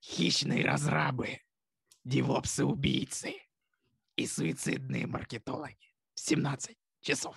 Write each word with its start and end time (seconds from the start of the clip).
Хищные 0.00 0.64
разрабы, 0.64 1.40
девопсы-убийцы 2.04 3.34
и 4.16 4.26
суицидные 4.26 5.06
маркетологи. 5.06 5.94
17 6.14 6.76
часов. 7.00 7.36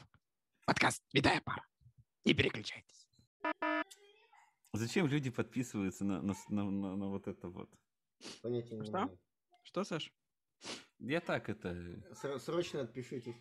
Подкаст 0.66 1.04
«Витая 1.14 1.42
пара». 1.42 1.66
Не 2.26 2.34
переключайтесь. 2.34 3.08
Зачем 4.74 5.08
люди 5.08 5.30
подписываются 5.30 6.06
на, 6.06 6.22
на, 6.22 6.36
на, 6.50 6.64
на, 6.70 6.96
на 6.96 7.08
вот 7.08 7.28
это 7.28 7.48
вот? 7.48 7.70
Понятия 8.42 8.76
не 8.76 8.84
Что? 8.84 8.98
имею. 9.04 9.20
Что, 9.64 9.84
Саш? 9.84 10.14
Я 11.00 11.22
так 11.22 11.50
это... 11.50 11.70
Ср- 12.14 12.40
Срочно 12.40 12.82
отпишитесь. 12.82 13.36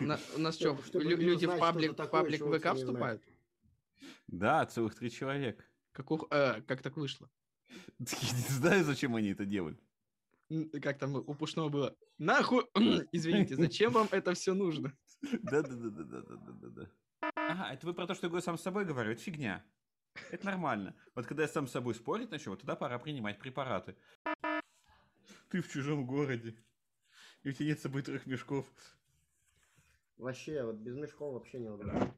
На- 0.00 0.20
у 0.36 0.38
нас 0.38 0.54
что, 0.54 0.78
люди 0.94 1.46
в 1.46 1.58
паблик, 1.58 1.96
паблик 1.96 2.42
ВК 2.42 2.74
вступают? 2.76 3.22
Да, 4.26 4.64
целых 4.66 4.94
три 4.94 5.10
человека. 5.10 5.64
Как, 5.92 6.06
э, 6.30 6.62
как 6.62 6.82
так 6.82 6.96
вышло? 6.96 7.30
Я 7.98 8.32
не 8.32 8.48
знаю, 8.48 8.84
зачем 8.84 9.14
они 9.16 9.30
это 9.30 9.44
делают. 9.44 9.80
М, 10.50 10.70
Как 10.82 10.98
там 10.98 11.14
у 11.14 11.34
Пушного 11.34 11.68
было? 11.68 11.96
Нахуй! 12.18 12.64
Извините, 13.12 13.56
зачем 13.56 13.92
вам 13.92 14.08
это 14.10 14.34
все 14.34 14.54
нужно? 14.54 14.92
Да-да-да-да-да-да-да. 15.42 16.90
Ага, 17.36 17.72
это 17.72 17.86
вы 17.86 17.94
про 17.94 18.06
то, 18.06 18.14
что 18.14 18.26
я 18.26 18.28
говорю 18.30 18.42
сам 18.44 18.58
с 18.58 18.62
собой 18.62 18.84
говорю, 18.84 19.12
это 19.12 19.22
фигня. 19.22 19.64
Это 20.30 20.46
нормально. 20.46 20.94
Вот 21.14 21.26
когда 21.26 21.42
я 21.44 21.48
сам 21.48 21.66
с 21.66 21.70
собой 21.72 21.94
спорить 21.94 22.30
начну, 22.30 22.52
вот 22.52 22.60
тогда 22.60 22.76
пора 22.76 22.98
принимать 22.98 23.38
препараты. 23.38 23.96
Ты 25.48 25.62
в 25.62 25.68
чужом 25.68 26.06
городе. 26.06 26.56
И 27.42 27.50
у 27.50 27.52
тебя 27.52 27.66
нет 27.68 27.78
с 27.78 27.82
собой 27.82 28.02
трех 28.02 28.26
мешков. 28.26 28.66
Вообще, 30.16 30.64
вот 30.64 30.76
без 30.76 30.96
мешков 30.96 31.34
вообще 31.34 31.60
не 31.60 31.68
удобно. 31.70 32.14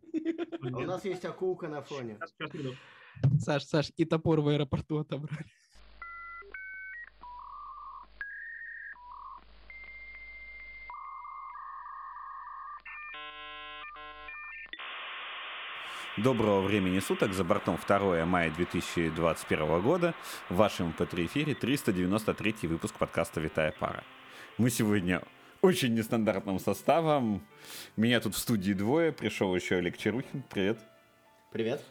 А 0.63 0.79
у 0.79 0.87
нас 0.87 1.05
есть 1.05 1.25
акулка 1.25 1.69
на 1.69 1.83
фоне. 1.83 2.19
Сейчас, 2.19 2.51
сейчас. 2.53 2.75
Саш, 3.41 3.65
Саш, 3.65 3.93
и 3.97 4.05
топор 4.05 4.41
в 4.41 4.49
аэропорту 4.49 4.99
отобрали. 4.99 5.47
Доброго 16.17 16.61
времени 16.61 17.01
суток, 17.01 17.33
за 17.33 17.43
бортом 17.43 17.77
2 17.77 18.25
мая 18.25 18.49
2021 18.53 19.83
года. 19.83 20.15
В 20.49 20.55
вашем 20.55 20.93
ПТ-эфире 20.93 21.55
393 21.55 22.69
выпуск 22.69 22.95
подкаста 22.95 23.41
«Витая 23.41 23.73
пара». 23.73 24.05
Мы 24.57 24.71
сегодня 24.71 25.23
очень 25.61 25.93
нестандартным 25.95 26.61
составом. 26.61 27.45
Меня 27.97 28.21
тут 28.21 28.37
в 28.37 28.39
студии 28.39 28.75
двое, 28.75 29.11
пришел 29.11 29.57
еще 29.57 29.77
Олег 29.77 29.99
Чарухин, 29.99 30.45
привет. 30.49 30.79
Привет. 31.51 31.83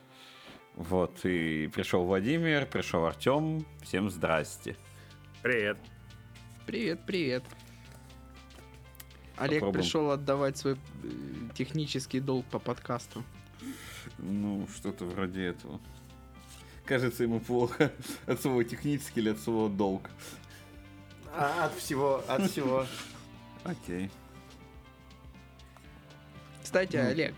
Вот, 0.76 1.24
и 1.24 1.68
пришел 1.68 2.04
Владимир, 2.04 2.66
пришел 2.66 3.06
Артем. 3.06 3.66
Всем 3.84 4.10
здрасте. 4.10 4.76
Привет. 5.42 5.78
Привет, 6.66 7.00
привет. 7.06 7.44
Олег 9.38 9.60
Попробуем. 9.62 9.84
пришел 9.84 10.12
отдавать 10.12 10.58
свой 10.58 10.74
э, 10.74 11.08
технический 11.56 12.20
долг 12.20 12.46
по 12.46 12.60
подкасту. 12.60 13.24
Ну, 14.18 14.68
что-то 14.76 15.06
вроде 15.06 15.46
этого. 15.48 15.80
Кажется, 16.86 17.24
ему 17.24 17.40
плохо 17.40 17.92
от 18.26 18.42
слова 18.42 18.64
технически 18.64 19.20
или 19.20 19.30
от 19.30 19.40
слова 19.40 19.70
долг. 19.70 20.10
А, 21.36 21.66
от 21.66 21.74
всего, 21.76 22.24
от 22.28 22.50
всего. 22.50 22.86
Окей. 23.64 24.10
Кстати, 26.62 26.96
Ну. 26.96 27.08
Олег, 27.10 27.36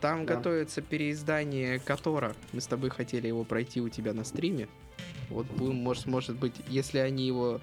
там 0.00 0.26
Да. 0.26 0.36
готовится 0.36 0.82
переиздание 0.82 1.78
Котора. 1.78 2.34
Мы 2.52 2.60
с 2.60 2.66
тобой 2.66 2.90
хотели 2.90 3.26
его 3.28 3.44
пройти 3.44 3.80
у 3.80 3.88
тебя 3.88 4.12
на 4.12 4.24
стриме. 4.24 4.68
Вот 5.28 5.46
будем, 5.46 5.76
может, 5.76 6.06
может 6.06 6.36
быть, 6.36 6.54
если 6.68 6.98
они 6.98 7.26
его 7.26 7.60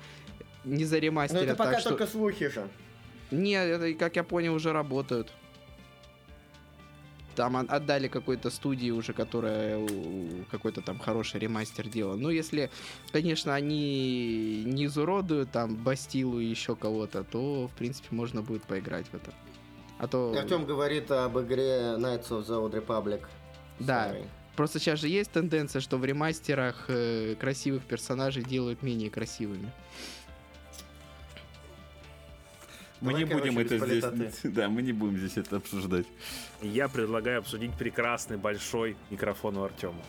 не 0.64 0.84
Но 0.84 0.90
заремастерят 0.90 1.44
это 1.44 1.56
пока 1.56 1.72
так, 1.72 1.80
что... 1.82 1.90
только 1.90 2.08
слухи 2.08 2.48
же. 2.50 2.68
Не, 3.32 3.54
это, 3.54 3.94
как 3.94 4.16
я 4.16 4.24
понял, 4.24 4.54
уже 4.54 4.72
работают. 4.72 5.34
Там 7.36 7.56
от- 7.56 7.70
отдали 7.70 8.08
какой-то 8.08 8.50
студии 8.50 8.90
уже, 8.90 9.14
которая 9.14 9.86
какой-то 10.50 10.82
там 10.82 10.98
хороший 10.98 11.40
ремастер 11.40 11.88
делала. 11.88 12.16
Ну, 12.16 12.30
если, 12.30 12.72
конечно, 13.12 13.54
они 13.54 14.64
не 14.66 14.86
изуродуют 14.86 15.52
там 15.52 15.76
Бастилу 15.76 16.40
и 16.40 16.46
еще 16.46 16.76
кого-то, 16.76 17.24
то, 17.24 17.68
в 17.68 17.78
принципе, 17.78 18.08
можно 18.12 18.42
будет 18.42 18.64
поиграть 18.64 19.06
в 19.08 19.14
это. 19.14 19.32
А 20.00 20.08
то... 20.08 20.34
Артем 20.38 20.66
говорит 20.66 21.10
об 21.12 21.40
игре 21.40 21.96
Knights 21.98 22.30
of 22.30 22.46
the 22.46 22.70
Old 22.70 22.74
Republic. 22.74 23.22
Да. 23.80 24.16
Просто 24.56 24.80
сейчас 24.80 25.00
же 25.00 25.08
есть 25.08 25.32
тенденция, 25.32 25.82
что 25.82 25.98
в 25.98 26.06
ремастерах 26.06 26.86
э, 26.88 27.36
красивых 27.40 27.84
персонажей 27.84 28.44
делают 28.44 28.82
менее 28.82 29.10
красивыми. 29.10 29.72
Мы 33.00 33.12
Давай, 33.12 33.24
не 33.24 33.26
будем 33.32 33.54
короче, 33.56 33.76
это 33.76 33.86
без 33.86 33.92
здесь... 33.92 34.04
политоты. 34.04 34.50
Да, 34.56 34.70
мы 34.70 34.82
не 34.82 34.92
будем 34.94 35.18
здесь 35.18 35.38
это 35.38 35.58
обсуждать. 35.58 36.08
Я 36.62 36.88
предлагаю 36.88 37.40
обсудить 37.40 37.72
прекрасный 37.74 38.38
большой 38.38 38.98
микрофон 39.12 39.58
у 39.58 39.64
Артема, 39.64 40.02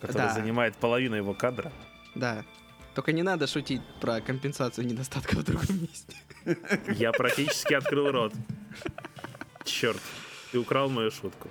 который 0.00 0.16
Да. 0.28 0.34
занимает 0.34 0.76
половину 0.76 1.16
его 1.16 1.32
кадра. 1.32 1.72
Да. 2.14 2.44
Только 2.94 3.12
не 3.12 3.22
надо 3.22 3.46
шутить 3.46 3.80
про 4.00 4.20
компенсацию 4.20 4.86
недостатка 4.86 5.36
в 5.36 5.44
другом 5.44 5.80
месте. 5.80 6.14
Я 6.94 7.12
практически 7.12 7.74
открыл 7.74 8.10
рот. 8.10 8.32
Черт, 9.64 10.00
ты 10.52 10.58
украл 10.58 10.88
мою 10.88 11.10
шутку. 11.10 11.48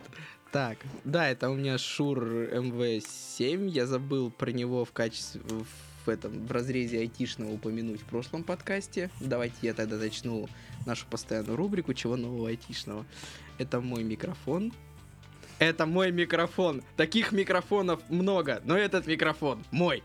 Так, 0.51 0.77
да, 1.03 1.29
это 1.29 1.49
у 1.49 1.55
меня 1.55 1.77
Шур 1.77 2.23
МВ-7. 2.23 3.67
Я 3.67 3.85
забыл 3.85 4.31
про 4.31 4.51
него 4.51 4.85
в 4.85 4.91
качестве 4.91 5.41
в 6.07 6.09
этом 6.09 6.45
в 6.45 6.51
разрезе 6.51 6.99
айтишного 6.99 7.51
упомянуть 7.51 8.01
в 8.01 8.05
прошлом 8.05 8.43
подкасте. 8.43 9.09
Давайте 9.19 9.55
я 9.61 9.73
тогда 9.73 9.97
начну 9.97 10.47
нашу 10.85 11.05
постоянную 11.07 11.57
рубрику 11.57 11.93
«Чего 11.93 12.15
нового 12.15 12.47
айтишного?». 12.47 13.05
Это 13.57 13.81
мой 13.81 14.03
микрофон. 14.03 14.73
Это 15.59 15.85
мой 15.85 16.11
микрофон. 16.11 16.81
Таких 16.95 17.31
микрофонов 17.31 17.99
много, 18.09 18.61
но 18.63 18.77
этот 18.77 19.07
микрофон 19.07 19.63
мой. 19.71 20.03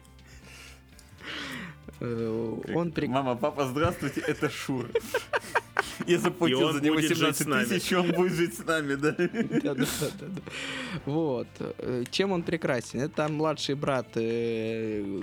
Э, 2.05 2.59
Он 2.75 2.91
при- 2.91 3.07
Мама, 3.07 3.37
папа, 3.37 3.67
здравствуйте, 3.67 4.21
это 4.21 4.51
Шур. 4.51 4.91
Я 6.07 6.19
заплатил 6.19 6.73
за 6.73 6.81
него 6.81 6.97
будет 6.97 7.09
жить 7.09 7.19
17 7.19 7.43
с 7.43 7.47
нами. 7.47 7.65
тысяч, 7.65 7.93
и 7.93 7.95
он 7.97 8.11
будет 8.13 8.33
жить 8.33 8.55
с 8.59 8.65
нами, 8.65 8.95
да? 8.97 9.15
Вот. 11.07 11.47
Э, 11.61 12.05
Чем 12.11 12.33
он 12.33 12.43
прекрасен? 12.43 13.01
Это 13.01 13.29
младший 13.29 13.75
брат, 13.77 14.07
э, 14.17 15.23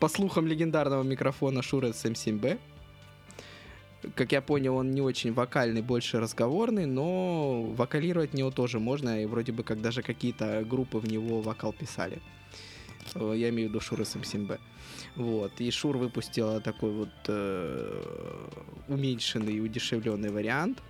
по 0.00 0.08
слухам, 0.08 0.46
легендарного 0.46 1.02
микрофона 1.04 1.60
Shure 1.60 1.92
SM7B. 1.92 2.58
Как 4.14 4.32
я 4.32 4.40
понял, 4.40 4.76
он 4.76 4.90
не 4.90 5.00
очень 5.02 5.32
вокальный, 5.32 5.82
больше 5.82 6.20
разговорный, 6.20 6.86
но 6.86 7.62
вокалировать 7.76 8.30
в 8.32 8.34
него 8.34 8.50
тоже 8.50 8.78
можно, 8.78 9.22
и 9.22 9.26
вроде 9.26 9.52
бы 9.52 9.62
как 9.62 9.80
даже 9.80 10.02
какие-то 10.02 10.64
группы 10.68 10.98
в 10.98 11.06
него 11.08 11.40
вокал 11.42 11.72
писали. 11.72 12.20
Я 13.14 13.48
имею 13.50 13.68
в 13.68 13.72
виду 13.72 13.78
Shure 13.78 14.02
SM7B. 14.02 14.58
Вот. 15.16 15.52
И 15.60 15.70
Шур 15.70 15.96
выпустила 15.96 16.60
такой 16.60 16.90
вот 16.92 17.08
э, 17.28 18.48
уменьшенный 18.88 19.54
и 19.54 19.60
удешевленный 19.60 20.30
вариант, 20.30 20.82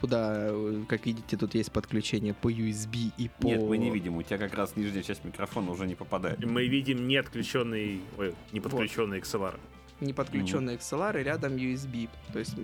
куда, 0.00 0.48
э, 0.48 0.82
как 0.88 1.06
видите, 1.06 1.36
тут 1.36 1.54
есть 1.54 1.70
подключение 1.70 2.34
по 2.34 2.50
USB 2.50 3.12
и 3.16 3.28
по... 3.28 3.46
Нет, 3.46 3.62
мы 3.62 3.78
не 3.78 3.90
видим, 3.90 4.16
у 4.16 4.22
тебя 4.22 4.38
как 4.38 4.54
раз 4.54 4.76
нижняя 4.76 5.02
часть 5.02 5.24
микрофона 5.24 5.70
уже 5.70 5.86
не 5.86 5.94
попадает. 5.94 6.44
Мы 6.44 6.66
видим 6.66 7.06
не 7.06 7.16
отключенный, 7.16 8.00
ой, 8.18 8.34
не 8.52 8.60
подключенный 8.60 9.20
XLR. 9.20 9.58
не 10.00 10.12
подключенный 10.12 10.74
XLR 10.74 11.20
и 11.20 11.24
рядом 11.24 11.54
USB. 11.54 12.08
То 12.32 12.40
есть 12.40 12.56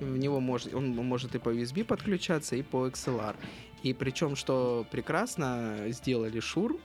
в 0.00 0.18
него 0.18 0.40
может, 0.40 0.74
он 0.74 0.90
может 0.96 1.36
и 1.36 1.38
по 1.38 1.50
USB 1.50 1.84
подключаться, 1.84 2.56
и 2.56 2.62
по 2.62 2.88
XLR. 2.88 3.36
И 3.84 3.94
причем, 3.94 4.36
что 4.36 4.86
прекрасно 4.90 5.76
сделали 5.88 6.40
Шур, 6.40 6.78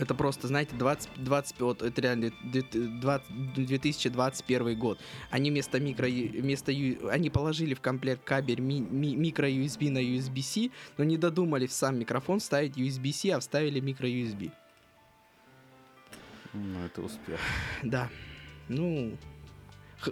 это 0.00 0.14
просто, 0.14 0.48
знаете, 0.48 0.74
20, 0.76 1.22
20, 1.22 1.60
вот 1.60 1.82
это 1.82 2.00
реально 2.00 2.32
20 2.42 3.54
2021 3.54 4.78
год. 4.78 4.98
Они 5.30 5.50
вместо 5.50 5.78
микро, 5.78 6.06
вместо, 6.06 6.72
они 6.72 7.30
положили 7.30 7.74
в 7.74 7.80
комплект 7.80 8.24
кабель 8.24 8.60
ми, 8.60 8.80
ми- 8.80 9.16
микро 9.16 9.48
USB 9.48 9.90
на 9.90 9.98
USB-C, 9.98 10.70
но 10.98 11.04
не 11.04 11.16
додумали 11.16 11.66
в 11.66 11.72
сам 11.72 11.98
микрофон 11.98 12.40
ставить 12.40 12.76
USB-C, 12.76 13.30
а 13.30 13.40
вставили 13.40 13.80
микро 13.80 14.06
USB. 14.06 14.50
Ну, 16.54 16.84
это 16.84 17.02
успех. 17.02 17.38
Да. 17.82 18.08
Ну, 18.68 19.16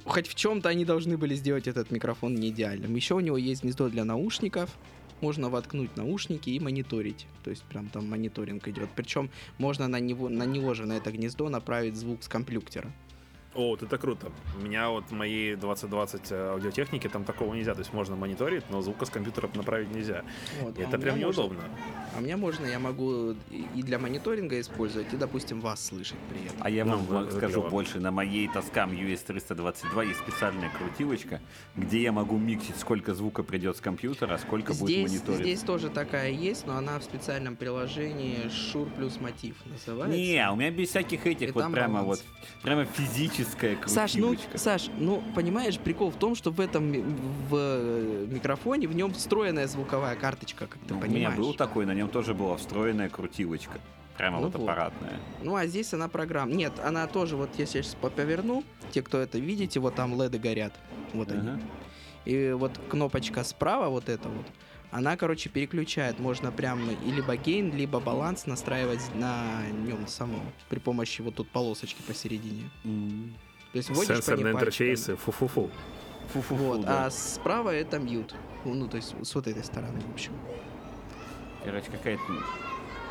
хоть 0.05 0.29
в 0.29 0.35
чем-то 0.35 0.69
они 0.69 0.85
должны 0.85 1.17
были 1.17 1.35
сделать 1.35 1.67
этот 1.67 1.91
микрофон 1.91 2.35
не 2.35 2.51
идеальным. 2.51 2.95
Еще 2.95 3.15
у 3.15 3.21
него 3.21 3.37
есть 3.37 3.63
гнездо 3.63 3.89
для 3.89 4.05
наушников. 4.05 4.71
Можно 5.21 5.49
воткнуть 5.51 5.97
наушники 5.97 6.51
и 6.51 6.61
мониторить. 6.61 7.27
То 7.45 7.51
есть 7.51 7.63
прям 7.65 7.89
там 7.89 8.09
мониторинг 8.09 8.69
идет. 8.69 8.89
Причем 8.95 9.31
можно 9.59 9.89
на 9.89 10.01
него, 10.01 10.29
на 10.29 10.45
него 10.45 10.75
же, 10.75 10.87
на 10.87 10.97
это 10.97 11.11
гнездо 11.11 11.49
направить 11.49 11.97
звук 11.97 12.23
с 12.23 12.29
компьютера. 12.29 12.93
О, 13.59 13.71
вот 13.71 13.83
это 13.83 13.99
круто. 13.99 14.31
У 14.57 14.65
меня 14.65 14.89
вот 14.89 15.07
в 15.09 15.13
моей 15.13 15.57
2020 15.57 16.31
аудиотехнике 16.31 17.09
там 17.09 17.25
такого 17.25 17.53
нельзя. 17.55 17.75
То 17.75 17.81
есть 17.81 17.93
можно 17.93 18.15
мониторить, 18.15 18.63
но 18.71 18.83
звука 18.83 19.05
с 19.05 19.11
компьютера 19.11 19.51
направить 19.55 19.91
нельзя. 19.93 20.23
Вот, 20.63 20.79
И 20.79 20.83
а 20.83 20.87
это 20.87 20.97
прям 20.97 21.17
меня 21.17 21.27
можно- 21.27 21.41
неудобно. 21.43 21.65
А 22.17 22.21
мне 22.21 22.37
можно, 22.37 22.67
я 22.67 22.79
могу 22.79 23.35
и 23.51 23.83
для 23.83 23.99
мониторинга 23.99 24.61
использовать, 24.61 25.13
и, 25.13 25.17
допустим, 25.17 25.61
вас 25.61 25.85
слышать 25.85 26.19
при 26.31 26.45
этом. 26.47 26.57
А 26.61 26.71
я 26.71 26.85
Ну, 26.85 26.99
вам 26.99 27.25
это 27.25 27.33
скажу 27.37 27.55
клево. 27.63 27.69
больше, 27.69 27.99
на 27.99 28.13
моей 28.13 28.47
Тоскам 28.47 28.93
US322 28.93 30.07
есть 30.07 30.21
специальная 30.21 30.71
крутилочка, 30.79 31.41
где 31.75 32.01
я 32.03 32.13
могу 32.13 32.39
миксить, 32.39 32.77
сколько 32.77 33.13
звука 33.13 33.43
придет 33.43 33.77
с 33.77 33.81
компьютера, 33.81 34.35
а 34.35 34.39
сколько 34.39 34.73
будет 34.73 34.89
Здесь, 35.09 35.11
мониторить. 35.11 35.41
здесь 35.41 35.61
тоже 35.63 35.89
такая 35.91 36.31
есть, 36.31 36.65
но 36.65 36.77
она 36.77 37.01
в 37.01 37.03
специальном 37.03 37.57
приложении 37.57 38.49
Шур 38.51 38.89
плюс 38.91 39.21
мотив 39.21 39.57
называется. 39.67 40.17
Не, 40.17 40.49
у 40.49 40.55
меня 40.55 40.71
без 40.71 40.91
всяких 40.91 41.27
этих 41.27 41.49
И 41.49 41.51
вот 41.51 41.73
прямо 41.73 42.03
баланс. 42.03 42.25
вот, 42.25 42.63
прямо 42.63 42.85
физическая 43.57 43.79
Саш, 43.89 44.15
ну. 44.15 44.37
Саш, 44.55 44.91
ну, 44.99 45.23
понимаешь, 45.35 45.79
прикол 45.79 46.11
в 46.11 46.17
том, 46.17 46.35
что 46.35 46.51
в 46.51 46.61
этом 46.61 46.91
в 46.93 47.55
э, 47.55 48.27
микрофоне 48.29 48.87
в 48.89 48.95
нем 48.95 49.13
встроенная 49.13 49.67
звуковая 49.67 50.17
карточка, 50.17 50.67
как 50.67 50.79
ты 50.87 50.95
Ну, 50.95 51.01
у 51.01 51.03
меня 51.03 51.29
понимаешь. 51.31 51.39
был 51.39 51.55
такой, 51.55 51.87
на 51.87 51.95
нем 51.95 52.09
тоже 52.09 52.35
была 52.35 52.57
встроенная 52.57 53.09
крутилочка. 53.09 53.79
Прямо 54.17 54.39
Ну 54.39 54.45
вот 54.47 54.55
вот. 54.55 54.63
аппаратная. 54.69 55.21
Ну, 55.43 55.55
а 55.55 55.67
здесь 55.67 55.95
она 55.95 56.09
программа. 56.09 56.53
Нет, 56.53 56.73
она 56.85 57.07
тоже, 57.07 57.37
вот 57.37 57.51
если 57.57 57.79
я 57.79 57.83
сейчас 57.85 57.95
поверну, 57.95 58.65
те, 58.91 59.01
кто 59.03 59.19
это 59.19 59.39
видите, 59.39 59.79
вот 59.79 59.95
там 59.95 60.21
леды 60.21 60.39
горят. 60.39 60.73
Вот 61.13 61.31
они. 61.31 61.41
Ага. 61.41 61.61
И 62.25 62.51
вот 62.51 62.79
кнопочка 62.91 63.45
справа, 63.45 63.89
вот 63.89 64.09
эта 64.09 64.29
вот, 64.29 64.47
она, 64.91 65.17
короче, 65.17 65.49
переключает. 65.49 66.19
Можно 66.19 66.51
прям 66.51 66.91
и 66.91 67.11
либо 67.11 67.37
гейн, 67.37 67.75
либо 67.75 68.01
баланс 68.01 68.47
настраивать 68.47 69.03
на 69.15 69.63
нем 69.87 70.07
самом 70.07 70.41
при 70.69 70.79
помощи 70.79 71.21
вот 71.23 71.35
тут 71.35 71.49
полосочки 71.51 72.03
посередине. 72.03 72.71
М. 72.85 73.35
То 73.73 73.79
есть 73.79 73.91
вводишь 73.91 74.09
по 74.09 74.15
Сенсорные 74.15 74.45
пальчиком. 74.55 74.61
интерфейсы, 74.61 75.17
фу-фу-фу. 75.17 75.71
Фу-фу-фу, 76.33 76.55
Вот, 76.65 76.81
да. 76.83 77.07
а 77.07 77.11
справа 77.11 77.71
это 77.75 77.99
мьют. 77.99 78.35
Ну, 78.65 78.87
то 78.89 78.97
есть 78.97 79.15
с 79.23 79.35
вот 79.35 79.47
этой 79.47 79.63
стороны, 79.65 80.01
в 80.01 80.13
общем. 80.13 80.33
Короче, 81.65 81.91
какая-то 81.91 82.23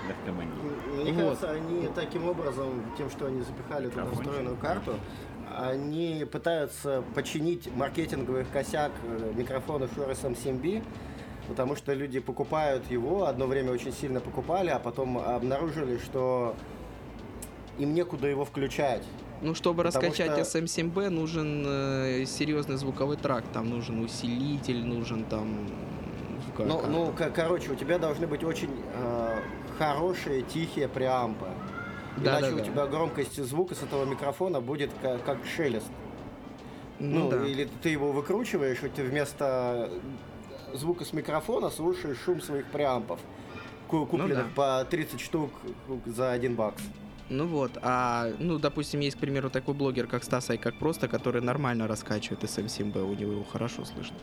наркомания. 0.08 0.54
Мне 0.96 1.12
Вот. 1.14 1.38
кажется, 1.40 1.52
они 1.52 1.88
таким 1.94 2.28
образом, 2.28 2.84
тем, 2.98 3.10
что 3.10 3.28
они 3.28 3.42
запихали 3.42 3.90
туда 3.90 4.06
встроенную 4.12 4.58
карту, 4.58 5.00
они 5.58 6.26
пытаются 6.32 7.04
починить 7.16 7.74
маркетинговый 7.76 8.46
косяк 8.46 8.92
э, 9.04 9.34
микрофона 9.36 9.86
Shure 9.86 10.12
SM7B, 10.12 10.84
потому 11.48 11.76
что 11.76 11.94
люди 11.94 12.20
покупают 12.20 12.90
его, 12.92 13.26
одно 13.26 13.48
время 13.48 13.72
очень 13.72 13.94
сильно 13.94 14.20
покупали, 14.20 14.70
а 14.70 14.80
потом 14.80 15.18
обнаружили, 15.18 15.98
что 15.98 16.56
им 17.78 17.94
некуда 17.94 18.28
его 18.28 18.46
включать. 18.46 19.04
Ну, 19.42 19.54
чтобы 19.54 19.84
Потому 19.84 20.08
раскачать 20.08 20.32
что- 20.48 20.60
SM7B, 20.60 21.10
нужен 21.10 21.64
э, 21.68 22.26
серьезный 22.26 22.76
звуковой 22.78 23.18
тракт. 23.18 23.46
Там 23.54 23.70
нужен 23.70 24.04
усилитель, 24.04 24.84
нужен 24.84 25.24
там... 25.26 25.68
Ну, 26.58 26.82
ну, 26.88 27.12
ко- 27.16 27.30
короче, 27.30 27.72
у 27.72 27.76
тебя 27.76 28.00
должны 28.00 28.26
быть 28.26 28.44
очень 28.44 28.72
э, 28.96 29.40
хорошие, 29.78 30.42
тихие 30.42 30.88
преампы. 30.88 31.46
Да, 32.18 32.40
Иначе 32.40 32.50
да, 32.50 32.56
у 32.56 32.58
да. 32.58 32.64
тебя 32.66 32.86
громкость 32.88 33.44
звука 33.44 33.76
с 33.76 33.84
этого 33.84 34.06
микрофона 34.06 34.60
будет 34.60 34.90
как, 35.04 35.24
как 35.24 35.38
шелест. 35.46 35.86
Ну, 37.00 37.26
Ну, 37.26 37.30
да. 37.30 37.46
или 37.46 37.70
ты 37.84 37.90
его 37.90 38.12
выкручиваешь, 38.12 38.82
и 38.82 38.90
ты 38.90 39.04
вместо 39.04 39.92
звука 40.74 41.06
с 41.06 41.14
микрофона 41.14 41.70
слушаешь 41.70 42.18
шум 42.24 42.42
своих 42.42 42.66
преампов, 42.68 43.20
ку- 43.88 44.06
купленных 44.06 44.54
по 44.54 44.86
30 44.90 45.20
штук 45.20 45.52
за 46.06 46.32
1 46.32 46.56
бакс. 46.56 46.82
Ну 47.30 47.46
вот, 47.46 47.72
а, 47.82 48.30
ну, 48.40 48.58
допустим, 48.58 49.02
есть, 49.02 49.18
к 49.18 49.20
примеру, 49.20 49.50
такой 49.50 49.74
блогер, 49.74 50.08
как 50.08 50.24
Стас 50.24 50.50
как 50.62 50.80
просто, 50.80 51.10
который 51.10 51.42
нормально 51.42 51.86
раскачивает 51.88 52.42
SM7B, 52.44 53.02
у 53.04 53.14
него 53.16 53.34
его 53.34 53.44
хорошо 53.44 53.84
слышно. 53.84 54.16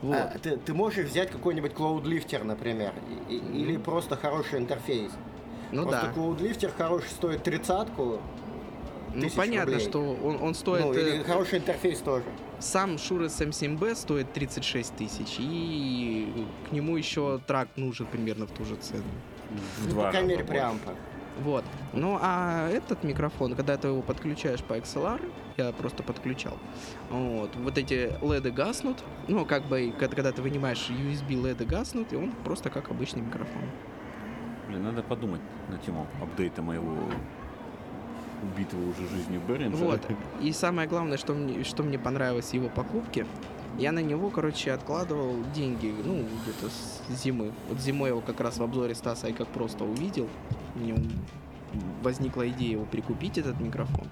Вот. 0.00 0.14
А, 0.14 0.38
ты, 0.40 0.56
ты 0.56 0.72
можешь 0.72 1.06
взять 1.06 1.30
какой-нибудь 1.30 1.74
клаудлифтер, 1.74 2.44
например, 2.44 2.92
и- 3.28 3.34
и- 3.34 3.62
или 3.62 3.76
просто 3.78 4.16
хороший 4.16 4.60
интерфейс. 4.60 5.10
ну 5.72 5.82
просто 5.82 6.06
да. 6.06 6.12
клаудлифтер 6.12 6.70
хороший 6.70 7.08
стоит 7.10 7.42
тридцатку, 7.42 8.20
Ну 9.16 9.30
понятно, 9.30 9.72
рублей. 9.72 9.88
что 9.88 9.98
он, 10.22 10.42
он 10.42 10.54
стоит... 10.54 10.84
ну, 10.84 10.92
э, 10.92 11.16
или 11.16 11.22
хороший 11.22 11.58
интерфейс 11.58 12.00
тоже. 12.00 12.24
Сам 12.58 12.96
Shure 12.96 13.26
SM7B 13.26 13.94
стоит 13.94 14.32
36 14.32 14.94
тысяч, 14.96 15.36
и 15.38 16.46
к 16.68 16.72
нему 16.72 16.96
еще 16.96 17.40
тракт 17.46 17.76
нужен 17.76 18.06
примерно 18.06 18.46
в 18.46 18.50
ту 18.50 18.64
же 18.64 18.76
цену. 18.76 19.04
В 19.78 19.84
Ну, 19.86 19.90
два 19.90 20.04
по 20.04 20.10
крайней 20.10 20.28
мере, 20.28 20.44
преампа. 20.44 20.94
Вот. 21.42 21.64
Ну, 21.92 22.18
а 22.20 22.68
этот 22.70 23.04
микрофон, 23.04 23.54
когда 23.54 23.76
ты 23.76 23.88
его 23.88 24.02
подключаешь 24.02 24.62
по 24.62 24.74
XLR, 24.74 25.20
я 25.56 25.72
просто 25.72 26.02
подключал, 26.02 26.58
вот, 27.10 27.54
вот 27.56 27.78
эти 27.78 28.12
леды 28.22 28.50
гаснут, 28.50 29.02
ну, 29.28 29.46
как 29.46 29.64
бы, 29.64 29.92
когда, 29.98 30.16
когда 30.16 30.32
ты 30.32 30.42
вынимаешь 30.42 30.90
USB, 30.90 31.42
леды 31.42 31.64
гаснут, 31.64 32.12
и 32.12 32.16
он 32.16 32.32
просто 32.44 32.68
как 32.68 32.90
обычный 32.90 33.22
микрофон. 33.22 33.62
Блин, 34.68 34.82
надо 34.82 35.02
подумать 35.02 35.40
на 35.68 35.78
тему 35.78 36.06
апдейта 36.20 36.60
моего 36.60 36.98
убитого 38.42 38.90
уже 38.90 39.08
жизнью 39.08 39.40
Беринджера. 39.46 39.84
Вот. 39.84 40.00
И 40.42 40.52
самое 40.52 40.88
главное, 40.88 41.16
что 41.18 41.34
мне, 41.34 41.64
что 41.64 41.82
мне 41.82 41.98
понравилось 41.98 42.52
его 42.52 42.68
покупке, 42.68 43.26
я 43.78 43.92
на 43.92 43.98
него, 43.98 44.30
короче, 44.30 44.72
откладывал 44.72 45.36
деньги, 45.54 45.94
ну, 46.04 46.24
где-то 46.42 46.70
с 46.70 47.22
зимы. 47.22 47.52
Вот 47.68 47.78
зимой 47.78 48.10
его 48.10 48.20
как 48.20 48.40
раз 48.40 48.58
в 48.58 48.62
обзоре 48.62 48.94
Стаса 48.94 49.28
я 49.28 49.34
как 49.34 49.48
просто 49.48 49.84
увидел. 49.84 50.28
Мне 50.74 50.96
возникла 52.02 52.48
идея 52.48 52.72
его 52.72 52.84
прикупить, 52.86 53.36
этот 53.36 53.60
микрофон. 53.60 54.08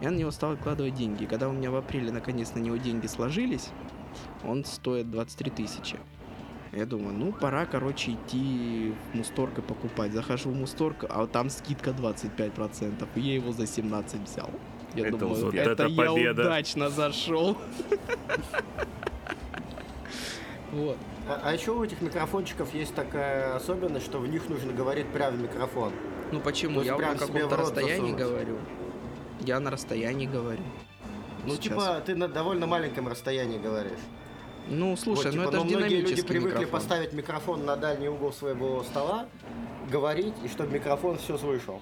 Я 0.00 0.10
на 0.10 0.16
него 0.16 0.30
стал 0.30 0.52
откладывать 0.52 0.94
деньги. 0.94 1.24
И 1.24 1.26
Когда 1.26 1.48
у 1.48 1.52
меня 1.52 1.70
в 1.70 1.76
апреле 1.76 2.10
наконец 2.10 2.54
на 2.54 2.60
него 2.60 2.76
деньги 2.76 3.06
сложились, 3.06 3.68
он 4.44 4.64
стоит 4.64 5.10
23 5.10 5.50
тысячи. 5.50 5.98
Я 6.72 6.86
думаю, 6.86 7.12
ну, 7.14 7.32
пора, 7.32 7.66
короче, 7.66 8.12
идти 8.12 8.94
в 9.12 9.16
Мусторг 9.16 9.58
и 9.58 9.60
покупать. 9.60 10.12
Захожу 10.12 10.50
в 10.50 10.54
Мусторг, 10.54 11.04
а 11.08 11.26
там 11.26 11.50
скидка 11.50 11.90
25%, 11.90 13.06
и 13.14 13.20
я 13.20 13.34
его 13.34 13.52
за 13.52 13.66
17 13.66 14.20
взял. 14.22 14.48
Я 14.94 15.08
Это 15.08 15.18
думаю, 15.18 15.36
это, 15.36 15.44
Вот 15.44 15.54
это 15.54 15.86
я 15.86 15.96
победа. 16.10 16.42
удачно 16.42 16.88
зашел. 16.88 17.58
Вот. 20.72 20.96
А, 21.28 21.40
а 21.44 21.52
еще 21.52 21.72
у 21.72 21.84
этих 21.84 22.00
микрофончиков 22.00 22.72
есть 22.74 22.94
такая 22.94 23.54
особенность, 23.54 24.06
что 24.06 24.18
в 24.18 24.26
них 24.26 24.48
нужно 24.48 24.72
говорить 24.72 25.06
прямо 25.08 25.36
в 25.36 25.40
микрофон. 25.42 25.92
Ну 26.32 26.40
почему? 26.40 26.80
Я 26.82 26.96
прям 26.96 27.12
на 27.14 27.18
каком-то 27.18 27.56
расстоянии 27.56 28.12
засунуть. 28.12 28.16
говорю. 28.18 28.58
Я 29.40 29.60
на 29.60 29.70
расстоянии 29.70 30.26
говорю. 30.26 30.62
Ну, 31.44 31.54
Сейчас. 31.54 31.62
типа, 31.64 32.02
ты 32.06 32.14
на 32.14 32.28
довольно 32.28 32.66
маленьком 32.66 33.08
расстоянии 33.08 33.58
говоришь. 33.58 33.98
Ну, 34.68 34.96
слушай, 34.96 35.26
Вот, 35.26 35.34
ну 35.34 35.42
типа, 35.42 35.48
это 35.48 35.68
же 35.68 35.76
многие 35.76 36.00
люди 36.00 36.22
привыкли 36.22 36.60
микрофон. 36.60 36.70
поставить 36.70 37.12
микрофон 37.12 37.64
на 37.64 37.76
дальний 37.76 38.08
угол 38.08 38.32
своего 38.32 38.82
стола, 38.84 39.26
говорить, 39.90 40.34
и 40.44 40.48
чтобы 40.48 40.72
микрофон 40.72 41.18
все 41.18 41.36
слышал. 41.36 41.80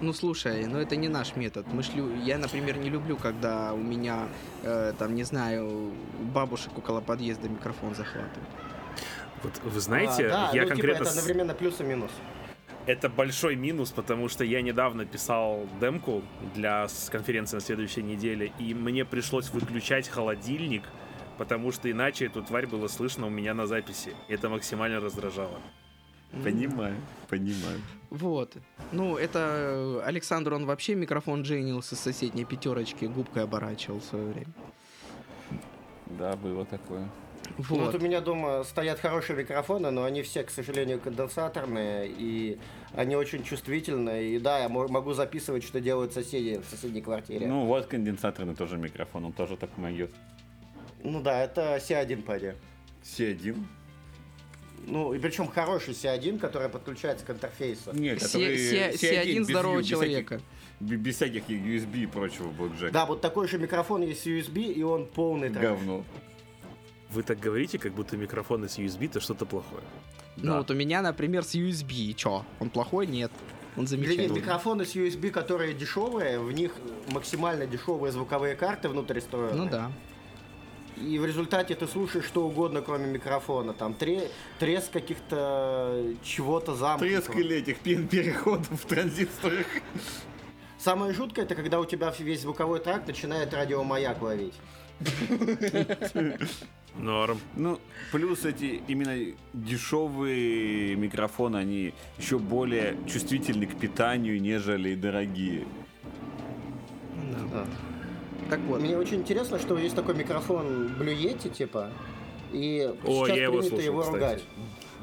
Ну 0.00 0.12
слушай, 0.12 0.66
ну 0.66 0.78
это 0.78 0.96
не 0.96 1.08
наш 1.08 1.36
метод. 1.36 1.64
Мы 1.72 1.84
шлю... 1.84 2.12
Я, 2.24 2.38
например, 2.38 2.76
не 2.78 2.90
люблю, 2.90 3.16
когда 3.16 3.72
у 3.72 3.78
меня, 3.78 4.26
э, 4.64 4.94
там, 4.98 5.14
не 5.14 5.22
знаю, 5.22 5.92
у 6.20 6.24
бабушек 6.24 6.76
около 6.76 7.00
подъезда 7.00 7.48
микрофон 7.48 7.94
захватывает. 7.94 8.48
Вот 9.44 9.52
вы 9.62 9.80
знаете, 9.80 10.26
А, 10.26 10.30
да, 10.30 10.50
я 10.54 10.62
ну, 10.62 10.68
конкретно... 10.70 11.04
Типа, 11.04 11.08
это 11.08 11.18
одновременно 11.20 11.54
плюс 11.54 11.80
и 11.80 11.84
минус. 11.84 12.10
Это 12.86 13.08
большой 13.08 13.54
минус, 13.54 13.92
потому 13.92 14.28
что 14.28 14.42
я 14.42 14.60
недавно 14.60 15.04
писал 15.04 15.68
демку 15.80 16.22
для 16.54 16.88
конференции 17.10 17.56
на 17.56 17.60
следующей 17.60 18.02
неделе, 18.02 18.52
и 18.58 18.74
мне 18.74 19.04
пришлось 19.04 19.50
выключать 19.50 20.08
холодильник, 20.08 20.82
потому 21.42 21.72
что 21.72 21.90
иначе 21.90 22.26
эту 22.26 22.40
тварь 22.40 22.68
было 22.68 22.86
слышно 22.86 23.26
у 23.26 23.30
меня 23.30 23.52
на 23.52 23.66
записи. 23.66 24.14
Это 24.28 24.48
максимально 24.48 25.00
раздражало. 25.00 25.58
Понимаю, 26.44 26.94
понимаю. 27.28 27.80
Вот. 28.10 28.56
Ну, 28.92 29.16
это 29.16 29.38
э, 29.40 30.02
Александр, 30.04 30.54
он 30.54 30.66
вообще 30.66 30.94
микрофон 30.94 31.42
Дженнилса 31.42 31.96
с 31.96 32.00
соседней 32.00 32.44
пятерочки 32.44 33.06
губкой 33.06 33.42
оборачивал 33.42 33.98
в 33.98 34.04
свое 34.04 34.26
время. 34.26 34.52
Да, 36.06 36.36
было 36.36 36.64
такое. 36.64 37.08
Ну, 37.58 37.64
Вот. 37.76 37.92
вот 37.92 37.94
у 37.96 37.98
меня 37.98 38.20
дома 38.20 38.62
стоят 38.62 39.00
хорошие 39.00 39.36
микрофоны, 39.36 39.90
но 39.90 40.04
они 40.04 40.22
все, 40.22 40.44
к 40.44 40.50
сожалению, 40.50 41.00
конденсаторные, 41.00 42.08
и 42.08 42.58
они 42.94 43.16
очень 43.16 43.42
чувствительные. 43.42 44.36
И 44.36 44.38
да, 44.38 44.60
я 44.60 44.68
мо- 44.68 44.86
могу 44.88 45.12
записывать, 45.14 45.64
что 45.64 45.80
делают 45.80 46.12
соседи 46.12 46.60
в 46.64 46.70
соседней 46.70 47.02
квартире. 47.02 47.48
Ну, 47.48 47.66
вот 47.66 47.86
конденсаторный 47.86 48.54
тоже 48.54 48.76
микрофон, 48.78 49.24
он 49.24 49.32
тоже 49.32 49.56
так 49.56 49.76
моет. 49.76 50.12
Ну 51.02 51.20
да, 51.20 51.42
это 51.42 51.76
C1 51.76 52.22
поди. 52.22 52.52
C1? 53.02 53.56
Ну, 54.86 55.14
и 55.14 55.18
причем 55.18 55.46
хороший 55.48 55.94
C1, 55.94 56.38
который 56.38 56.68
подключается 56.68 57.24
к 57.24 57.30
интерфейсу. 57.30 57.92
Нет, 57.92 58.20
который 58.20 58.56
се- 58.58 58.90
C1 58.90 59.24
Се1 59.24 59.38
без 59.38 59.46
здорового 59.46 59.76
ю- 59.78 59.82
без 59.82 59.88
человека. 59.88 60.36
всяких- 60.38 60.46
бе- 60.80 60.96
Без 60.96 61.16
всяких 61.16 61.48
USB 61.48 62.02
и 62.02 62.06
прочего 62.06 62.50
блэкджека. 62.50 62.92
Да, 62.92 63.06
вот 63.06 63.20
такой 63.20 63.46
же 63.48 63.58
микрофон 63.58 64.02
есть 64.02 64.26
USB, 64.26 64.72
и 64.72 64.82
он 64.82 65.06
полный 65.06 65.50
трэш. 65.50 65.62
Говно. 65.62 66.04
Вы 67.10 67.22
так 67.22 67.38
говорите, 67.38 67.78
как 67.78 67.92
будто 67.92 68.16
микрофон 68.16 68.64
из 68.64 68.78
USB 68.78 69.06
это 69.06 69.20
что-то 69.20 69.44
плохое. 69.46 69.82
Ну, 70.36 70.56
вот 70.56 70.70
у 70.70 70.74
меня, 70.74 71.02
например, 71.02 71.44
с 71.44 71.54
USB. 71.54 71.92
И 72.10 72.14
чё? 72.16 72.44
Он 72.58 72.70
плохой? 72.70 73.06
Нет. 73.06 73.30
Он 73.76 73.86
замечательный. 73.86 74.40
микрофоны 74.40 74.84
с 74.84 74.94
USB, 74.96 75.30
которые 75.30 75.74
дешевые, 75.74 76.38
в 76.40 76.50
них 76.52 76.72
максимально 77.10 77.66
дешевые 77.66 78.10
звуковые 78.12 78.54
карты 78.56 78.88
внутрь 78.88 79.20
встроены. 79.20 79.56
Ну 79.64 79.68
да. 79.70 79.92
И 80.96 81.18
в 81.18 81.24
результате 81.26 81.74
ты 81.74 81.86
слушаешь 81.86 82.24
что 82.26 82.46
угодно, 82.46 82.82
кроме 82.82 83.06
микрофона. 83.06 83.72
Там 83.72 83.94
тре- 83.94 84.30
треск 84.58 84.92
каких-то 84.92 86.04
чего-то 86.22 86.74
замкнутого. 86.74 87.20
Треск 87.20 87.36
или 87.36 87.56
этих 87.56 87.78
пер- 87.80 88.06
переходов 88.06 88.68
в 88.70 88.86
транзисторах. 88.86 89.66
Самое 90.78 91.12
жуткое, 91.14 91.44
это 91.44 91.54
когда 91.54 91.80
у 91.80 91.84
тебя 91.84 92.12
весь 92.18 92.42
звуковой 92.42 92.80
тракт 92.80 93.06
начинает 93.06 93.54
радиомаяк 93.54 94.20
ловить. 94.20 94.54
Норм. 96.96 97.40
Ну, 97.56 97.78
плюс 98.10 98.44
эти 98.44 98.82
именно 98.86 99.34
дешевые 99.54 100.94
микрофоны, 100.96 101.56
они 101.56 101.94
еще 102.18 102.38
более 102.38 102.96
чувствительны 103.06 103.66
к 103.66 103.78
питанию, 103.78 104.40
нежели 104.40 104.94
дорогие. 104.94 105.66
Да. 107.50 107.66
Так 108.50 108.60
вот, 108.60 108.80
Мне 108.80 108.96
очень 108.98 109.16
интересно, 109.18 109.58
что 109.58 109.78
есть 109.78 109.94
такой 109.94 110.14
микрофон 110.14 110.88
Blue 110.98 111.14
Yeti, 111.16 111.48
типа, 111.50 111.90
и 112.52 112.92
О, 113.04 113.26
сейчас 113.26 113.36
я 113.36 113.42
его 113.44 113.52
принято 113.58 113.68
слушал, 113.76 113.84
его 113.92 114.00
кстати. 114.02 114.14
ругать. 114.16 114.42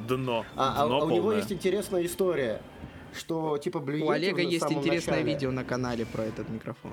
Дно. 0.08 0.46
А, 0.55 0.84
а 0.84 0.88
Дно 0.88 1.05
у 1.05 1.10
него 1.10 1.34
есть 1.34 1.51
интересная 1.51 2.05
история, 2.05 2.62
что 3.15 3.58
типа 3.58 3.79
Blue 3.79 3.98
Yeti 4.00 4.03
у 4.05 4.10
Олега 4.10 4.41
есть 4.41 4.72
интересное 4.72 5.17
начале- 5.19 5.34
видео 5.34 5.51
на 5.51 5.63
канале 5.63 6.05
про 6.05 6.24
этот 6.24 6.50
микрофон. 6.50 6.91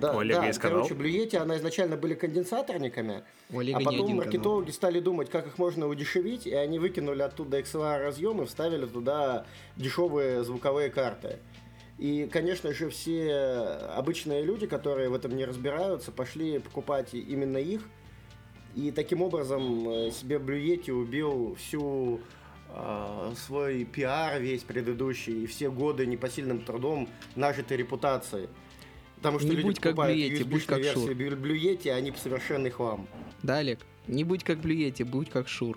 Да, 0.00 0.12
У 0.14 0.18
Олега 0.20 0.40
да, 0.42 0.46
есть 0.46 0.58
канал? 0.60 0.82
короче, 0.86 0.94
Blue 0.94 1.10
Yeti, 1.10 1.36
она 1.36 1.56
изначально 1.56 1.96
были 1.96 2.14
конденсаторниками, 2.14 3.24
У 3.50 3.58
Олега 3.58 3.78
а 3.78 3.80
не 3.80 3.84
потом 3.84 4.04
один 4.04 4.16
маркетологи 4.16 4.66
канал. 4.66 4.74
стали 4.74 5.00
думать, 5.00 5.28
как 5.30 5.46
их 5.48 5.58
можно 5.58 5.88
удешевить, 5.88 6.46
и 6.46 6.54
они 6.54 6.78
выкинули 6.78 7.22
оттуда 7.22 7.58
XLR 7.60 8.02
разъемы, 8.04 8.46
вставили 8.46 8.86
туда 8.86 9.44
дешевые 9.76 10.44
звуковые 10.44 10.90
карты. 10.90 11.38
И, 11.98 12.28
конечно 12.30 12.72
же, 12.72 12.90
все 12.90 13.32
обычные 13.96 14.44
люди, 14.44 14.66
которые 14.66 15.08
в 15.08 15.14
этом 15.14 15.36
не 15.36 15.44
разбираются, 15.44 16.12
пошли 16.12 16.60
покупать 16.60 17.12
именно 17.12 17.58
их. 17.58 17.82
И 18.76 18.92
таким 18.92 19.22
образом 19.22 19.88
э, 19.88 20.10
себе 20.12 20.36
Yeti 20.36 20.92
убил 20.92 21.56
всю 21.56 22.20
э, 22.68 23.32
свой 23.34 23.84
пиар 23.84 24.40
весь 24.40 24.62
предыдущий 24.62 25.42
и 25.42 25.46
все 25.46 25.70
годы 25.70 26.06
непосильным 26.06 26.60
трудом 26.60 27.08
нажитой 27.34 27.76
репутации. 27.76 28.48
Потому 29.16 29.40
что 29.40 29.48
Не 29.48 29.56
люди 29.56 29.66
будь 29.66 29.80
как 29.80 29.96
покупают 29.96 30.16
Yeti, 30.16 30.44
будь 30.44 30.66
как 30.66 30.78
версии 30.78 31.10
Blue 31.10 31.58
Yeti, 31.58 31.88
а 31.88 31.96
они 31.96 32.12
совершенный 32.16 32.70
хлам. 32.70 33.08
Да, 33.42 33.56
Олег? 33.56 33.80
Не 34.06 34.22
будь 34.24 34.44
как 34.44 34.58
Блюете, 34.58 35.04
будь 35.04 35.28
как 35.28 35.48
Шур. 35.48 35.76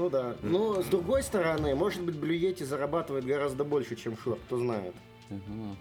Ну 0.00 0.08
да. 0.08 0.34
Но 0.42 0.82
с 0.82 0.86
другой 0.86 1.22
стороны, 1.22 1.74
может 1.74 2.02
быть, 2.02 2.14
Blue 2.14 2.34
Yeti 2.34 2.64
зарабатывает 2.64 3.26
гораздо 3.26 3.64
больше, 3.64 3.96
чем 3.96 4.14
Shure, 4.14 4.38
кто 4.46 4.56
знает. 4.56 4.94
Ага. 5.28 5.76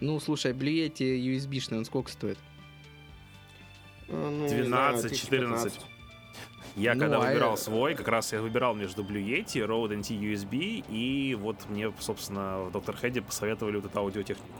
Ну, 0.00 0.18
слушай, 0.18 0.52
Блюете 0.52 1.16
USB-шный, 1.16 1.78
он 1.78 1.84
сколько 1.84 2.10
стоит? 2.10 2.38
Э, 4.08 4.30
ну, 4.30 4.48
не 4.48 4.62
12, 4.62 4.66
знаю, 4.66 5.14
14. 5.14 5.76
1015. 5.76 5.80
Я 6.74 6.94
Ну, 6.94 7.00
когда 7.02 7.18
а 7.18 7.20
выбирал 7.20 7.54
э- 7.54 7.56
свой, 7.56 7.94
как 7.94 8.08
раз 8.08 8.32
я 8.32 8.42
выбирал 8.42 8.74
между 8.74 9.04
Blue 9.04 9.24
Yeti, 9.24 9.64
Rode 9.64 9.96
NT 10.00 10.18
USB, 10.18 10.84
и 10.88 11.36
вот 11.36 11.56
мне, 11.68 11.92
собственно, 12.00 12.62
в 12.62 12.72
Доктор 12.72 12.96
Хэдди 12.96 13.20
посоветовали 13.20 13.76
вот 13.76 13.84
эту 13.84 13.96
аудиотехнику. 13.96 14.58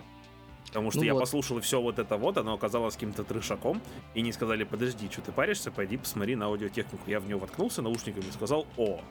Потому 0.72 0.90
что 0.90 1.00
Ну 1.00 1.04
я 1.04 1.12
вот. 1.12 1.20
послушал 1.20 1.58
и 1.58 1.60
все 1.60 1.82
вот 1.82 1.98
это 1.98 2.16
вот, 2.16 2.38
оно 2.38 2.54
оказалось 2.54 2.94
каким-то 2.94 3.24
трешаком, 3.24 3.82
и 4.14 4.22
не 4.22 4.32
сказали, 4.32 4.64
подожди, 4.64 5.10
что 5.10 5.20
ты 5.20 5.30
паришься, 5.30 5.70
пойди 5.70 5.98
посмотри 5.98 6.34
на 6.34 6.46
аудиотехнику. 6.46 7.10
Я 7.10 7.20
в 7.20 7.26
нее 7.26 7.36
воткнулся 7.36 7.82
наушниками 7.82 8.24
и 8.24 8.30
сказал, 8.32 8.66
о, 8.78 9.02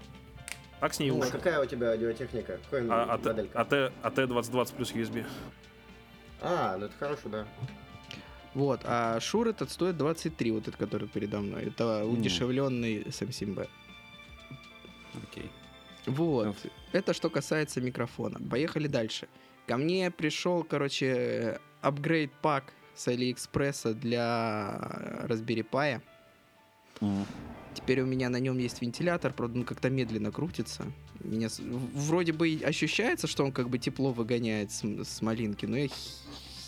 так 0.80 0.96
с 0.96 1.00
ней 1.00 1.12
Ну, 1.12 1.18
а 1.18 1.20
уши. 1.20 1.32
какая 1.32 1.62
у 1.62 1.66
тебя 1.68 1.92
аудиотехника? 1.92 2.58
Какой 2.64 2.88
А, 2.90 3.14
АТ? 3.14 3.28
АТ, 3.54 3.74
АТ2020 4.02 4.76
плюс 4.76 4.92
USB. 4.92 5.24
А, 6.42 6.78
ну 6.80 6.88
это 6.88 6.96
хорошо, 6.98 7.30
да. 7.30 7.48
Вот, 8.56 8.82
а 8.84 9.20
Шур 9.20 9.48
этот 9.48 9.70
стоит 9.70 9.98
23, 9.98 10.52
вот 10.52 10.64
этот, 10.68 10.78
который 10.78 11.08
передо 11.08 11.42
мной. 11.42 11.66
Это 11.68 12.04
удешевленный 12.06 13.04
SMCB. 13.04 13.70
Окей. 15.30 15.52
Вот. 16.08 16.48
Ну. 16.48 16.56
Это 16.92 17.14
что 17.14 17.30
касается 17.30 17.80
микрофона. 17.82 18.40
Поехали 18.50 18.88
дальше. 18.88 19.28
Ко 19.72 19.78
мне 19.78 20.12
пришел, 20.12 20.66
короче, 20.66 21.58
апгрейд 21.80 22.30
пак 22.42 22.74
с 22.94 23.08
Алиэкспресса 23.08 23.94
для 23.94 25.22
Raspberry 25.30 25.66
Pi. 25.66 26.02
Мгм. 27.00 27.26
Теперь 27.74 28.02
у 28.02 28.06
меня 28.06 28.28
на 28.28 28.36
нем 28.36 28.58
есть 28.58 28.82
вентилятор, 28.82 29.32
правда, 29.32 29.60
он 29.60 29.64
как-то 29.64 29.90
медленно 29.90 30.30
крутится. 30.30 30.92
Меня 31.24 31.48
вроде 31.94 32.34
бы 32.34 32.60
ощущается, 32.66 33.28
что 33.28 33.46
он 33.46 33.54
как 33.54 33.70
бы 33.70 33.78
тепло 33.78 34.12
выгоняет 34.12 34.74
с, 34.74 34.84
с 34.84 35.22
малинки, 35.22 35.66
но 35.66 35.78
я 35.78 35.88
х- 35.88 35.96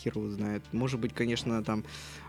хер 0.01 0.17
его 0.17 0.29
знает. 0.29 0.63
Может 0.71 1.01
быть, 1.01 1.13
конечно, 1.13 1.61
там 1.61 1.83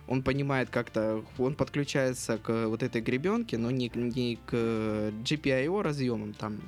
он 0.09 0.25
понимает 0.25 0.71
как-то, 0.71 1.25
он 1.38 1.54
подключается 1.54 2.37
к 2.37 2.66
вот 2.66 2.83
этой 2.83 3.00
гребенке, 3.00 3.59
но 3.59 3.71
не, 3.71 3.93
не 3.95 4.40
к 4.45 4.52
GPIO 4.52 5.83
разъемам. 5.83 6.33
Там 6.35 6.59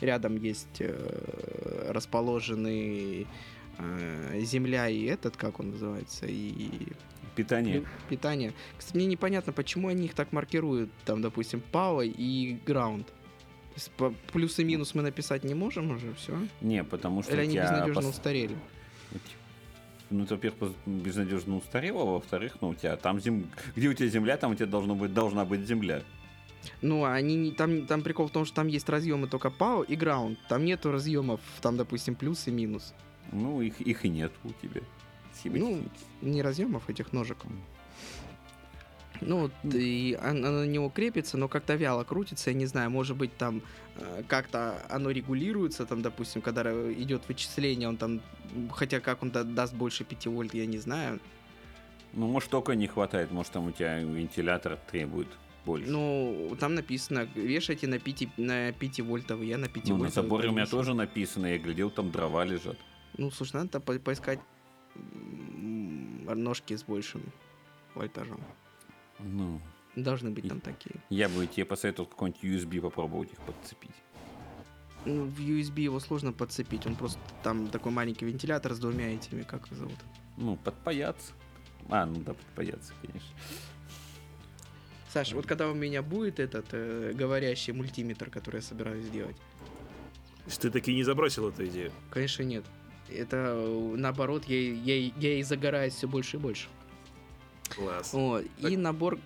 рядом 0.00 0.36
есть 0.36 0.80
э, 0.80 1.90
расположенный 1.90 3.26
э, 3.78 4.40
земля 4.40 4.88
и 4.88 5.04
этот, 5.04 5.36
как 5.36 5.60
он 5.60 5.70
называется, 5.70 6.26
и 6.26 6.68
Питание. 7.38 7.82
Пи- 7.82 7.86
питание. 8.10 8.52
Кстати, 8.76 8.96
мне 8.96 9.06
непонятно, 9.06 9.52
почему 9.52 9.86
они 9.86 10.06
их 10.06 10.14
так 10.14 10.32
маркируют, 10.32 10.90
там, 11.04 11.22
допустим, 11.22 11.62
Power 11.72 12.04
и 12.04 12.58
Ground. 12.66 13.06
Плюс 14.32 14.58
и 14.58 14.64
минус 14.64 14.92
мы 14.96 15.02
написать 15.02 15.44
не 15.44 15.54
можем 15.54 15.92
уже, 15.92 16.12
все? 16.14 16.36
Не, 16.60 16.82
потому 16.82 17.22
что 17.22 17.34
Или 17.34 17.42
они 17.42 17.56
безнадежно 17.58 18.00
пос- 18.00 18.10
устарели? 18.10 18.56
Ну, 20.10 20.24
это, 20.24 20.34
во-первых, 20.34 20.72
безнадежно 20.86 21.56
устарело, 21.58 22.02
а 22.02 22.06
во-вторых, 22.06 22.56
ну, 22.60 22.70
у 22.70 22.74
тебя 22.74 22.96
там 22.96 23.20
зем... 23.20 23.48
Где 23.76 23.88
у 23.88 23.94
тебя 23.94 24.08
земля, 24.08 24.36
там 24.36 24.52
у 24.52 24.54
тебя 24.56 24.66
должно 24.66 24.96
быть, 24.96 25.14
должна 25.14 25.44
быть 25.44 25.60
земля. 25.60 26.02
Ну, 26.82 27.04
они 27.04 27.34
не, 27.36 27.50
там, 27.52 27.86
там 27.86 28.02
прикол 28.02 28.28
в 28.28 28.30
том, 28.30 28.44
что 28.44 28.56
там 28.56 28.68
есть 28.68 28.88
разъемы 28.88 29.26
только 29.28 29.48
Power 29.48 29.84
и 29.86 29.96
Ground. 29.96 30.36
Там 30.48 30.64
нету 30.64 30.90
разъемов, 30.92 31.40
там, 31.60 31.76
допустим, 31.76 32.14
плюс 32.14 32.46
и 32.46 32.50
минус. 32.50 32.94
Ну, 33.32 33.60
их, 33.60 33.80
их 33.80 34.04
и 34.04 34.08
нет 34.08 34.32
у 34.44 34.50
тебя. 34.52 34.80
Ну, 35.44 35.82
не 36.22 36.42
разъемов 36.42 36.88
этих 36.90 37.12
ножек. 37.12 37.38
Ну, 39.20 39.40
вот, 39.40 39.52
и 39.74 40.16
он- 40.22 40.44
оно 40.44 40.60
на 40.60 40.66
него 40.66 40.88
крепится, 40.90 41.36
но 41.36 41.48
как-то 41.48 41.74
вяло 41.74 42.04
крутится, 42.04 42.50
я 42.50 42.56
не 42.56 42.66
знаю, 42.66 42.90
может 42.90 43.16
быть, 43.16 43.36
там 43.36 43.62
э, 43.96 44.22
как-то 44.28 44.80
оно 44.88 45.10
регулируется, 45.10 45.84
там, 45.86 46.02
допустим, 46.02 46.40
когда 46.40 46.62
идет 46.92 47.22
вычисление, 47.26 47.88
он 47.88 47.96
там, 47.96 48.20
хотя 48.70 49.00
как 49.00 49.22
он 49.24 49.30
да- 49.30 49.42
даст 49.42 49.74
больше 49.74 50.04
5 50.04 50.28
вольт, 50.30 50.54
я 50.54 50.66
не 50.66 50.78
знаю. 50.78 51.18
Ну, 52.12 52.28
может, 52.28 52.48
только 52.50 52.76
не 52.76 52.86
хватает, 52.86 53.32
может, 53.32 53.50
там 53.52 53.66
у 53.66 53.72
тебя 53.72 53.98
вентилятор 53.98 54.78
требует 54.88 55.26
больше. 55.68 55.90
Ну, 55.90 56.56
там 56.58 56.74
написано, 56.74 57.28
вешайте 57.34 57.86
на 57.86 57.98
5, 57.98 58.38
на 58.38 58.72
5 58.72 59.00
вольтовый, 59.00 59.48
я 59.48 59.58
на 59.58 59.68
5 59.68 59.88
Ну, 59.88 59.94
на 59.96 60.00
вольтовый 60.04 60.10
заборе 60.28 60.48
у 60.48 60.52
меня 60.52 60.66
тоже 60.66 60.94
написано, 60.94 61.46
я 61.46 61.58
глядел, 61.58 61.90
там 61.90 62.10
дрова 62.10 62.44
лежат. 62.44 62.76
Ну, 63.18 63.30
слушай, 63.30 63.56
надо 63.56 63.80
по- 63.80 63.98
поискать 63.98 64.40
ножки 66.34 66.76
с 66.76 66.82
большим 66.84 67.22
вольтажом. 67.94 68.40
Ну, 69.18 69.60
Должны 69.96 70.30
быть 70.30 70.48
там 70.48 70.60
такие. 70.60 70.94
я 71.10 71.28
бы 71.28 71.46
тебе 71.46 71.64
посоветовал 71.64 72.08
какой-нибудь 72.08 72.44
USB 72.44 72.80
попробовать 72.80 73.32
их 73.32 73.38
подцепить. 73.40 73.94
Ну, 75.04 75.24
в 75.24 75.40
USB 75.40 75.80
его 75.80 76.00
сложно 76.00 76.32
подцепить, 76.32 76.86
он 76.86 76.94
просто 76.96 77.18
там 77.42 77.68
такой 77.68 77.92
маленький 77.92 78.26
вентилятор 78.26 78.74
с 78.74 78.78
двумя 78.78 79.14
этими, 79.14 79.42
как 79.42 79.66
их 79.66 79.76
зовут. 79.76 79.96
Ну, 80.36 80.56
подпаяться. 80.56 81.32
А, 81.88 82.04
ну 82.06 82.20
да, 82.20 82.34
подпаяться, 82.34 82.92
конечно. 83.02 83.28
Саша, 85.12 85.34
вот 85.34 85.46
когда 85.46 85.68
у 85.70 85.74
меня 85.74 86.02
будет 86.02 86.38
этот 86.38 86.66
э, 86.72 87.12
говорящий 87.14 87.72
мультиметр, 87.72 88.30
который 88.30 88.56
я 88.56 88.62
собираюсь 88.62 89.06
сделать, 89.06 89.36
ты 90.60 90.70
таки 90.70 90.94
не 90.94 91.02
забросил 91.02 91.48
эту 91.48 91.66
идею. 91.66 91.92
конечно, 92.10 92.42
нет. 92.42 92.64
Это 93.10 93.54
э, 93.56 93.94
наоборот, 93.96 94.44
я, 94.46 94.60
я, 94.72 95.12
я 95.16 95.38
и 95.38 95.42
загораюсь 95.42 95.94
все 95.94 96.06
больше 96.06 96.36
и 96.36 96.40
больше. 96.40 96.68
Класс. 97.70 98.12
Вот. 98.12 98.44
И 98.58 98.76
набор. 98.76 99.18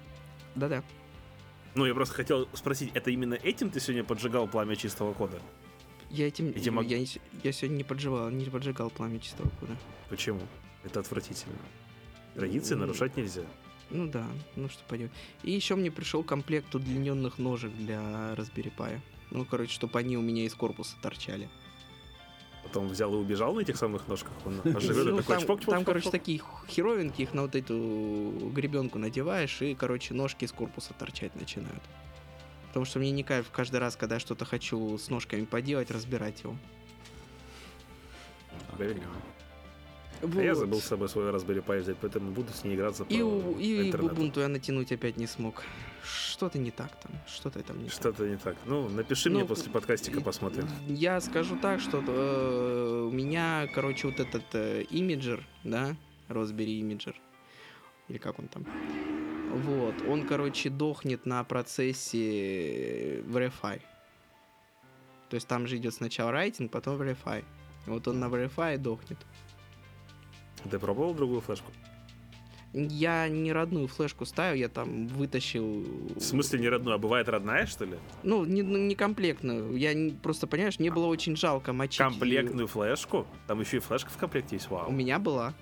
Да-да. 0.54 0.84
Ну, 1.74 1.86
я 1.86 1.94
просто 1.94 2.14
хотел 2.14 2.48
спросить, 2.52 2.90
это 2.94 3.10
именно 3.10 3.34
этим 3.34 3.70
ты 3.70 3.80
сегодня 3.80 4.04
поджигал 4.04 4.46
пламя 4.46 4.76
чистого 4.76 5.14
кода? 5.14 5.40
Я 6.10 6.28
этим. 6.28 6.50
Эти 6.50 6.68
мог- 6.68 6.84
Я, 6.86 6.98
я 7.42 7.52
сегодня 7.52 7.76
не 7.76 7.84
поджигал, 7.84 8.28
не 8.30 8.44
поджигал 8.44 8.90
пламя 8.90 9.18
чистого 9.18 9.48
кода. 9.60 9.76
Почему? 10.10 10.40
Это 10.84 11.00
отвратительно. 11.00 11.56
Традиции 12.34 12.74
нарушать 12.74 13.16
нельзя. 13.16 13.42
Ну 13.92 14.08
да, 14.08 14.26
ну 14.56 14.68
что 14.70 14.82
поделать. 14.88 15.12
И 15.42 15.50
еще 15.50 15.74
мне 15.74 15.90
пришел 15.90 16.24
комплект 16.24 16.74
удлиненных 16.74 17.38
ножек 17.38 17.72
для 17.72 17.98
Raspberry 18.34 18.72
Pi. 18.74 18.98
Ну, 19.30 19.44
короче, 19.44 19.72
чтобы 19.72 19.98
они 19.98 20.16
у 20.16 20.22
меня 20.22 20.44
из 20.44 20.54
корпуса 20.54 20.96
торчали. 21.02 21.48
Потом 22.62 22.88
взял 22.88 23.12
и 23.12 23.16
убежал 23.16 23.54
на 23.54 23.60
этих 23.60 23.76
самых 23.76 24.08
ножках. 24.08 24.32
Он 24.46 24.60
оживет 24.76 25.06
и 25.06 25.10
Ну, 25.10 25.16
такой 25.18 25.36
там, 25.36 25.42
чпок, 25.44 25.60
чпок, 25.60 25.74
там, 25.74 25.80
чпок, 25.82 25.86
короче, 25.86 26.02
чпок. 26.04 26.12
такие 26.12 26.40
херовенькие, 26.68 27.26
их 27.26 27.34
на 27.34 27.42
вот 27.42 27.54
эту 27.54 28.50
гребенку 28.54 28.98
надеваешь, 28.98 29.60
и, 29.60 29.74
короче, 29.74 30.14
ножки 30.14 30.44
из 30.44 30.52
корпуса 30.52 30.94
торчать 30.94 31.34
начинают. 31.34 31.82
Потому 32.68 32.86
что 32.86 32.98
мне 32.98 33.10
не 33.10 33.24
кайф 33.24 33.50
каждый 33.52 33.80
раз, 33.80 33.96
когда 33.96 34.14
я 34.16 34.20
что-то 34.20 34.46
хочу 34.46 34.96
с 34.96 35.10
ножками 35.10 35.44
поделать, 35.44 35.90
разбирать 35.90 36.42
его. 36.42 36.56
Справедливо. 40.22 40.42
А 40.42 40.46
я 40.46 40.54
забыл 40.54 40.80
с 40.80 40.84
собой 40.84 41.08
свой 41.08 41.30
Raspberry 41.32 41.64
Pi 41.64 41.80
взять, 41.80 41.96
поэтому 42.00 42.30
буду 42.30 42.52
с 42.52 42.62
ней 42.64 42.76
играться 42.76 43.04
по 43.04 43.12
И, 43.12 43.22
у- 43.22 43.58
и 43.58 43.88
интернету. 43.88 44.14
Ubuntu 44.14 44.40
я 44.40 44.48
натянуть 44.48 44.92
опять 44.92 45.16
не 45.16 45.26
смог. 45.26 45.62
Что-то 46.04 46.58
не 46.58 46.70
так 46.70 46.90
там. 47.00 47.12
Что-то 47.26 47.60
там 47.62 47.78
не 47.78 47.84
так. 47.88 47.92
Что-то 47.92 48.28
не 48.28 48.36
так. 48.36 48.56
Ну, 48.66 48.88
напиши 48.88 49.30
мне 49.30 49.40
Ну, 49.40 49.46
после 49.48 49.72
подкастика, 49.72 50.20
посмотрим. 50.20 50.68
Я 50.86 51.20
скажу 51.20 51.56
так, 51.60 51.80
что 51.80 52.02
э, 52.06 53.08
у 53.08 53.10
меня, 53.10 53.66
короче, 53.74 54.06
вот 54.08 54.20
этот 54.20 54.44
э, 54.54 54.82
имиджер, 54.90 55.44
да, 55.64 55.96
Raspberry 56.28 56.78
имиджер, 56.80 57.16
или 58.08 58.18
как 58.18 58.38
он 58.38 58.46
там, 58.46 58.64
вот, 59.54 59.94
он, 60.08 60.26
короче, 60.26 60.70
дохнет 60.70 61.26
на 61.26 61.42
процессе 61.44 63.20
Verify. 63.22 63.80
То 65.30 65.34
есть 65.34 65.48
там 65.48 65.66
же 65.66 65.76
идет 65.78 65.94
сначала 65.94 66.30
райтинг, 66.30 66.70
потом. 66.70 67.02
И 67.02 67.90
вот 67.90 68.06
он 68.06 68.20
на 68.20 68.26
Verify 68.26 68.78
дохнет. 68.78 69.18
Ты 70.70 70.78
пробовал 70.78 71.14
другую 71.14 71.40
флешку? 71.40 71.70
Я 72.72 73.28
не 73.28 73.52
родную 73.52 73.86
флешку 73.86 74.24
ставил, 74.24 74.54
я 74.58 74.68
там 74.70 75.06
вытащил... 75.08 75.84
В 76.16 76.20
смысле 76.20 76.58
не 76.60 76.68
родную, 76.70 76.94
а 76.94 76.98
бывает 76.98 77.28
родная, 77.28 77.66
что 77.66 77.84
ли? 77.84 77.98
Ну, 78.22 78.46
не, 78.46 78.62
ну, 78.62 78.78
не 78.78 78.94
комплектную. 78.94 79.76
Я 79.76 79.92
не- 79.92 80.12
просто, 80.12 80.46
понимаешь, 80.46 80.78
мне 80.78 80.90
было 80.90 81.06
очень 81.06 81.36
жалко 81.36 81.74
мочить. 81.74 81.98
Комплектную 81.98 82.66
флешку? 82.68 83.26
Там 83.46 83.60
еще 83.60 83.76
и 83.76 83.80
флешка 83.80 84.08
в 84.08 84.16
комплекте 84.16 84.56
есть, 84.56 84.70
У 84.70 84.74
вау. 84.74 84.90
меня 84.90 85.18
была. 85.18 85.52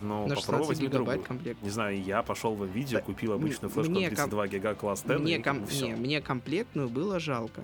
Ну, 0.00 0.26
на 0.26 0.34
попробуй 0.34 0.64
16 0.64 0.68
возьми 0.68 0.86
гигабайт 0.88 1.06
другую. 1.20 1.26
комплект. 1.28 1.62
Не 1.62 1.70
знаю, 1.70 2.02
я 2.02 2.22
пошел 2.22 2.54
в 2.56 2.64
видео, 2.66 2.98
Да, 2.98 3.04
купил 3.04 3.32
обычную 3.34 3.70
флешку 3.70 3.92
мне 3.92 4.08
на 4.10 4.16
32 4.16 4.48
гига 4.48 4.74
класс 4.74 5.02
10, 5.06 5.20
Мне, 5.20 5.36
и 5.36 5.42
ком- 5.42 5.64
не, 5.64 5.94
мне 5.94 6.20
комплектную 6.20 6.88
было 6.88 7.20
жалко. 7.20 7.62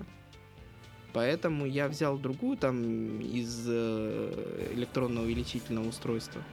Поэтому 1.17 1.65
я 1.65 1.87
взял 1.87 2.15
другую 2.19 2.57
там 2.57 3.19
из 3.21 3.65
э, 3.67 4.71
электронного 4.75 5.25
увеличительного 5.25 5.87
устройства. 5.87 6.43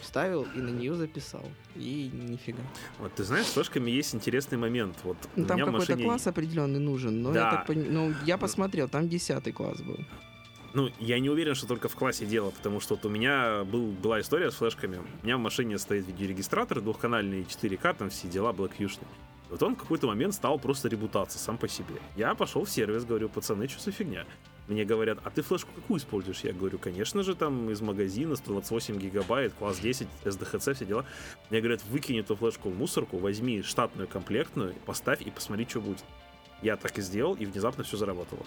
Вставил 0.00 0.48
и 0.56 0.58
на 0.58 0.70
нее 0.70 0.94
записал. 0.96 1.44
И 1.76 2.10
нифига. 2.12 2.58
Вот 2.98 3.12
ты 3.14 3.22
знаешь, 3.22 3.46
с 3.46 3.50
флешками 3.52 3.88
есть 3.92 4.16
интересный 4.16 4.58
момент. 4.58 4.96
Вот 5.04 5.16
Ну 5.36 5.44
у 5.44 5.46
там 5.46 5.56
меня 5.58 5.66
в 5.66 5.70
какой-то 5.70 5.92
машине... 5.92 6.08
класс 6.08 6.26
определенный 6.26 6.80
нужен, 6.80 7.22
но 7.22 7.28
я 7.28 7.34
Да. 7.34 7.50
так 7.52 7.66
пони- 7.66 7.88
ну, 7.88 8.12
я 8.26 8.36
посмотрел, 8.36 8.88
там 8.88 9.08
десятый 9.08 9.52
класс 9.52 9.80
был. 9.80 9.98
Ну, 10.74 10.90
я 10.98 11.20
не 11.20 11.30
уверен, 11.30 11.54
что 11.54 11.68
только 11.68 11.88
в 11.88 11.94
классе 11.94 12.26
дело, 12.26 12.50
потому 12.50 12.80
что 12.80 12.96
вот 12.96 13.04
у 13.06 13.08
меня 13.08 13.62
был, 13.62 13.92
была 13.92 14.20
история 14.20 14.50
с 14.50 14.54
флешками. 14.54 15.00
У 15.22 15.24
меня 15.26 15.36
в 15.36 15.40
машине 15.40 15.78
стоит 15.78 16.04
видеорегистратор 16.08 16.80
двухканальный 16.80 17.42
4К, 17.44 17.94
там 17.96 18.10
все 18.10 18.26
дела 18.26 18.52
Blackview. 18.52 18.90
Вот 19.50 19.62
он 19.62 19.76
в 19.76 19.78
какой-то 19.78 20.06
момент 20.06 20.34
стал 20.34 20.58
просто 20.58 20.88
ребутаться 20.88 21.38
сам 21.38 21.56
по 21.58 21.68
себе. 21.68 21.94
Я 22.16 22.34
пошел 22.34 22.64
в 22.64 22.70
сервис, 22.70 23.04
говорю, 23.04 23.28
пацаны, 23.28 23.66
что 23.68 23.80
за 23.82 23.92
фигня? 23.92 24.26
Мне 24.66 24.84
говорят, 24.84 25.18
а 25.24 25.30
ты 25.30 25.40
флешку 25.40 25.70
какую 25.74 25.98
используешь? 25.98 26.40
Я 26.40 26.52
говорю, 26.52 26.78
конечно 26.78 27.22
же, 27.22 27.34
там 27.34 27.70
из 27.70 27.80
магазина 27.80 28.36
128 28.36 28.98
гигабайт, 28.98 29.54
класс 29.54 29.78
10, 29.78 30.06
SDHC, 30.24 30.74
все 30.74 30.84
дела. 30.84 31.06
Мне 31.48 31.60
говорят, 31.60 31.82
выкинь 31.84 32.18
эту 32.18 32.36
флешку 32.36 32.68
в 32.68 32.76
мусорку, 32.76 33.16
возьми 33.16 33.62
штатную 33.62 34.06
комплектную, 34.06 34.74
поставь 34.84 35.22
и 35.22 35.30
посмотри, 35.30 35.66
что 35.66 35.80
будет. 35.80 36.04
Я 36.60 36.76
так 36.76 36.98
и 36.98 37.00
сделал, 37.02 37.34
и 37.34 37.46
внезапно 37.46 37.84
все 37.84 37.96
заработало. 37.96 38.44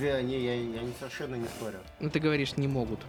Да, 0.00 0.20
не, 0.20 0.38
я, 0.44 0.54
я 0.54 0.82
не- 0.82 0.92
совершенно 0.98 1.36
не 1.36 1.46
спорю. 1.46 1.78
Ну, 2.00 2.10
ты 2.10 2.18
говоришь, 2.18 2.56
не 2.56 2.66
могут. 2.66 3.00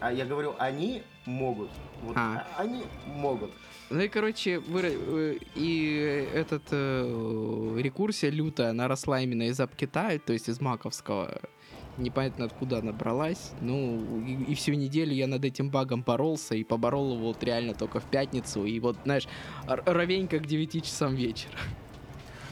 А 0.00 0.10
я 0.12 0.24
говорю, 0.24 0.54
они 0.58 1.02
могут. 1.26 1.70
Вот, 2.02 2.16
А. 2.16 2.46
Они 2.58 2.84
могут. 3.06 3.50
Ну 3.90 4.00
и, 4.00 4.08
короче, 4.08 4.58
выра- 4.58 4.90
э, 4.90 5.38
и 5.54 6.28
этот 6.34 6.62
э, 6.70 7.76
рекурсия 7.78 8.30
лютая, 8.30 8.70
она 8.70 8.88
росла 8.88 9.20
именно 9.20 9.42
из 9.42 9.60
Китая, 9.76 10.18
то 10.18 10.32
есть 10.32 10.48
из 10.48 10.60
маковского. 10.60 11.40
Непонятно 11.98 12.46
откуда 12.46 12.78
она 12.78 12.92
бралась. 12.92 13.52
Ну, 13.60 14.24
и, 14.26 14.52
и 14.52 14.54
всю 14.54 14.72
неделю 14.72 15.12
я 15.12 15.26
над 15.26 15.44
этим 15.44 15.68
багом 15.68 16.02
боролся, 16.02 16.54
и 16.54 16.64
поборол 16.64 17.16
его 17.16 17.28
вот 17.28 17.44
реально 17.44 17.74
только 17.74 18.00
в 18.00 18.04
пятницу. 18.04 18.64
И 18.64 18.80
вот, 18.80 18.96
знаешь, 19.04 19.28
ровенько 19.66 20.38
к 20.38 20.46
9 20.46 20.84
часам 20.84 21.14
вечера. 21.14 21.58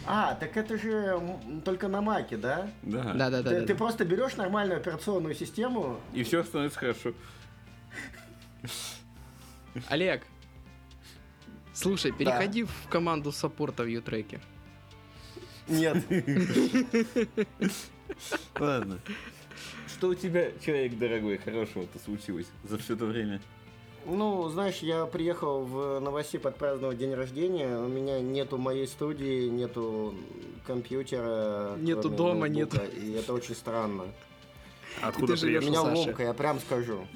А, 0.06 0.34
так 0.34 0.56
это 0.56 0.76
же 0.76 1.20
только 1.64 1.88
на 1.88 2.02
маке, 2.02 2.36
да? 2.36 2.68
Да. 2.82 3.14
Да-да-да. 3.14 3.50
ты, 3.50 3.66
ты 3.66 3.74
просто 3.74 4.04
берешь 4.04 4.36
нормальную 4.36 4.78
операционную 4.80 5.34
систему, 5.34 5.98
И 6.12 6.22
все 6.22 6.42
становится 6.42 6.78
хорошо. 6.78 7.12
Олег, 9.88 10.22
слушай, 11.72 12.12
переходи 12.12 12.64
в 12.64 12.88
команду 12.88 13.32
саппорта 13.32 13.84
в 13.84 13.86
Ютреке. 13.86 14.40
нет, 15.68 15.96
Ладно. 18.58 18.98
Что 19.86 20.08
у 20.08 20.14
тебя, 20.14 20.50
человек 20.64 20.98
дорогой, 20.98 21.38
хорошего-то 21.38 21.98
случилось 21.98 22.46
за 22.64 22.78
все 22.78 22.94
это 22.94 23.04
время? 23.04 23.40
Ну, 24.06 24.48
знаешь, 24.48 24.78
я 24.78 25.04
приехал 25.06 25.62
в 25.62 26.00
Новосиб 26.00 26.46
отпраздновать 26.46 26.98
день 26.98 27.14
рождения. 27.14 27.78
У 27.78 27.88
меня 27.88 28.20
нету 28.20 28.56
моей 28.56 28.86
студии, 28.86 29.48
нету 29.48 30.14
компьютера. 30.66 31.76
Нету 31.78 32.08
дома, 32.08 32.48
ноутбука, 32.48 32.84
И 32.86 33.12
это 33.12 33.34
очень 33.34 33.54
странно. 33.54 34.06
Откуда 35.02 35.34
ты 35.34 35.38
живешь 35.38 35.64
У 35.64 35.66
меня 35.68 35.82
Саши. 35.82 35.96
ломка, 35.96 36.22
я 36.22 36.34
прям 36.34 36.60
скажу. 36.60 37.06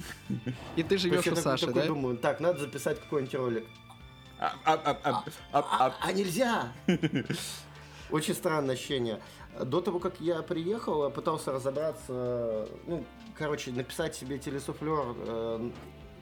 И 0.76 0.82
ты 0.82 0.98
живешь 0.98 1.24
я 1.26 1.32
у 1.32 1.36
Саши, 1.36 1.66
такой 1.66 1.82
да? 1.82 1.88
думаю, 1.88 2.16
так, 2.16 2.40
надо 2.40 2.60
записать 2.60 3.00
какой-нибудь 3.00 3.34
ролик. 3.34 3.66
А, 4.38 4.52
а, 4.64 5.24
а, 5.52 5.94
а, 6.00 6.12
нельзя! 6.12 6.72
Очень 8.10 8.34
странное 8.34 8.74
ощущение. 8.74 9.20
До 9.58 9.80
того, 9.80 9.98
как 10.00 10.20
я 10.20 10.42
приехал, 10.42 11.04
я 11.04 11.10
пытался 11.10 11.52
разобраться, 11.52 12.68
ну, 12.86 13.04
короче, 13.36 13.70
написать 13.70 14.14
себе 14.14 14.38
телесуфлер 14.38 15.14
э, 15.16 15.70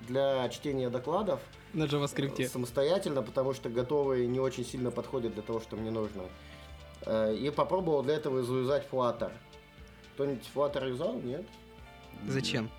для 0.07 0.49
чтения 0.51 0.91
докладов 0.91 1.41
На 1.73 1.85
э, 1.85 1.87
JavaScript. 1.87 2.47
самостоятельно, 2.49 3.23
потому 3.23 3.55
что 3.55 3.69
готовые 3.69 4.27
не 4.27 4.38
очень 4.38 4.65
сильно 4.65 4.91
подходят 4.91 5.35
для 5.35 5.43
того, 5.43 5.61
что 5.61 5.77
мне 5.77 5.91
нужно. 5.91 6.23
Э, 7.07 7.35
И 7.35 7.51
попробовал 7.51 8.03
для 8.03 8.15
этого 8.15 8.43
заюзать 8.43 8.87
Flutter. 8.91 9.33
Кто-нибудь 10.14 10.48
Flutter 10.55 10.88
юзал? 10.88 11.20
Нет? 11.20 11.46
Зачем? 12.27 12.70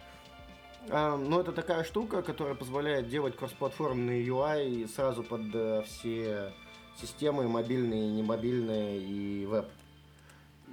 А, 0.90 1.18
ну, 1.18 1.40
это 1.40 1.52
такая 1.52 1.84
штука, 1.84 2.22
которая 2.22 2.56
позволяет 2.56 3.08
делать 3.08 3.36
кроссплатформенный 3.38 4.26
UI 4.26 4.88
сразу 4.88 5.24
под 5.24 5.42
э, 5.54 5.84
все 5.86 6.54
системы, 7.02 7.48
мобильные, 7.48 8.12
немобильные 8.12 9.00
и 9.00 9.46
веб. 9.46 9.68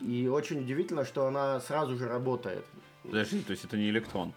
И 0.03 0.29
очень 0.29 0.61
удивительно, 0.61 1.05
что 1.05 1.27
она 1.27 1.61
сразу 1.61 1.97
же 1.97 2.09
работает. 2.09 2.65
Подожди, 3.03 3.41
то 3.43 3.53
есть 3.53 3.65
это 3.65 3.77
не 3.77 3.89
электрон. 3.91 4.33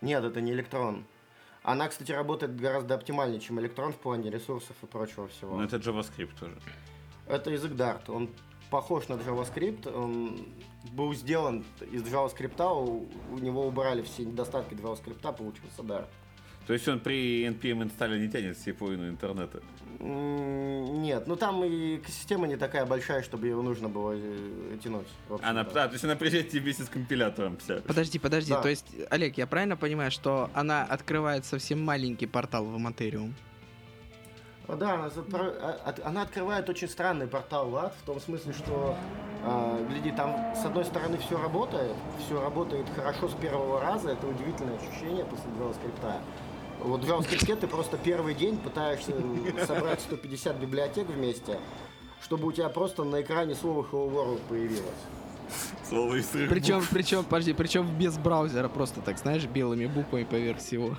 Нет, 0.00 0.24
это 0.24 0.40
не 0.40 0.52
электрон. 0.52 1.04
Она, 1.62 1.88
кстати, 1.88 2.12
работает 2.12 2.56
гораздо 2.56 2.94
оптимальнее, 2.94 3.40
чем 3.40 3.58
электрон 3.60 3.92
в 3.92 3.96
плане 3.96 4.30
ресурсов 4.30 4.76
и 4.82 4.86
прочего 4.86 5.28
всего. 5.28 5.56
Но 5.56 5.64
это 5.64 5.76
JavaScript 5.76 6.38
тоже. 6.38 6.56
Это 7.26 7.50
язык 7.50 7.72
Dart. 7.72 8.02
Он 8.08 8.28
похож 8.70 9.08
на 9.08 9.14
JavaScript. 9.14 9.92
Он 9.94 10.46
был 10.92 11.14
сделан 11.14 11.64
из 11.92 12.02
JavaScript, 12.02 12.62
у, 12.62 13.08
у 13.32 13.38
него 13.38 13.66
убрали 13.66 14.02
все 14.02 14.24
недостатки 14.24 14.74
JavaScript, 14.74 15.36
получился 15.36 15.82
Dart. 15.82 16.08
То 16.66 16.72
есть 16.72 16.88
он 16.88 16.98
при 17.00 17.44
NPM 17.46 17.82
инсталле 17.82 18.18
не 18.18 18.30
тянет 18.30 18.56
все 18.56 18.72
половину 18.72 19.08
интернета? 19.08 19.60
Нет, 20.00 21.26
ну 21.26 21.36
там 21.36 21.62
и 21.64 22.00
система 22.06 22.46
не 22.46 22.56
такая 22.56 22.86
большая, 22.86 23.22
чтобы 23.22 23.48
его 23.48 23.62
нужно 23.62 23.88
было 23.88 24.12
э, 24.16 24.78
тянуть. 24.82 25.06
общем-то. 25.28 25.48
Она, 25.48 25.60
а, 25.60 25.64
то 25.64 25.92
есть 25.92 26.04
она 26.04 26.16
приезжает 26.16 26.48
тебе 26.48 26.62
вместе 26.62 26.84
с 26.84 26.88
компилятором 26.88 27.58
вся. 27.58 27.82
Подожди, 27.82 28.18
подожди, 28.18 28.52
Да. 28.52 28.62
то 28.62 28.68
есть, 28.68 28.86
Олег, 29.10 29.36
я 29.36 29.46
правильно 29.46 29.76
понимаю, 29.76 30.10
что 30.10 30.50
она 30.54 30.84
открывает 30.84 31.44
совсем 31.44 31.84
маленький 31.84 32.26
портал 32.26 32.64
в 32.64 32.78
Материум? 32.78 33.34
А, 34.66 34.76
Да, 34.76 34.94
она, 34.94 35.10
от- 35.84 36.00
она 36.04 36.22
открывает 36.22 36.68
очень 36.68 36.88
странный 36.88 37.26
портал 37.26 37.68
в 37.70 37.76
ад, 37.76 37.94
в 38.02 38.06
том 38.06 38.20
смысле, 38.20 38.52
что, 38.52 38.96
а, 39.44 39.78
гляди, 39.88 40.10
там 40.10 40.54
с 40.54 40.64
одной 40.64 40.84
стороны 40.84 41.18
все 41.18 41.40
работает, 41.40 41.94
все 42.24 42.40
работает 42.40 42.86
хорошо 42.96 43.28
с 43.28 43.34
первого 43.34 43.80
раза, 43.80 44.10
это 44.12 44.26
удивительное 44.26 44.76
ощущение 44.76 45.24
после 45.24 45.50
JavaScript. 45.58 46.20
Вот 46.80 47.04
в 47.04 47.10
JavaScript 47.10 47.56
ты 47.56 47.66
просто 47.66 47.98
первый 47.98 48.34
день 48.34 48.56
пытаешься 48.56 49.12
собрать 49.66 50.00
150 50.00 50.56
библиотек 50.56 51.08
вместе, 51.08 51.58
чтобы 52.22 52.46
у 52.48 52.52
тебя 52.52 52.68
просто 52.70 53.04
на 53.04 53.20
экране 53.20 53.54
слово 53.54 53.86
Hello 53.90 54.10
World 54.10 54.40
появилось. 54.48 54.80
Слово 55.86 56.14
из 56.16 56.26
трех 56.28 56.48
Причем, 56.48 56.82
причем, 56.90 57.22
подожди, 57.24 57.52
причем 57.52 57.86
без 57.98 58.16
браузера, 58.16 58.68
просто 58.68 59.02
так, 59.02 59.18
знаешь, 59.18 59.44
белыми 59.44 59.86
буквами 59.86 60.24
поверх 60.24 60.58
всего. 60.58 60.96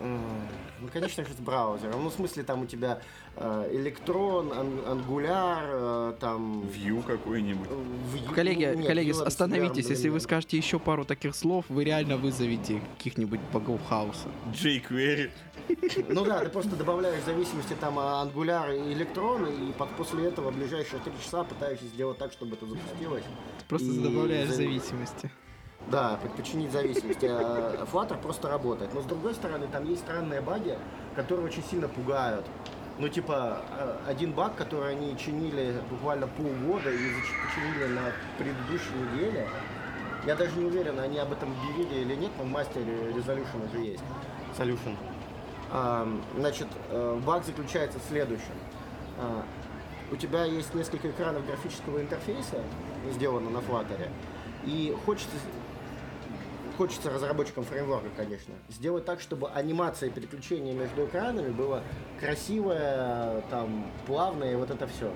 Ну, 0.00 0.88
конечно 0.92 1.24
же, 1.24 1.32
с 1.32 1.36
браузером. 1.36 2.02
Ну, 2.04 2.08
в 2.10 2.12
смысле, 2.14 2.42
там 2.42 2.62
у 2.62 2.66
тебя 2.66 3.00
э, 3.36 3.68
электрон, 3.72 4.50
ан- 4.52 4.80
ангуляр, 4.86 5.62
э, 5.66 6.14
там... 6.18 6.62
View 6.62 7.02
какой-нибудь. 7.02 7.68
э, 7.68 7.74
Vue- 8.16 8.34
Коллеги, 8.34 8.64
нет, 8.76 8.86
коллеги, 8.86 9.10
Vue 9.10 9.22
остановитесь, 9.22 9.90
если 9.90 10.08
вы 10.08 10.20
скажете 10.20 10.56
еще 10.56 10.78
пару 10.78 11.04
таких 11.04 11.36
слов, 11.36 11.66
вы 11.68 11.84
реально 11.84 12.16
вызовете 12.16 12.80
каких-нибудь 12.96 13.40
богов 13.52 13.80
хаоса. 13.88 14.28
jQuery. 14.54 15.30
Ну 16.08 16.24
да, 16.24 16.40
ты 16.40 16.48
просто 16.48 16.74
добавляешь 16.76 17.22
зависимости 17.24 17.74
там 17.78 17.98
а, 17.98 18.22
ангуляр 18.22 18.70
и 18.72 18.92
электрон, 18.94 19.46
и 19.46 19.72
под- 19.72 19.90
после 19.96 20.26
этого 20.28 20.50
ближайшие 20.50 21.00
три 21.02 21.12
часа 21.22 21.44
пытаешься 21.44 21.84
сделать 21.86 22.16
так, 22.18 22.32
чтобы 22.32 22.54
это 22.56 22.66
запустилось. 22.66 23.24
Просто 23.68 23.88
И 23.88 23.98
добавляешь 23.98 24.48
за- 24.48 24.54
зависимости. 24.56 25.30
Да, 25.88 26.18
под- 26.22 26.32
подчинить 26.36 26.70
зависимости. 26.70 27.26
А 27.26 27.84
Flutter 27.90 28.18
просто 28.20 28.48
работает. 28.48 28.94
Но 28.94 29.00
с 29.00 29.04
другой 29.04 29.34
стороны, 29.34 29.66
там 29.66 29.84
есть 29.88 30.02
странные 30.02 30.40
баги, 30.40 30.78
которые 31.16 31.46
очень 31.46 31.64
сильно 31.64 31.88
пугают. 31.88 32.46
Ну, 32.98 33.08
типа, 33.08 33.62
э, 33.78 33.96
один 34.06 34.32
баг, 34.32 34.54
который 34.56 34.92
они 34.92 35.16
чинили 35.16 35.74
буквально 35.90 36.26
полгода 36.28 36.90
и 36.90 36.96
починили 36.98 37.86
на 37.94 38.12
предыдущей 38.38 38.92
неделе. 39.14 39.48
Я 40.26 40.36
даже 40.36 40.54
не 40.58 40.66
уверен, 40.66 40.98
они 41.00 41.18
об 41.18 41.32
этом 41.32 41.50
объявили 41.52 42.00
или 42.02 42.14
нет, 42.14 42.30
но 42.36 42.44
в 42.44 42.48
мастере 42.48 42.92
Resolution 43.14 43.70
уже 43.72 43.82
есть. 43.82 44.02
Solution. 44.58 44.96
Значит, 46.36 46.66
э, 46.90 47.20
баг 47.24 47.44
заключается 47.44 47.98
в 48.00 48.02
следующем. 48.02 48.52
А, 49.18 49.44
У 50.12 50.16
тебя 50.16 50.44
есть 50.44 50.74
несколько 50.74 51.08
экранов 51.08 51.46
графического 51.46 52.00
интерфейса, 52.00 52.56
сделано 53.12 53.48
на 53.48 53.58
Flutter, 53.58 54.08
и 54.64 54.92
хочется, 55.06 55.30
хочется 56.80 57.10
разработчикам 57.10 57.62
фреймворка, 57.64 58.08
конечно, 58.16 58.54
сделать 58.70 59.04
так, 59.04 59.20
чтобы 59.20 59.50
анимация 59.50 60.08
переключения 60.08 60.72
между 60.72 61.04
экранами 61.04 61.50
была 61.50 61.82
красивая, 62.18 63.42
там, 63.50 63.84
плавная, 64.06 64.52
и 64.52 64.54
вот 64.56 64.70
это 64.70 64.86
все. 64.86 65.12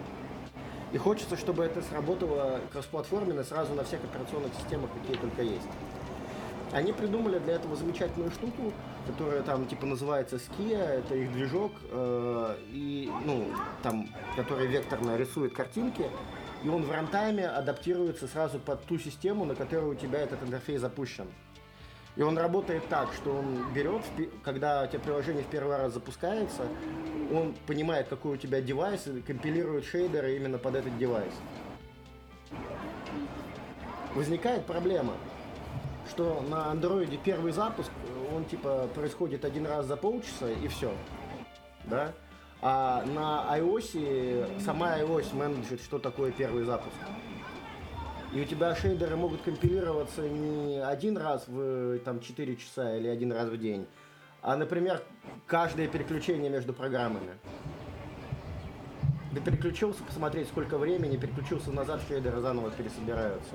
И 0.92 0.98
хочется, 0.98 1.38
чтобы 1.38 1.64
это 1.64 1.80
сработало 1.80 2.60
кроссплатформенно 2.70 3.44
сразу 3.44 3.72
на 3.72 3.82
всех 3.82 4.04
операционных 4.04 4.52
системах, 4.56 4.90
какие 5.00 5.16
только 5.16 5.40
есть. 5.40 5.66
Они 6.70 6.92
придумали 6.92 7.38
для 7.38 7.54
этого 7.54 7.76
замечательную 7.76 8.30
штуку, 8.32 8.70
которая 9.06 9.42
там 9.42 9.64
типа 9.64 9.86
называется 9.86 10.36
Skia, 10.36 10.82
это 10.82 11.14
их 11.14 11.32
движок, 11.32 11.72
э, 11.90 12.56
и, 12.72 13.10
ну, 13.24 13.46
там, 13.82 14.10
который 14.36 14.66
векторно 14.66 15.16
рисует 15.16 15.54
картинки, 15.54 16.10
и 16.62 16.68
он 16.68 16.82
в 16.82 16.90
рантайме 16.90 17.48
адаптируется 17.48 18.26
сразу 18.26 18.58
под 18.58 18.84
ту 18.84 18.98
систему, 18.98 19.46
на 19.46 19.54
которой 19.54 19.92
у 19.92 19.94
тебя 19.94 20.20
этот 20.20 20.42
интерфейс 20.42 20.82
запущен. 20.82 21.26
И 22.16 22.22
он 22.22 22.38
работает 22.38 22.86
так, 22.88 23.12
что 23.12 23.32
он 23.32 23.72
берет, 23.72 24.02
когда 24.44 24.84
у 24.84 24.86
тебя 24.86 25.00
приложение 25.00 25.42
в 25.42 25.48
первый 25.48 25.76
раз 25.76 25.94
запускается, 25.94 26.62
он 27.32 27.54
понимает, 27.66 28.06
какой 28.08 28.34
у 28.34 28.36
тебя 28.36 28.60
девайс, 28.60 29.06
и 29.08 29.20
компилирует 29.20 29.84
шейдеры 29.84 30.36
именно 30.36 30.58
под 30.58 30.76
этот 30.76 30.96
девайс. 30.96 31.32
Возникает 34.14 34.64
проблема, 34.64 35.14
что 36.08 36.40
на 36.48 36.70
андроиде 36.70 37.16
первый 37.16 37.50
запуск, 37.50 37.90
он 38.32 38.44
типа 38.44 38.88
происходит 38.94 39.44
один 39.44 39.66
раз 39.66 39.86
за 39.86 39.96
полчаса 39.96 40.48
и 40.50 40.68
все. 40.68 40.92
Да? 41.84 42.12
А 42.62 43.04
на 43.06 43.58
iOS 43.58 44.60
сама 44.60 44.98
iOS 45.00 45.34
менеджит, 45.34 45.82
что 45.82 45.98
такое 45.98 46.30
первый 46.30 46.64
запуск. 46.64 46.96
И 48.34 48.40
у 48.40 48.44
тебя 48.44 48.74
шейдеры 48.74 49.14
могут 49.16 49.42
компилироваться 49.42 50.22
не 50.28 50.78
один 50.84 51.16
раз 51.16 51.44
в 51.46 51.98
там, 52.00 52.20
4 52.20 52.56
часа 52.56 52.96
или 52.96 53.06
один 53.06 53.30
раз 53.32 53.48
в 53.48 53.56
день, 53.56 53.86
а, 54.42 54.56
например, 54.56 55.02
каждое 55.46 55.86
переключение 55.86 56.50
между 56.50 56.72
программами. 56.72 57.30
Ты 59.32 59.40
переключился 59.40 60.02
посмотреть, 60.02 60.48
сколько 60.48 60.78
времени, 60.78 61.16
переключился 61.16 61.70
назад, 61.70 62.00
шейдеры 62.08 62.40
заново 62.40 62.70
пересобираются. 62.72 63.54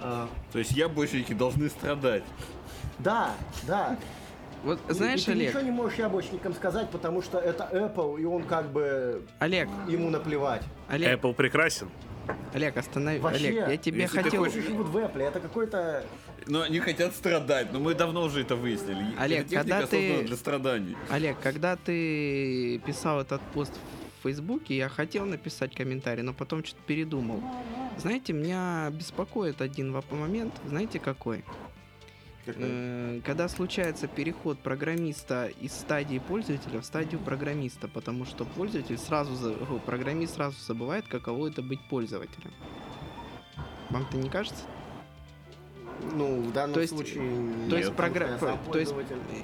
А, 0.00 0.28
То 0.52 0.58
есть 0.58 0.72
яблочники 0.72 1.32
должны 1.32 1.68
страдать. 1.68 2.24
да, 2.98 3.32
да. 3.66 3.96
Вот 4.64 4.80
И- 4.88 4.92
знаешь, 4.92 5.22
и 5.22 5.26
ты 5.26 5.32
Олег, 5.32 5.48
ничего 5.50 5.60
не 5.62 5.70
можешь 5.70 5.98
яблочникам 5.98 6.54
сказать, 6.54 6.90
потому 6.90 7.22
что 7.22 7.38
это 7.38 7.68
Apple, 7.72 8.20
и 8.20 8.24
он 8.24 8.44
как 8.44 8.70
бы 8.72 9.22
Олег, 9.38 9.68
ему 9.88 10.10
наплевать. 10.10 10.62
Олег, 10.88 11.20
Apple 11.20 11.34
прекрасен. 11.34 11.88
Олег, 12.52 12.76
останови, 12.76 13.18
Вообще, 13.18 13.48
Олег, 13.48 13.68
я 13.68 13.76
тебе 13.76 14.00
если 14.02 14.18
ты 14.18 14.22
хотел... 14.24 14.44
Люди 14.44 14.60
живут 14.60 14.88
в 14.88 14.96
Apple, 14.96 15.22
это 15.22 15.40
какой-то... 15.40 16.04
Но 16.46 16.62
они 16.62 16.78
хотят 16.78 17.14
страдать. 17.14 17.72
Но 17.72 17.80
мы 17.80 17.94
давно 17.94 18.22
уже 18.22 18.42
это 18.42 18.54
выяснили. 18.54 19.06
Олег, 19.18 19.48
техника 19.48 19.60
когда 19.60 19.86
ты- 19.86 20.08
создана 20.08 20.26
для 20.28 20.36
страданий. 20.36 20.96
Олег, 21.10 21.36
когда 21.40 21.76
ты 21.76 22.78
писал 22.86 23.20
этот 23.20 23.40
пост 23.52 23.72
в 24.20 24.22
Фейсбуке, 24.22 24.76
я 24.76 24.88
хотел 24.88 25.26
написать 25.26 25.74
комментарий, 25.74 26.22
но 26.22 26.32
потом 26.32 26.64
что-то 26.64 26.82
передумал. 26.86 27.42
Знаете, 27.98 28.32
меня 28.32 28.88
беспокоит 28.92 29.60
один 29.60 30.00
момент, 30.10 30.54
знаете 30.66 30.98
какой? 30.98 31.44
Э, 32.46 33.20
Когда 33.24 33.48
случается 33.48 34.06
переход 34.06 34.58
программиста 34.58 35.46
из 35.60 35.72
стадии 35.72 36.18
пользователя 36.18 36.80
в 36.80 36.84
стадию 36.84 37.20
программиста, 37.20 37.88
потому 37.88 38.24
что 38.24 38.44
пользователь 38.44 38.98
сразу, 38.98 39.32
о, 39.52 39.78
программист 39.78 40.34
сразу 40.34 40.56
забывает, 40.60 41.06
каково 41.08 41.48
это 41.48 41.62
быть 41.62 41.80
пользователем. 41.88 42.52
Вам-то 43.90 44.16
не 44.16 44.28
кажется? 44.28 44.64
Ну, 46.14 46.42
в 46.42 46.52
данном 46.52 46.74
То 46.74 46.80
есть- 46.80 46.92
случае... 46.92 47.22
То 47.70 47.76
есть, 47.76 47.90
програ- 47.92 48.38
то 48.70 48.78
есть 48.78 48.94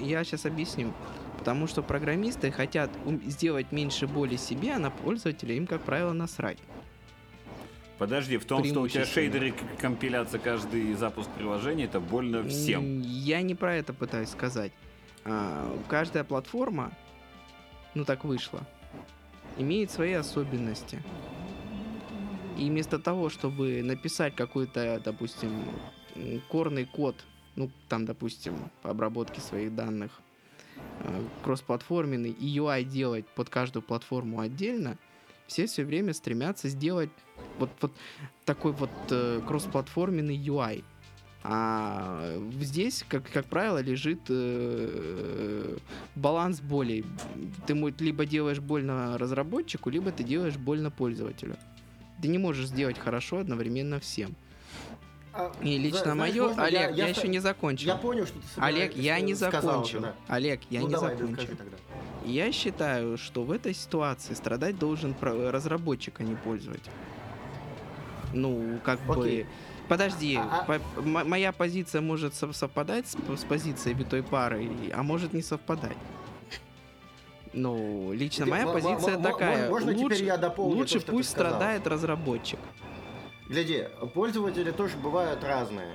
я 0.01 0.25
сейчас 0.25 0.47
объясню. 0.47 0.93
Потому 1.39 1.67
что 1.67 1.83
программисты 1.83 2.51
хотят 2.51 2.91
сделать 3.25 3.73
меньше 3.73 4.07
боли 4.07 4.37
себе, 4.37 4.73
а 4.75 4.79
на 4.79 4.91
пользователя 4.91 5.55
им, 5.55 5.67
как 5.67 5.81
правило, 5.83 6.13
насрать. 6.13 6.59
Подожди, 8.01 8.39
в 8.39 8.47
том, 8.47 8.65
что 8.65 8.81
у 8.81 8.89
тебя 8.89 9.05
шейдеры 9.05 9.53
компилятся 9.79 10.39
каждый 10.39 10.95
запуск 10.95 11.29
приложения, 11.33 11.85
это 11.85 12.01
больно 12.01 12.43
всем. 12.49 13.03
Я 13.03 13.43
не 13.43 13.55
про 13.55 13.77
это 13.77 13.93
пытаюсь 13.93 14.31
сказать. 14.31 14.73
А, 15.27 15.79
каждая 15.87 16.25
платформа, 16.25 16.93
ну 17.93 18.07
так 18.07 18.25
вышло, 18.25 18.67
имеет 19.59 19.91
свои 19.91 20.15
особенности. 20.15 21.03
И 22.57 22.71
вместо 22.71 22.99
того, 22.99 23.29
чтобы 23.29 23.83
написать 23.83 24.35
какой-то, 24.35 24.99
допустим, 25.05 25.63
корный 26.49 26.87
код, 26.87 27.23
ну 27.55 27.71
там, 27.91 28.07
допустим, 28.07 28.71
по 28.81 28.89
обработке 28.89 29.43
своих 29.43 29.75
данных, 29.75 30.23
э, 31.01 31.23
кроссплатформенный, 31.45 32.31
и 32.31 32.59
UI 32.59 32.83
делать 32.83 33.27
под 33.35 33.51
каждую 33.51 33.83
платформу 33.83 34.41
отдельно, 34.41 34.97
все 35.47 35.67
все 35.67 35.85
время 35.85 36.15
стремятся 36.15 36.69
сделать 36.69 37.11
вот, 37.61 37.71
вот 37.81 37.93
такой 38.45 38.73
вот 38.73 38.91
э, 39.11 39.41
кроссплатформенный 39.47 40.37
UI. 40.37 40.83
А 41.43 42.37
здесь, 42.61 43.03
как, 43.09 43.31
как 43.31 43.47
правило, 43.47 43.79
лежит 43.81 44.21
э, 44.29 45.77
баланс 46.15 46.61
болей. 46.61 47.05
Ты 47.67 47.75
либо 48.01 48.27
делаешь 48.27 48.59
больно 48.61 49.17
разработчику, 49.17 49.89
либо 49.91 50.11
ты 50.13 50.23
делаешь 50.23 50.57
больно 50.57 50.91
пользователю. 50.91 51.57
ты 52.21 52.29
не 52.29 52.37
можешь 52.39 52.67
сделать 52.67 52.99
хорошо 52.99 53.39
одновременно 53.39 53.99
всем. 54.01 54.35
А, 55.33 55.53
И 55.63 55.79
лично 55.79 56.01
зна- 56.01 56.13
знаешь, 56.15 56.35
мое, 56.35 56.47
можно 56.49 56.65
Олег, 56.65 56.97
я, 56.97 57.09
ста- 57.09 57.21
еще 57.21 57.29
не 57.29 57.39
закончил. 57.39 57.87
Я 57.89 57.97
понял, 57.97 58.27
что 58.27 58.35
ты 58.35 58.43
Олег, 58.61 58.97
я 58.97 59.21
не 59.21 59.35
сказал 59.35 59.63
закончил. 59.63 59.99
уже, 60.01 60.07
да. 60.09 60.15
Олег, 60.27 60.61
я 60.71 60.81
ну, 60.81 60.89
не 60.89 60.93
давай, 60.93 61.17
закончил. 61.17 61.57
тогда. 61.57 61.77
Я 62.27 62.53
считаю, 62.53 63.17
что 63.17 63.45
в 63.45 63.53
этой 63.53 63.73
ситуации 63.73 64.35
страдать 64.35 64.79
должен 64.79 65.15
разработчик, 65.23 66.21
а 66.21 66.25
не 66.25 66.35
пользователь. 66.35 66.91
Ну, 68.33 68.79
как 68.85 68.99
Окей. 69.09 69.43
бы... 69.43 69.47
Подожди, 69.89 70.37
А- 70.37 70.61
а- 70.61 70.65
по- 70.65 71.01
м- 71.01 71.29
моя 71.29 71.51
позиция 71.53 72.01
может 72.01 72.35
сов- 72.35 72.55
совпадать 72.55 73.07
с, 73.09 73.17
с 73.41 73.45
позицией 73.45 73.95
витой 73.95 74.23
пары, 74.23 74.71
а 74.95 75.03
может 75.03 75.33
не 75.33 75.43
совпадать. 75.43 75.97
Ну, 77.53 78.13
лично 78.13 78.45
Теперь 78.47 78.51
моя 78.53 78.67
мо- 78.67 78.73
мо- 78.73 78.81
позиция 78.81 79.19
мо- 79.19 79.23
такая. 79.25 79.69
можно 79.69 79.93
теперь 79.93 80.05
лучше 80.05 80.25
я 80.25 80.37
дополню 80.37 80.77
лучше 80.77 81.01
то, 81.01 81.11
пусть 81.13 81.31
страдает 81.31 81.87
разработчик. 81.89 82.61
Гляди, 83.49 83.89
пользователи 84.15 84.71
тоже 84.71 84.97
бывают 84.97 85.43
разные. 85.43 85.93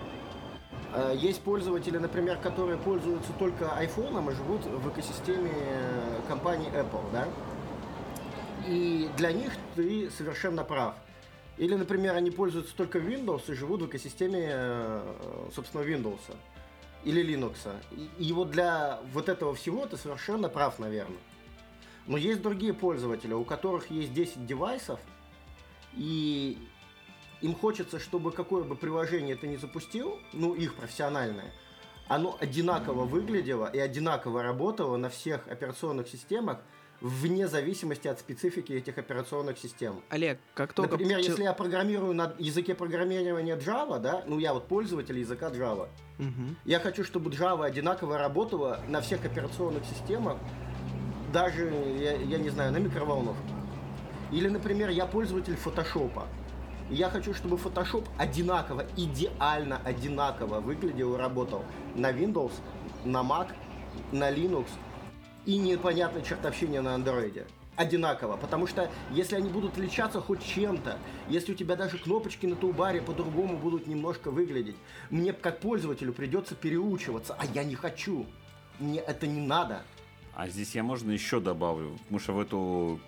Э, 0.94 1.14
Есть 1.18 1.42
пользователи, 1.42 1.98
например, 1.98 2.38
которые 2.38 2.78
пользуются 2.78 3.32
только 3.40 3.72
айфоном 3.74 4.30
и 4.30 4.34
живут 4.36 4.66
в 4.66 4.90
экосистеме 4.90 5.52
э, 5.54 6.20
компании 6.28 6.70
Apple, 6.74 7.04
да? 7.14 7.28
И 8.68 9.10
для 9.16 9.32
них 9.32 9.54
ты 9.76 10.10
совершенно 10.10 10.66
прав. 10.66 10.96
Или, 11.58 11.76
например, 11.76 12.16
они 12.16 12.32
пользуются 12.32 12.76
только 12.76 13.00
Windows 13.00 13.44
и 13.52 13.54
живут 13.54 13.82
в 13.82 13.88
экосистеме, 13.88 14.48
э, 14.50 15.50
собственно, 15.54 15.82
Windows 15.82 16.20
или 17.06 17.24
Linux. 17.24 17.72
И, 18.18 18.34
вот 18.34 18.52
для 18.52 19.00
вот 19.14 19.30
этого 19.30 19.56
всего 19.56 19.86
ты 19.86 19.96
совершенно 19.96 20.50
прав, 20.50 20.80
наверное. 20.80 21.20
Но 22.08 22.18
есть 22.18 22.42
другие 22.42 22.74
пользователи, 22.74 23.34
у 23.34 23.46
которых 23.46 23.90
есть 23.90 24.14
10 24.14 24.46
девайсов, 24.46 25.00
и 25.94 26.58
им 27.42 27.56
хочется, 27.56 28.00
чтобы 28.00 28.32
какое 28.32 28.64
бы 28.64 28.76
приложение 28.76 29.36
ты 29.36 29.48
ни 29.48 29.56
запустил, 29.56 30.20
ну, 30.34 30.54
их 30.54 30.76
профессиональное, 30.76 31.54
оно 32.08 32.38
одинаково 32.40 33.06
выглядело 33.06 33.70
и 33.72 33.80
одинаково 33.80 34.44
работало 34.44 34.98
на 34.98 35.10
всех 35.10 35.48
операционных 35.48 36.08
системах, 36.08 36.60
вне 37.02 37.48
зависимости 37.48 38.08
от 38.08 38.20
специфики 38.20 38.74
этих 38.74 38.98
операционных 38.98 39.58
систем. 39.58 40.02
Олег, 40.10 40.40
как 40.54 40.74
только... 40.74 40.92
Например, 40.92 41.20
если 41.20 41.44
я 41.44 41.54
программирую 41.54 42.14
на 42.14 42.34
языке 42.40 42.76
программирования 42.76 43.56
Java, 43.58 44.00
да, 44.00 44.24
ну 44.28 44.40
я 44.40 44.54
вот 44.54 44.68
пользователь 44.68 45.18
языка 45.20 45.50
Java, 45.50 45.88
Мгм. 46.18 46.56
я 46.66 46.80
хочу, 46.80 47.04
чтобы 47.04 47.30
Java 47.32 47.66
одинаково 47.66 48.18
работала 48.18 48.80
на 48.88 49.02
всех 49.02 49.26
операционных 49.26 49.84
системах, 49.86 50.38
даже, 51.34 51.68
я, 52.00 52.14
я 52.16 52.38
не 52.38 52.50
знаю, 52.50 52.72
на 52.72 52.78
микроволновке. 52.78 53.42
Или, 54.32 54.48
например, 54.48 54.90
я 54.90 55.06
пользователь 55.06 55.56
Photoshop. 55.64 56.24
И 56.90 56.96
я 56.96 57.10
хочу, 57.10 57.34
чтобы 57.34 57.58
Photoshop 57.58 58.08
одинаково, 58.18 58.86
идеально 58.96 59.82
одинаково 59.84 60.60
выглядел 60.62 61.16
и 61.16 61.18
работал 61.18 61.66
на 61.96 62.12
Windows, 62.12 62.54
на 63.04 63.22
Mac, 63.22 63.50
на 64.12 64.32
Linux 64.32 64.68
и 65.46 65.58
непонятной 65.58 66.24
чертовщине 66.24 66.82
на 66.82 66.96
Android. 66.96 67.46
Одинаково, 67.76 68.38
потому 68.38 68.68
что 68.68 68.90
если 69.12 69.36
они 69.36 69.50
будут 69.50 69.74
отличаться 69.74 70.22
хоть 70.22 70.46
чем-то, 70.46 70.98
если 71.28 71.52
у 71.52 71.56
тебя 71.56 71.76
даже 71.76 71.98
кнопочки 71.98 72.46
на 72.46 72.56
тулбаре 72.56 73.02
по-другому 73.02 73.58
будут 73.58 73.88
немножко 73.88 74.32
выглядеть, 74.32 74.78
мне 75.10 75.34
как 75.34 75.60
пользователю 75.60 76.14
придется 76.14 76.56
переучиваться, 76.56 77.36
а 77.38 77.46
я 77.54 77.66
не 77.66 77.76
хочу. 77.76 78.26
Мне 78.80 79.00
это 79.00 79.28
не 79.28 79.42
надо. 79.42 79.84
А 80.34 80.48
здесь 80.48 80.74
я 80.74 80.84
можно 80.84 81.12
еще 81.12 81.42
добавлю, 81.42 81.98
потому 82.04 82.20
что 82.20 82.34
в 82.34 82.40
эту 82.40 83.00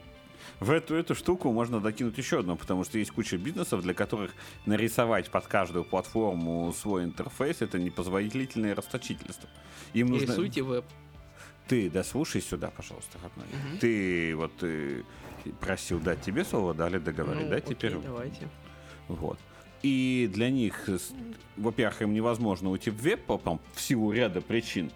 в 0.60 0.72
эту, 0.72 0.96
эту 0.96 1.14
штуку 1.16 1.52
можно 1.52 1.80
докинуть 1.80 2.18
еще 2.18 2.40
одну, 2.40 2.56
потому 2.56 2.84
что 2.84 2.98
есть 2.98 3.12
куча 3.12 3.38
бизнесов, 3.38 3.84
для 3.84 3.94
которых 3.94 4.32
нарисовать 4.66 5.30
под 5.30 5.48
каждую 5.48 5.86
платформу 5.86 6.74
свой 6.74 7.04
интерфейс 7.04 7.62
это 7.62 7.80
непозволительное 7.80 8.76
расточительство. 8.76 9.50
Им 9.94 10.08
нужно... 10.08 10.32
Рисуйте 10.32 10.64
веб. 10.64 10.86
Ты 11.68 11.90
дослушай 11.90 12.42
сюда, 12.42 12.70
пожалуйста, 12.70 13.18
родной. 13.22 13.46
Мгм. 13.48 13.78
Ты 13.80 14.36
вот 14.36 14.54
э, 14.62 15.02
просил 15.60 16.00
дать 16.00 16.22
тебе 16.22 16.44
слово, 16.46 16.74
дали 16.74 16.98
договорить, 16.98 17.44
Ну, 17.44 17.50
да, 17.50 17.56
окей, 17.58 17.76
теперь 17.76 17.94
давайте. 17.96 18.48
вот. 19.08 19.38
И 19.84 20.30
для 20.34 20.50
них, 20.50 20.90
во-первых, 21.56 22.02
им 22.02 22.14
невозможно 22.14 22.70
уйти 22.72 22.90
в 22.90 22.96
веб 23.02 23.24
по- 23.26 23.38
там, 23.38 23.60
в 23.74 23.82
силу 23.82 24.12
ряда 24.12 24.42
причин. 24.42 24.92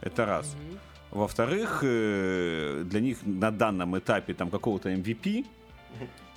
Это 0.00 0.24
раз. 0.26 0.54
Мгм. 0.54 0.78
Во-вторых, 1.10 1.80
э, 1.82 2.82
для 2.86 3.00
них 3.00 3.18
на 3.24 3.50
данном 3.50 3.98
этапе 3.98 4.32
там 4.34 4.48
какого-то 4.50 4.90
MVP 4.90 5.44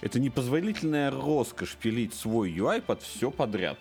это 0.02 0.20
непозволительная 0.20 1.10
роскошь 1.12 1.76
пилить 1.76 2.14
свой 2.14 2.52
UI 2.52 2.82
под 2.82 3.02
все 3.02 3.32
подряд. 3.32 3.78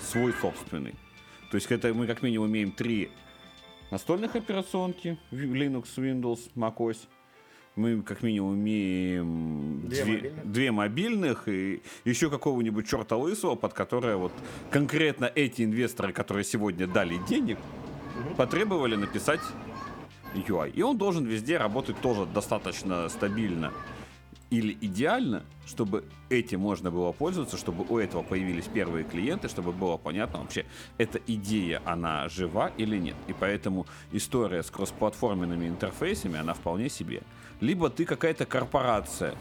Свой 0.00 0.32
собственный. 0.40 0.94
То 1.50 1.56
есть 1.56 1.70
это 1.70 1.94
мы 1.94 2.06
как 2.08 2.22
минимум 2.22 2.48
имеем 2.50 2.72
три 2.72 3.10
настольных 3.94 4.34
операционки 4.34 5.16
Linux, 5.30 5.84
Windows, 5.98 6.50
macOS. 6.56 6.96
Мы 7.76 8.02
как 8.02 8.24
минимум 8.24 8.56
имеем 8.56 9.82
Две 9.86 10.04
две, 10.04 10.14
мобильных. 10.14 10.52
две 10.52 10.70
мобильных 10.72 11.48
и 11.48 11.82
еще 12.04 12.28
какого-нибудь 12.28 12.88
черта 12.88 13.16
лысого, 13.16 13.54
под 13.54 13.72
которое 13.72 14.16
вот 14.16 14.32
конкретно 14.72 15.30
эти 15.32 15.62
инвесторы, 15.62 16.12
которые 16.12 16.42
сегодня 16.42 16.88
дали 16.88 17.20
денег, 17.28 17.58
потребовали 18.36 18.96
написать 18.96 19.40
UI. 20.34 20.72
И 20.72 20.82
он 20.82 20.98
должен 20.98 21.24
везде 21.24 21.56
работать 21.56 22.00
тоже 22.00 22.26
достаточно 22.26 23.08
стабильно 23.08 23.72
или 24.58 24.76
идеально, 24.80 25.42
чтобы 25.66 26.04
этим 26.28 26.60
можно 26.60 26.90
было 26.90 27.12
пользоваться, 27.12 27.56
чтобы 27.56 27.84
у 27.88 27.98
этого 27.98 28.22
появились 28.22 28.66
первые 28.66 29.04
клиенты, 29.04 29.48
чтобы 29.48 29.72
было 29.72 29.96
понятно 29.96 30.40
вообще, 30.40 30.64
эта 30.96 31.20
идея, 31.26 31.82
она 31.84 32.28
жива 32.28 32.70
или 32.76 32.96
нет. 32.98 33.16
И 33.26 33.32
поэтому 33.32 33.86
история 34.12 34.62
с 34.62 34.70
кроссплатформенными 34.70 35.66
интерфейсами, 35.66 36.38
она 36.38 36.54
вполне 36.54 36.88
себе. 36.88 37.22
Либо 37.60 37.90
ты 37.90 38.04
какая-то 38.04 38.46
корпорация, 38.46 39.34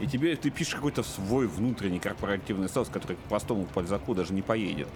и 0.00 0.06
тебе 0.06 0.36
ты 0.36 0.50
пишешь 0.50 0.74
какой-то 0.74 1.02
свой 1.02 1.46
внутренний 1.46 1.98
корпоративный 1.98 2.68
соус, 2.68 2.88
который 2.88 3.16
к 3.16 3.20
простому 3.20 3.64
пользаку 3.64 4.14
даже 4.14 4.34
не 4.34 4.42
поедет. 4.42 4.88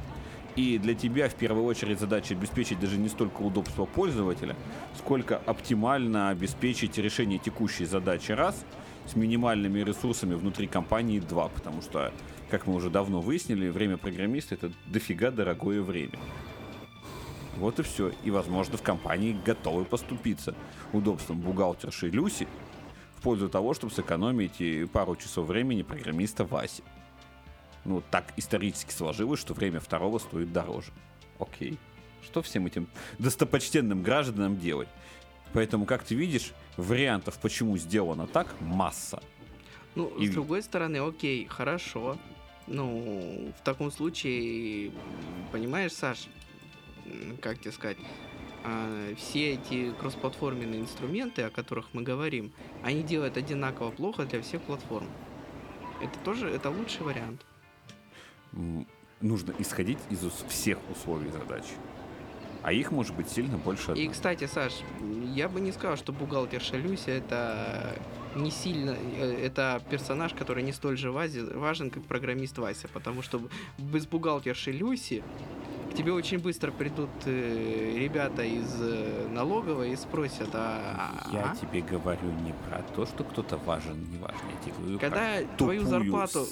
И 0.57 0.79
для 0.79 0.95
тебя 0.95 1.29
в 1.29 1.35
первую 1.35 1.65
очередь 1.65 2.01
задача 2.01 2.35
обеспечить 2.35 2.81
даже 2.81 2.99
не 2.99 3.09
столько 3.09 3.41
удобство 3.41 3.85
пользователя, 3.85 4.57
сколько 4.99 5.39
оптимально 5.47 6.31
обеспечить 6.31 6.99
решение 6.99 7.39
текущей 7.39 7.87
задачи 7.87 8.33
раз 8.33 8.65
с 9.11 9.17
минимальными 9.17 9.81
ресурсами 9.81 10.35
внутри 10.35 10.67
компании 10.69 11.19
два, 11.19 11.49
потому 11.49 11.83
что, 11.83 12.13
как 12.49 12.67
мы 12.67 12.75
уже 12.75 12.91
давно 12.91 13.21
выяснили, 13.21 13.69
время 13.69 13.97
программиста 13.97 14.55
это 14.55 14.73
дофига 14.87 15.31
дорогое 15.31 15.83
время. 15.83 16.19
Вот 17.57 17.81
и 17.81 17.83
все. 17.83 18.13
И, 18.25 18.31
возможно, 18.31 18.79
в 18.79 18.83
компании 18.83 19.37
готовы 19.45 19.85
поступиться 19.85 20.55
удобством 20.93 21.41
бухгалтерши 21.41 22.09
Люси 22.09 22.47
в 23.17 23.23
пользу 23.23 23.49
того, 23.49 23.75
чтобы 23.75 23.93
сэкономить 23.93 24.61
и 24.61 24.87
пару 24.87 25.17
часов 25.17 25.49
времени 25.49 25.83
программиста 25.83 26.45
Васи. 26.45 26.83
Ну, 27.85 28.03
так 28.11 28.33
исторически 28.37 28.93
сложилось, 28.93 29.41
что 29.41 29.55
время 29.55 29.81
второго 29.81 30.19
стоит 30.19 30.53
дороже. 30.53 30.93
Окей. 31.39 31.79
Что 32.23 32.43
всем 32.43 32.67
этим 32.67 32.87
достопочтенным 33.19 34.03
гражданам 34.03 34.59
делать? 34.59 34.89
Поэтому, 35.53 35.85
как 35.85 36.05
ты 36.05 36.15
видишь, 36.15 36.53
вариантов, 36.77 37.39
почему 37.41 37.77
сделано 37.77 38.27
так, 38.27 38.55
масса. 38.61 39.23
Ну, 39.95 40.07
И- 40.19 40.29
с 40.29 40.31
другой 40.31 40.63
стороны, 40.63 40.99
окей, 40.99 41.47
хорошо. 41.47 42.17
Ну, 42.67 43.53
в 43.59 43.65
таком 43.65 43.91
случае, 43.91 44.93
понимаешь, 45.51 45.93
Саш, 45.93 46.29
как 47.43 47.59
тебе 47.59 47.73
сказать, 47.73 47.97
а, 48.63 49.15
все 49.17 49.55
эти 49.55 49.93
кроссплатформенные 49.93 50.81
инструменты, 50.81 51.43
о 51.43 51.51
которых 51.51 51.89
мы 51.95 52.03
говорим, 52.03 52.53
они 52.85 53.03
делают 53.03 53.37
одинаково 53.37 53.91
плохо 53.91 54.25
для 54.25 54.41
всех 54.43 54.63
платформ. 54.63 55.09
Это 56.01 56.17
тоже, 56.21 56.49
это 56.49 56.71
лучший 56.71 57.03
вариант. 57.03 57.45
Нужно 59.21 59.55
исходить 59.59 59.99
из 60.11 60.21
всех 60.49 60.79
условий 60.91 61.31
задачи. 61.31 61.73
А 62.63 62.73
их 62.73 62.91
может 62.93 63.15
быть 63.15 63.29
сильно 63.29 63.57
больше 63.57 63.89
И, 63.89 63.93
одной. 63.93 64.09
кстати, 64.09 64.47
Саш, 64.47 64.73
я 65.35 65.49
бы 65.49 65.61
не 65.61 65.73
сказал, 65.73 65.97
что 65.97 66.13
бухгалтерша 66.13 66.77
Люся 66.77 67.11
это 67.11 67.97
не 68.35 68.51
сильно, 68.51 68.97
э, 69.17 69.47
это 69.47 69.83
персонаж, 69.91 70.35
который 70.35 70.63
не 70.63 70.73
столь 70.73 70.97
же 70.97 71.11
важен, 71.11 71.91
как 71.91 72.05
программист 72.05 72.59
Вася, 72.59 72.89
потому 72.89 73.23
что 73.23 73.41
без 73.79 74.07
бухгалтерши 74.07 74.73
Люси 74.73 75.23
к 75.91 75.95
тебе 75.95 76.13
очень 76.13 76.39
быстро 76.39 76.71
придут 76.71 77.11
э, 77.25 77.97
ребята 77.99 78.43
из 78.45 78.77
э, 78.81 79.27
налоговой 79.31 79.93
и 79.93 79.97
спросят, 79.97 80.51
а, 80.53 81.27
Я 81.33 81.53
а? 81.53 81.57
тебе 81.57 81.81
говорю 81.81 82.31
не 82.45 82.55
про 82.69 82.83
то, 82.95 83.07
что 83.07 83.25
кто-то 83.25 83.57
важен, 83.57 83.99
не 84.11 84.19
важен. 84.19 84.39
Я 84.55 84.63
тебе 84.63 84.75
говорю 84.79 84.99
когда 85.01 85.39
про 85.49 85.57
твою 85.57 85.85
зарплату, 85.85 86.47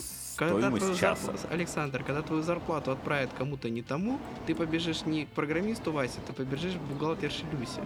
стоимость 0.46 0.84
твою 0.84 0.94
часа. 0.94 1.16
зарплату, 1.16 1.48
Александр, 1.50 2.04
когда 2.04 2.22
твою 2.22 2.42
зарплату 2.42 2.90
отправят 2.90 3.30
кому-то 3.36 3.68
не 3.68 3.82
тому, 3.82 4.18
ты 4.46 4.54
побежишь 4.54 5.04
не 5.04 5.26
к 5.26 5.28
программисту 5.28 5.92
Васе, 5.92 6.20
ты 6.26 6.32
побежишь 6.32 6.74
к 6.74 6.92
бухгалтерше 6.92 7.44
Люсе. 7.52 7.82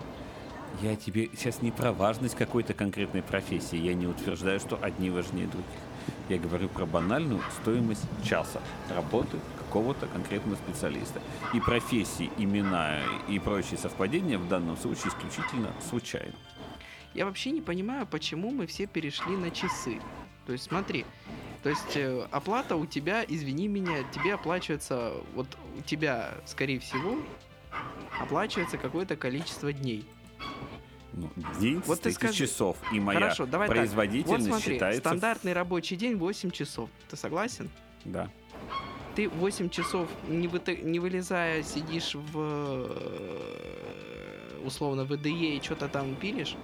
Я 0.80 0.96
тебе 0.96 1.28
сейчас 1.36 1.62
не 1.62 1.70
про 1.70 1.92
важность 1.92 2.34
какой-то 2.34 2.74
конкретной 2.74 3.22
профессии. 3.22 3.76
Я 3.76 3.94
не 3.94 4.06
утверждаю, 4.06 4.58
что 4.58 4.78
одни 4.80 5.10
важнее 5.10 5.46
других. 5.46 5.66
Я 6.28 6.38
говорю 6.38 6.68
про 6.68 6.86
банальную 6.86 7.40
стоимость 7.60 8.04
часа 8.24 8.60
работы 8.88 9.38
какого-то 9.58 10.06
конкретного 10.06 10.56
специалиста. 10.56 11.20
И 11.54 11.60
профессии, 11.60 12.30
имена 12.38 12.98
и 13.28 13.38
прочие 13.38 13.78
совпадения 13.78 14.38
в 14.38 14.48
данном 14.48 14.76
случае 14.76 15.08
исключительно 15.08 15.68
случайно. 15.88 16.34
Я 17.14 17.26
вообще 17.26 17.50
не 17.50 17.60
понимаю, 17.60 18.06
почему 18.06 18.50
мы 18.50 18.66
все 18.66 18.86
перешли 18.86 19.36
на 19.36 19.50
часы. 19.50 20.00
То 20.46 20.52
есть 20.52 20.64
смотри, 20.64 21.04
то 21.62 21.70
есть 21.70 21.96
э, 21.96 22.26
оплата 22.30 22.76
у 22.76 22.86
тебя, 22.86 23.24
извини 23.26 23.68
меня, 23.68 24.02
тебе 24.12 24.34
оплачивается, 24.34 25.14
вот 25.34 25.46
у 25.78 25.82
тебя, 25.82 26.34
скорее 26.46 26.78
всего, 26.80 27.18
оплачивается 28.20 28.78
какое-то 28.78 29.16
количество 29.16 29.72
дней. 29.72 30.04
Ну, 31.12 31.30
день 31.60 31.80
Вот 31.86 32.00
ты 32.00 32.10
скажи. 32.10 32.46
часов, 32.46 32.76
и 32.92 32.98
моя 32.98 33.20
Хорошо, 33.20 33.46
давай 33.46 33.68
так. 33.68 33.76
производительность 33.76 34.48
Вот 34.48 34.56
смотри, 34.58 34.74
считается... 34.74 35.00
стандартный 35.00 35.52
рабочий 35.52 35.94
день 35.96 36.16
8 36.16 36.50
часов. 36.50 36.90
Ты 37.08 37.16
согласен? 37.16 37.70
Да. 38.04 38.28
Ты 39.14 39.28
8 39.28 39.68
часов, 39.68 40.08
не, 40.26 40.48
выта- 40.48 40.82
не 40.82 40.98
вылезая, 40.98 41.62
сидишь 41.62 42.14
в 42.14 42.38
э, 42.38 44.62
условно 44.64 45.04
в 45.04 45.14
ИДЕ 45.14 45.58
и 45.58 45.62
что-то 45.62 45.86
там 45.88 46.16
пилишь? 46.16 46.56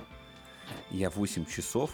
Я 0.91 1.11
8 1.11 1.45
часов, 1.45 1.91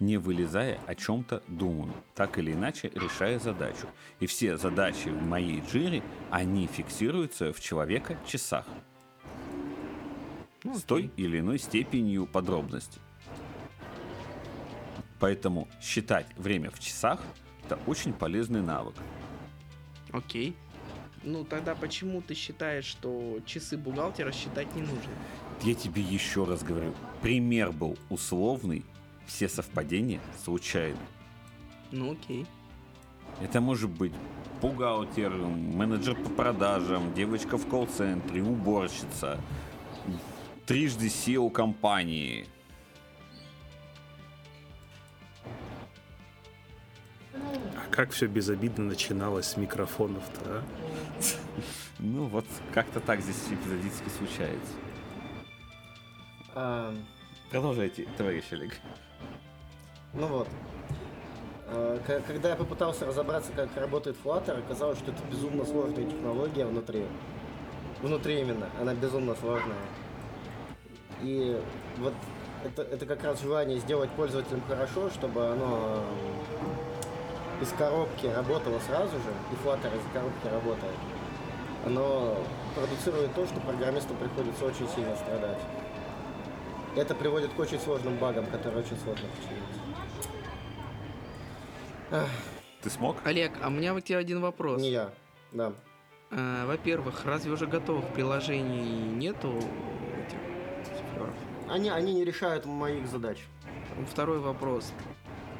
не 0.00 0.16
вылезая, 0.16 0.78
о 0.86 0.94
чем-то 0.94 1.42
думаю, 1.48 1.92
так 2.14 2.38
или 2.38 2.52
иначе 2.52 2.90
решая 2.94 3.38
задачу. 3.38 3.86
И 4.20 4.26
все 4.26 4.56
задачи 4.56 5.08
в 5.08 5.22
моей 5.22 5.60
джире, 5.60 6.02
они 6.30 6.66
фиксируются 6.66 7.52
в 7.52 7.60
человека-часах. 7.60 8.66
Ну, 10.64 10.74
с 10.74 10.82
той 10.82 11.10
или 11.16 11.40
иной 11.40 11.58
степенью 11.58 12.26
подробности. 12.26 13.00
Поэтому 15.20 15.68
считать 15.80 16.26
время 16.36 16.70
в 16.70 16.78
часах– 16.78 17.20
это 17.64 17.78
очень 17.86 18.12
полезный 18.12 18.62
навык. 18.62 18.94
Окей. 20.12 20.56
Ну 21.24 21.44
тогда 21.44 21.74
почему 21.74 22.22
ты 22.22 22.34
считаешь, 22.34 22.84
что 22.84 23.38
часы 23.44 23.76
бухгалтера 23.76 24.32
считать 24.32 24.72
не 24.74 24.82
нужно? 24.82 25.10
Я 25.62 25.74
тебе 25.74 26.00
еще 26.00 26.44
раз 26.44 26.62
говорю, 26.62 26.94
пример 27.20 27.72
был 27.72 27.98
условный, 28.08 28.84
все 29.28 29.48
совпадения 29.48 30.20
случайны. 30.42 30.98
Ну 31.92 32.12
окей. 32.12 32.46
Это 33.40 33.60
может 33.60 33.90
быть 33.90 34.12
бухгалтер, 34.60 35.30
менеджер 35.30 36.16
по 36.16 36.30
продажам, 36.30 37.14
девочка 37.14 37.56
в 37.56 37.68
колл-центре, 37.68 38.42
уборщица, 38.42 39.38
трижды 40.66 41.06
SEO 41.06 41.50
компании. 41.50 42.46
А 47.34 47.86
как 47.90 48.10
все 48.10 48.26
безобидно 48.26 48.84
начиналось 48.84 49.46
с 49.46 49.56
микрофонов-то, 49.56 50.40
а? 50.46 50.64
Ну 52.00 52.26
вот 52.26 52.46
как-то 52.72 53.00
так 53.00 53.20
здесь 53.20 53.36
эпизодически 53.50 54.08
случается. 54.08 54.72
А, 56.54 56.94
Продолжайте, 57.50 58.06
товарищ 58.18 58.44
Олег. 58.50 58.78
Ну 60.18 60.26
вот. 60.26 60.48
К- 62.06 62.22
Когда 62.26 62.50
я 62.50 62.56
попытался 62.56 63.04
разобраться, 63.06 63.52
как 63.54 63.68
работает 63.76 64.16
Flutter, 64.24 64.58
оказалось, 64.58 64.98
что 64.98 65.10
это 65.10 65.22
безумно 65.30 65.64
сложная 65.66 66.06
технология 66.06 66.64
внутри. 66.64 67.04
Внутри 68.02 68.40
именно, 68.40 68.68
она 68.80 68.94
безумно 68.94 69.34
сложная. 69.34 69.76
И 71.22 71.60
вот 71.98 72.14
это, 72.64 72.82
это 72.82 73.04
как 73.06 73.22
раз 73.24 73.40
желание 73.42 73.78
сделать 73.78 74.08
пользователям 74.10 74.62
хорошо, 74.68 75.10
чтобы 75.10 75.46
оно 75.46 76.02
э, 77.60 77.62
из 77.62 77.68
коробки 77.72 78.26
работало 78.26 78.78
сразу 78.86 79.16
же, 79.16 79.32
и 79.52 79.66
Flutter 79.66 79.94
из 79.94 80.12
коробки 80.12 80.46
работает. 80.46 80.94
Оно 81.84 82.36
продуцирует 82.74 83.34
то, 83.34 83.46
что 83.46 83.60
программисту 83.60 84.14
приходится 84.14 84.64
очень 84.64 84.88
сильно 84.94 85.14
страдать. 85.16 85.58
Это 86.96 87.14
приводит 87.14 87.52
к 87.52 87.58
очень 87.58 87.78
сложным 87.80 88.16
багам, 88.16 88.46
которые 88.46 88.80
очень 88.82 88.96
сложно 88.98 89.26
починить. 89.36 89.87
Ты 92.82 92.90
смог? 92.90 93.16
Олег, 93.24 93.52
а 93.62 93.68
у 93.68 93.70
меня 93.70 93.92
вот 93.92 94.04
тебе 94.04 94.18
один 94.18 94.40
вопрос. 94.40 94.80
не 94.80 94.90
я, 94.90 95.12
да. 95.52 95.72
А, 96.30 96.66
Во-первых, 96.66 97.24
разве 97.24 97.52
уже 97.52 97.66
готовых 97.66 98.06
приложений 98.12 99.16
нету 99.16 99.52
этих 100.26 100.38
суфлеров? 100.98 101.34
Они, 101.68 101.90
они 101.90 102.14
не 102.14 102.24
решают 102.24 102.66
моих 102.66 103.06
задач. 103.06 103.38
Второй 104.10 104.38
вопрос. 104.38 104.92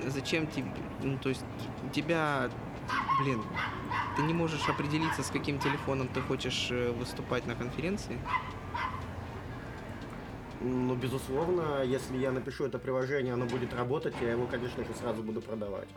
Зачем 0.07 0.47
тебе, 0.47 0.71
ну 1.03 1.19
то 1.19 1.29
есть 1.29 1.45
тебя, 1.93 2.49
блин, 3.21 3.43
ты 4.17 4.23
не 4.23 4.33
можешь 4.33 4.69
определиться, 4.69 5.23
с 5.23 5.31
каким 5.31 5.59
телефоном 5.59 6.07
ты 6.09 6.21
хочешь 6.21 6.69
э, 6.71 6.93
выступать 6.93 7.47
на 7.47 7.57
конференции? 7.57 8.17
Ну, 10.61 10.95
безусловно, 10.95 11.83
если 11.83 12.17
я 12.17 12.33
напишу 12.33 12.65
это 12.65 12.79
приложение, 12.79 13.35
оно 13.35 13.47
будет 13.47 13.75
работать, 13.75 14.15
я 14.21 14.33
его, 14.33 14.47
конечно 14.47 14.85
же, 14.85 14.91
сразу 14.95 15.23
буду 15.23 15.41
продавать. 15.41 15.89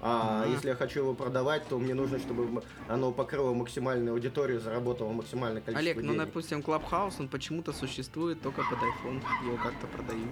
А 0.00 0.42
Ага. 0.44 0.50
если 0.52 0.68
я 0.68 0.76
хочу 0.76 1.00
его 1.00 1.12
продавать, 1.14 1.66
то 1.66 1.76
мне 1.78 1.92
нужно, 1.92 2.18
чтобы 2.20 2.62
оно 2.88 3.10
покрыло 3.10 3.52
максимальную 3.52 4.12
аудиторию, 4.14 4.60
заработало 4.60 5.10
максимальное 5.12 5.60
количество 5.60 5.90
Олег, 5.90 5.96
ну 5.96 6.12
денег. 6.12 6.26
допустим, 6.26 6.60
Clubhouse, 6.60 7.14
он 7.18 7.28
почему-то 7.28 7.72
существует 7.72 8.40
только 8.40 8.62
под 8.62 8.78
iPhone, 8.78 9.20
его 9.44 9.56
как-то 9.56 9.88
продают. 9.88 10.28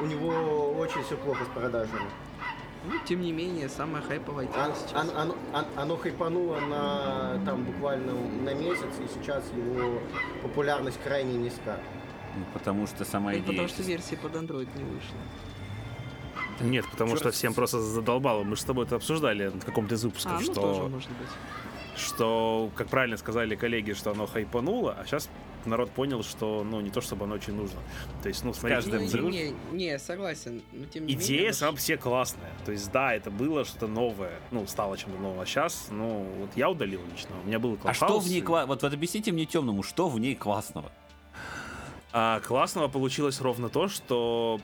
У 0.00 0.06
него 0.06 0.70
очень 0.78 1.02
все 1.02 1.16
плохо 1.16 1.44
с 1.44 1.48
продажами. 1.48 2.08
Ну, 2.84 2.92
тем 3.04 3.22
не 3.22 3.32
менее, 3.32 3.68
самая 3.68 4.00
хайповая 4.02 4.46
тема 4.46 4.66
Ан- 4.66 4.74
сейчас. 4.76 4.92
ан- 5.16 5.32
ан- 5.52 5.66
оно 5.74 5.96
хайпануло 5.96 6.60
на 6.60 7.40
там 7.44 7.64
буквально 7.64 8.12
на 8.12 8.54
месяц, 8.54 8.86
и 9.04 9.08
сейчас 9.12 9.42
его 9.56 10.00
популярность 10.42 11.00
крайне 11.02 11.36
низка. 11.36 11.80
Ну, 12.36 12.44
потому 12.52 12.86
что 12.86 13.04
сама 13.04 13.32
идея... 13.32 13.42
потому 13.46 13.66
что 13.66 13.82
версия 13.82 14.16
под 14.16 14.36
Android 14.36 14.68
не 14.78 14.84
вышла. 14.84 15.16
Нет, 16.60 16.84
потому 16.90 17.10
Чёрт 17.10 17.20
что 17.20 17.32
с- 17.32 17.34
всем 17.34 17.54
просто 17.54 17.80
задолбало. 17.80 18.42
Мы 18.44 18.56
же 18.56 18.62
с 18.62 18.64
тобой 18.64 18.86
это 18.86 18.96
обсуждали 18.96 19.48
в 19.48 19.64
каком-то 19.64 19.94
из 19.94 20.04
выпусков, 20.04 20.32
А, 20.32 20.40
ну 20.40 20.42
что, 20.42 20.54
тоже 20.54 20.82
может 20.88 21.10
быть. 21.10 21.28
что, 21.96 22.70
как 22.74 22.88
правильно 22.88 23.16
сказали 23.16 23.54
коллеги, 23.56 23.92
что 23.92 24.10
оно 24.12 24.26
хайпануло, 24.26 24.96
а 24.98 25.04
сейчас 25.04 25.28
народ 25.66 25.90
понял, 25.90 26.22
что, 26.22 26.62
ну, 26.64 26.80
не 26.80 26.90
то 26.90 27.00
чтобы 27.00 27.24
оно 27.24 27.34
очень 27.34 27.54
нужно. 27.54 27.80
То 28.22 28.28
есть, 28.28 28.44
ну, 28.44 28.54
смотрите, 28.54 28.76
каждым 28.82 29.00
Не, 29.02 29.06
взрыв. 29.08 29.24
не, 29.32 29.54
не, 29.72 29.98
согласен. 29.98 30.62
Но 30.72 30.86
тем 30.86 31.06
не 31.06 31.14
Идея 31.14 31.38
менее, 31.38 31.52
сама 31.52 31.72
по 31.72 31.80
себе 31.80 31.96
классная. 31.98 32.52
То 32.64 32.72
есть, 32.72 32.90
да, 32.92 33.12
это 33.14 33.30
было 33.32 33.64
что-то 33.64 33.88
новое. 33.88 34.32
Ну, 34.52 34.66
стало 34.68 34.96
чем-то 34.96 35.18
новым. 35.18 35.40
А 35.40 35.46
сейчас, 35.46 35.88
ну, 35.90 36.24
вот 36.38 36.50
я 36.56 36.70
удалил 36.70 37.00
лично. 37.12 37.30
У 37.44 37.48
меня 37.48 37.58
был 37.58 37.76
А 37.82 37.92
что 37.94 38.20
в 38.20 38.28
ней 38.28 38.38
и- 38.38 38.42
классно? 38.42 38.68
Вот, 38.68 38.82
вот 38.82 38.92
объясните 38.94 39.32
мне 39.32 39.44
темному, 39.44 39.82
что 39.82 40.08
в 40.08 40.18
ней 40.20 40.34
классного? 40.36 40.92
А 42.12 42.40
классного 42.40 42.86
получилось 42.88 43.40
ровно 43.40 43.68
то, 43.68 43.88
что 43.88 44.60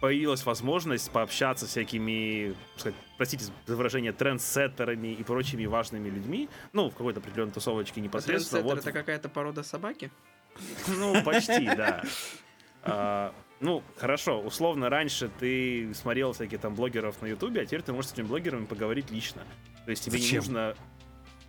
появилась 0.00 0.44
возможность 0.44 1.10
пообщаться 1.10 1.66
с 1.66 1.70
всякими, 1.70 2.54
сказать, 2.76 2.94
простите 3.16 3.46
за 3.66 3.76
выражение, 3.76 4.12
трендсеттерами 4.12 5.08
и 5.08 5.22
прочими 5.24 5.66
важными 5.66 6.08
людьми, 6.08 6.48
ну, 6.72 6.90
в 6.90 6.92
какой-то 6.92 7.20
определенной 7.20 7.52
тусовочке 7.52 8.00
а 8.00 8.04
непосредственно. 8.04 8.62
трендсеттер 8.62 8.76
Вот, 8.76 8.78
это 8.78 8.92
какая-то 8.92 9.28
порода 9.28 9.62
собаки? 9.62 10.10
ну, 10.88 11.22
почти, 11.24 11.66
да. 11.66 12.02
А, 12.82 13.34
ну, 13.60 13.82
хорошо, 13.96 14.40
условно, 14.40 14.88
раньше 14.88 15.30
ты 15.40 15.92
смотрел 15.94 16.32
всяких 16.32 16.60
там 16.60 16.74
блогеров 16.74 17.20
на 17.22 17.26
Ютубе, 17.26 17.62
а 17.62 17.66
теперь 17.66 17.82
ты 17.82 17.92
можешь 17.92 18.10
с 18.10 18.14
этими 18.14 18.26
блогерами 18.26 18.66
поговорить 18.66 19.10
лично. 19.10 19.42
То 19.84 19.90
есть 19.90 20.04
тебе 20.04 20.20
не 20.20 20.36
нужно... 20.36 20.74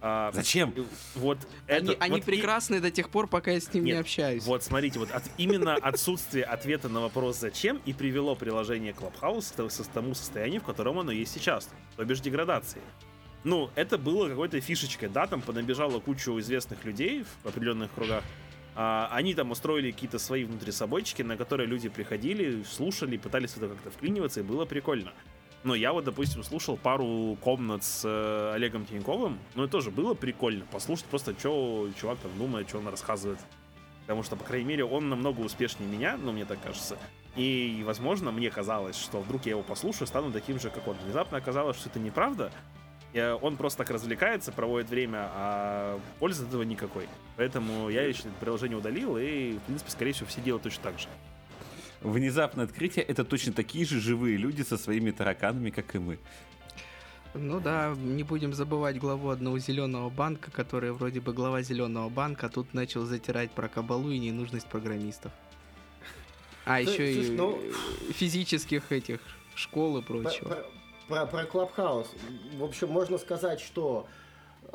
а, 0.01 0.31
Зачем? 0.33 0.73
Вот 1.15 1.37
они 1.67 1.91
это, 1.93 2.03
они 2.03 2.11
вот 2.15 2.21
и- 2.21 2.25
прекрасны 2.25 2.79
до 2.79 2.89
тех 2.91 3.09
пор, 3.09 3.27
пока 3.27 3.51
я 3.51 3.59
с 3.59 3.73
ним 3.73 3.83
не 3.83 3.91
общаюсь. 3.91 4.43
Вот 4.45 4.63
смотрите, 4.63 4.99
вот 4.99 5.11
от- 5.11 5.29
именно 5.37 5.75
отсутствие 5.75 6.45
ответа 6.45 6.87
на 6.89 7.01
вопрос 7.01 7.37
«зачем» 7.39 7.81
и 7.85 7.93
привело 7.93 8.35
приложение 8.35 8.93
Clubhouse 8.93 9.51
к 9.53 9.55
то- 9.55 9.69
со- 9.69 9.83
тому 9.89 10.13
состоянию, 10.13 10.61
в 10.61 10.63
котором 10.63 10.99
оно 10.99 11.11
есть 11.11 11.33
сейчас, 11.33 11.69
то 11.97 12.05
бишь 12.05 12.21
деградации. 12.21 12.81
Ну, 13.43 13.69
это 13.75 13.97
было 13.97 14.27
какой-то 14.29 14.59
фишечкой, 14.61 15.09
да, 15.09 15.25
там 15.27 15.41
понабежала 15.41 15.99
кучу 15.99 16.37
известных 16.39 16.83
людей 16.85 17.25
в 17.43 17.47
определенных 17.47 17.91
кругах, 17.93 18.23
а, 18.75 19.09
они 19.11 19.33
там 19.33 19.51
устроили 19.51 19.91
какие-то 19.91 20.19
свои 20.19 20.43
внутрисобойчики, 20.45 21.21
на 21.21 21.35
которые 21.37 21.67
люди 21.67 21.89
приходили, 21.89 22.63
слушали, 22.63 23.17
пытались 23.17 23.51
это 23.57 23.67
как-то 23.69 23.91
вклиниваться, 23.91 24.41
и 24.41 24.43
было 24.43 24.65
прикольно. 24.65 25.11
Но 25.63 25.75
я 25.75 25.91
вот, 25.91 26.05
допустим, 26.05 26.43
слушал 26.43 26.77
пару 26.77 27.37
комнат 27.41 27.83
с 27.83 28.03
э, 28.05 28.53
Олегом 28.53 28.85
Тиньковым, 28.85 29.37
ну 29.55 29.63
это 29.63 29.73
тоже 29.73 29.91
было 29.91 30.13
прикольно, 30.13 30.65
послушать 30.71 31.05
просто, 31.05 31.37
что 31.37 31.89
чувак 31.99 32.17
там 32.19 32.31
думает, 32.37 32.69
что 32.69 32.77
он 32.77 32.87
рассказывает. 32.87 33.39
Потому 34.01 34.23
что, 34.23 34.35
по 34.35 34.43
крайней 34.43 34.65
мере, 34.65 34.85
он 34.85 35.09
намного 35.09 35.41
успешнее 35.41 35.87
меня, 35.87 36.17
ну, 36.17 36.31
мне 36.31 36.45
так 36.45 36.59
кажется. 36.61 36.97
И, 37.35 37.83
возможно, 37.85 38.31
мне 38.31 38.49
казалось, 38.49 38.97
что 38.97 39.19
вдруг 39.19 39.45
я 39.45 39.51
его 39.51 39.61
послушаю, 39.61 40.07
стану 40.07 40.31
таким 40.31 40.59
же, 40.59 40.69
как 40.71 40.87
он. 40.87 40.97
Внезапно 41.05 41.37
оказалось, 41.37 41.77
что 41.77 41.89
это 41.89 41.99
неправда. 41.99 42.51
э, 43.13 43.33
он 43.33 43.55
просто 43.55 43.79
так 43.79 43.91
развлекается, 43.91 44.51
проводит 44.51 44.89
время, 44.89 45.29
а 45.33 45.99
пользы 46.19 46.43
от 46.43 46.49
этого 46.49 46.63
никакой. 46.63 47.07
Поэтому 47.35 47.89
я 47.89 48.01
еще 48.03 48.21
это 48.21 48.31
приложение 48.39 48.77
удалил, 48.77 49.17
и, 49.17 49.57
в 49.57 49.61
принципе, 49.61 49.91
скорее 49.91 50.13
всего, 50.13 50.27
все 50.27 50.41
делают 50.41 50.63
точно 50.63 50.83
так 50.83 50.99
же. 50.99 51.07
Внезапное 52.01 52.65
открытие— 52.65 53.03
это 53.07 53.25
точно 53.25 53.51
такие 53.53 53.85
же 53.85 53.99
живые 53.99 54.37
люди 54.37 54.61
со 54.61 54.77
своими 54.77 55.11
тараканами, 55.11 55.69
как 55.69 55.95
и 55.95 55.99
мы. 55.99 56.17
Ну 57.33 57.59
да, 57.59 57.93
не 57.97 58.23
будем 58.23 58.53
забывать 58.53 58.97
главу 58.97 59.29
одного 59.29 59.59
зеленого 59.59 60.09
банка, 60.09 60.49
который 60.49 60.91
вроде 60.91 61.19
бы 61.19 61.33
глава 61.33 61.61
зеленого 61.61 62.09
банка, 62.09 62.47
а 62.47 62.49
тут 62.49 62.73
начал 62.73 63.05
затирать 63.05 63.51
про 63.51 63.67
кабалу 63.67 64.09
и 64.11 64.17
ненужность 64.17 64.67
программистов. 64.67 65.31
А, 66.65 66.81
Слушай, 66.83 66.91
еще 66.91 67.11
и 67.11 67.15
слушай, 67.25 67.35
ну- 67.35 67.59
физических 68.13 68.91
этих 68.91 69.19
школ 69.55 69.97
и 69.97 70.01
Про, 70.01 70.21
прочего. 70.21 70.65
про, 71.07 71.25
про 71.25 71.43
Клабхаус. 71.45 72.07
В 72.57 72.63
общем, 72.63 72.89
можно 72.89 73.17
сказать, 73.17 73.59
что 73.59 74.07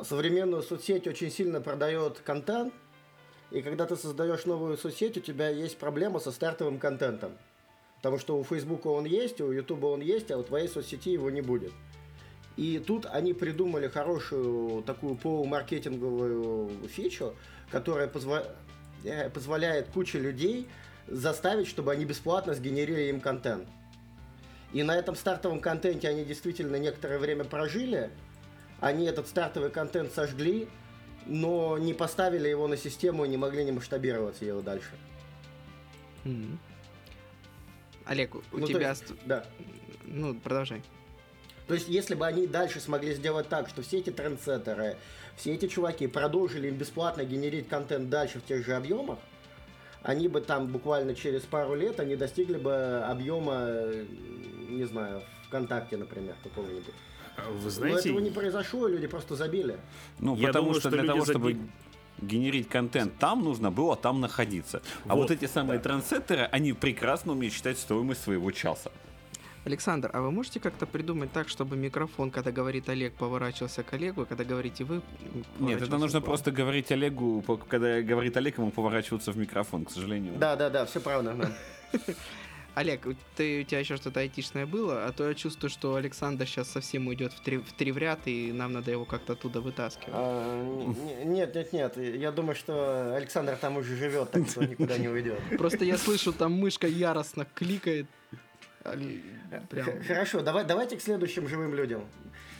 современную 0.01 0.61
соцсеть 0.61 1.07
очень 1.07 1.31
сильно 1.31 1.59
продает 1.59 2.19
контент, 2.19 2.73
и 3.51 3.61
когда 3.61 3.85
ты 3.85 3.95
создаешь 3.95 4.45
новую 4.45 4.77
соцсеть, 4.77 5.17
у 5.17 5.21
тебя 5.21 5.49
есть 5.49 5.77
проблема 5.77 6.19
со 6.19 6.31
стартовым 6.31 6.79
контентом. 6.79 7.31
Потому 7.97 8.19
что 8.19 8.37
у 8.37 8.43
Фейсбука 8.43 8.87
он 8.87 9.05
есть, 9.05 9.41
у 9.41 9.51
Ютуба 9.51 9.87
он 9.87 10.01
есть, 10.01 10.31
а 10.31 10.37
у 10.37 10.43
твоей 10.43 10.67
соцсети 10.67 11.11
его 11.11 11.29
не 11.29 11.41
будет. 11.41 11.71
И 12.57 12.79
тут 12.79 13.05
они 13.05 13.33
придумали 13.33 13.87
хорошую 13.87 14.83
такую 14.83 15.15
полумаркетинговую 15.15 16.87
фичу, 16.87 17.35
которая 17.69 18.07
позва- 18.07 18.47
э, 19.03 19.29
позволяет 19.29 19.89
куче 19.89 20.19
людей 20.19 20.67
заставить, 21.07 21.67
чтобы 21.67 21.91
они 21.91 22.05
бесплатно 22.05 22.53
сгенерили 22.53 23.09
им 23.09 23.19
контент. 23.19 23.67
И 24.73 24.83
на 24.83 24.95
этом 24.95 25.15
стартовом 25.15 25.59
контенте 25.59 26.07
они 26.07 26.25
действительно 26.25 26.77
некоторое 26.77 27.19
время 27.19 27.43
прожили. 27.43 28.09
Они 28.79 29.05
этот 29.05 29.27
стартовый 29.27 29.69
контент 29.69 30.13
сожгли, 30.13 30.67
но 31.25 31.77
не 31.77 31.93
поставили 31.93 32.47
его 32.47 32.67
на 32.67 32.77
систему 32.77 33.25
и 33.25 33.27
не 33.29 33.37
могли 33.37 33.63
не 33.63 33.71
масштабировать 33.71 34.41
его 34.41 34.61
дальше. 34.61 34.91
М. 36.23 36.59
Олег, 38.05 38.35
у 38.35 38.41
Ну, 38.51 38.67
тебя... 38.67 38.89
есть, 38.89 39.07
ст- 39.07 39.15
Да. 39.25 39.45
Ну, 40.05 40.35
продолжай. 40.35 40.83
То 41.67 41.73
есть, 41.73 41.87
если 41.89 42.13
бы 42.13 42.27
они 42.27 42.45
дальше 42.45 42.79
смогли 42.79 43.13
сделать 43.15 43.49
так, 43.49 43.67
что 43.69 43.81
все 43.81 43.97
эти 43.97 44.11
трендсеттеры, 44.11 44.97
все 45.35 45.53
эти 45.55 45.67
чуваки 45.67 46.05
продолжили 46.05 46.67
им 46.67 46.75
бесплатно 46.75 47.23
генерить 47.25 47.67
контент 47.67 48.09
дальше 48.09 48.39
в 48.39 48.45
тех 48.45 48.63
же 48.63 48.75
объемах, 48.75 49.17
они 50.03 50.27
бы 50.27 50.41
там 50.41 50.67
буквально 50.67 51.15
через 51.15 51.41
пару 51.41 51.73
лет 51.73 51.99
они 51.99 52.15
достигли 52.15 52.57
бы 52.57 53.01
объема, 53.03 53.67
не 54.69 54.85
знаю, 54.85 55.23
ВКонтакте, 55.47 55.97
например, 55.97 56.35
какого-нибудь. 56.43 56.93
Вы 57.37 57.63
Но 57.63 57.69
знаете, 57.69 58.09
этого 58.09 58.19
не 58.19 58.29
произошло, 58.31 58.87
люди 58.87 59.07
просто 59.07 59.35
забили. 59.35 59.77
Ну, 60.19 60.35
Я 60.35 60.47
потому 60.47 60.65
думаю, 60.67 60.79
что 60.79 60.89
что 60.89 60.97
для 60.97 61.07
того, 61.07 61.25
чтобы 61.25 61.51
заби- 61.51 61.69
генерить 62.21 62.69
контент 62.69 63.17
там 63.17 63.43
нужно 63.43 63.71
было 63.71 63.95
там 63.95 64.21
находиться. 64.21 64.81
А 65.07 65.15
вот 65.15 65.29
Вот, 65.29 65.31
эти 65.31 65.45
самые 65.45 65.79
трансеттеры, 65.79 66.43
они 66.51 66.73
прекрасно 66.73 67.33
умеют 67.33 67.53
считать 67.53 67.77
стоимость 67.77 68.21
своего 68.23 68.51
часа. 68.51 68.91
Александр, 69.65 70.11
а 70.13 70.21
вы 70.21 70.29
можете 70.31 70.59
как-то 70.59 70.85
придумать 70.85 71.31
так, 71.31 71.49
чтобы 71.49 71.75
микрофон, 71.75 72.29
когда 72.29 72.51
говорит 72.51 72.87
Олег, 72.87 73.13
поворачивался 73.13 73.81
к 73.81 73.91
Олегу, 73.93 74.21
и 74.21 74.25
когда 74.25 74.43
говорите 74.43 74.83
вы... 74.83 75.01
Нет, 75.59 75.81
это 75.81 75.97
нужно 75.97 76.19
к 76.19 76.21
вам? 76.21 76.29
просто 76.29 76.51
говорить 76.51 76.91
Олегу, 76.91 77.41
когда 77.67 77.99
говорит 78.03 78.37
Олег, 78.37 78.59
ему 78.59 78.69
поворачиваться 78.69 79.31
в 79.31 79.37
микрофон, 79.37 79.85
к 79.85 79.91
сожалению. 79.91 80.33
Да, 80.37 80.55
да, 80.55 80.69
да, 80.69 80.85
все 80.85 80.99
правильно. 80.99 81.33
да. 81.33 81.99
Олег, 82.75 83.05
у- 83.05 83.15
ты, 83.37 83.61
у 83.61 83.63
тебя 83.63 83.79
еще 83.79 83.95
что-то 83.95 84.19
айтишное 84.19 84.65
было, 84.65 85.05
а 85.05 85.11
то 85.13 85.27
я 85.27 85.33
чувствую, 85.33 85.69
что 85.69 85.95
Александр 85.95 86.45
сейчас 86.45 86.69
совсем 86.69 87.07
уйдет 87.07 87.31
в 87.33 87.39
три, 87.41 87.57
в 87.57 87.71
три 87.71 87.91
в 87.93 87.97
ряд, 87.97 88.19
и 88.25 88.51
нам 88.51 88.73
надо 88.73 88.91
его 88.91 89.05
как-то 89.05 89.33
оттуда 89.33 89.61
вытаскивать. 89.61 90.09
А, 90.13 90.63
Нет, 91.23 91.55
нет, 91.55 91.73
нет. 91.73 91.97
Я 91.97 92.31
думаю, 92.31 92.55
что 92.55 93.15
Александр 93.15 93.55
там 93.55 93.77
уже 93.77 93.95
живет, 93.95 94.31
так 94.31 94.47
что 94.49 94.65
никуда 94.65 94.97
не 94.97 95.07
уйдет. 95.07 95.39
Просто 95.57 95.85
я 95.85 95.97
слышу, 95.97 96.33
там 96.33 96.51
мышка 96.53 96.85
яростно 96.87 97.45
кликает. 97.53 98.07
А, 98.83 98.95
Прям. 99.69 100.03
Хорошо, 100.03 100.41
давай, 100.41 100.65
давайте 100.65 100.97
к 100.97 101.01
следующим 101.01 101.47
живым 101.47 101.73
людям. 101.75 102.03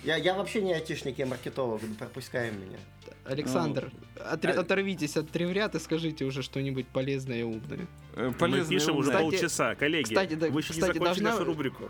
Я, 0.06 0.18
я 0.18 0.34
вообще 0.36 0.62
не 0.62 0.74
айтишник, 0.74 1.18
я 1.18 1.26
маркетолог, 1.26 1.82
пропускаем 1.97 2.62
меня. 2.62 2.78
Александр, 3.24 3.91
отри- 4.16 4.51
а- 4.53 4.60
оторвитесь 4.62 5.18
от 5.18 5.30
треврят 5.32 5.74
и 5.74 5.80
скажите 5.80 6.26
уже 6.26 6.43
что-нибудь 6.43 6.88
полезное 6.88 7.39
и 7.39 7.43
умное. 7.43 7.88
Э, 8.16 8.28
мы 8.28 8.34
полезное 8.34 8.78
пишем 8.78 8.97
уже. 8.97 9.10
Кстати- 9.10 9.24
полчаса. 9.24 9.76
Коллеги, 9.76 10.03
кстати, 10.03 10.34
да, 10.36 10.47
вы 10.49 10.60
еще 10.60 10.74
не 10.74 10.80
кстати, 10.80 10.97
закончили 10.97 11.03
должна- 11.24 11.32
нашу 11.32 11.43
рубрику. 11.45 11.89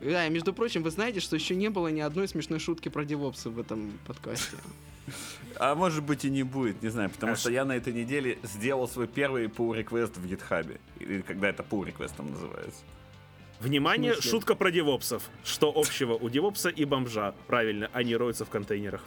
Да, 0.00 0.26
и 0.26 0.30
между 0.30 0.52
прочим, 0.52 0.82
вы 0.84 0.90
знаете, 0.90 1.20
что 1.20 1.34
еще 1.34 1.56
не 1.56 1.70
было 1.70 1.88
ни 1.88 2.00
одной 2.00 2.28
смешной 2.28 2.60
шутки 2.60 2.88
про 2.88 3.04
девопсы 3.04 3.50
в 3.50 3.58
этом 3.58 3.98
подкасте. 4.06 4.56
А 5.58 5.74
может 5.76 6.02
быть 6.02 6.24
и 6.24 6.30
не 6.30 6.42
будет, 6.42 6.82
не 6.82 6.88
знаю, 6.88 7.10
потому 7.10 7.32
А 7.32 7.36
что 7.36 7.50
я 7.50 7.64
на 7.64 7.76
этой 7.76 7.92
неделе 7.92 8.38
сделал 8.42 8.88
свой 8.88 9.06
первый 9.06 9.46
pull 9.46 9.72
request 9.80 10.18
в 10.18 10.26
гитхабе. 10.26 10.80
Или 10.98 11.20
когда 11.22 11.48
это 11.48 11.62
pull 11.68 11.86
request 11.86 12.12
там 12.16 12.30
называется. 12.30 12.80
Внимание, 13.60 14.14
шутка 14.20 14.54
про 14.54 14.70
девопсов. 14.70 15.22
Что 15.44 15.72
общего 15.74 16.14
у 16.14 16.28
девопса 16.28 16.68
и 16.68 16.84
бомжа? 16.84 17.34
Правильно, 17.46 17.90
они 17.92 18.14
роются 18.16 18.44
в 18.44 18.50
контейнерах. 18.50 19.02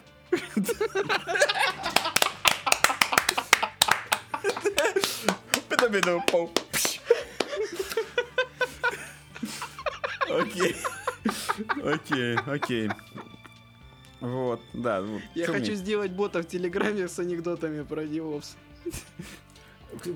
Окей. 10.29 10.75
Окей, 11.83 12.35
окей. 12.47 12.89
Вот, 14.19 14.61
да. 14.73 15.03
Я 15.35 15.47
хочу 15.47 15.73
сделать 15.75 16.11
бота 16.11 16.41
в 16.41 16.47
Телеграме 16.47 17.07
с 17.07 17.19
анекдотами 17.19 17.83
про 17.83 18.05
девопс. 18.05 18.55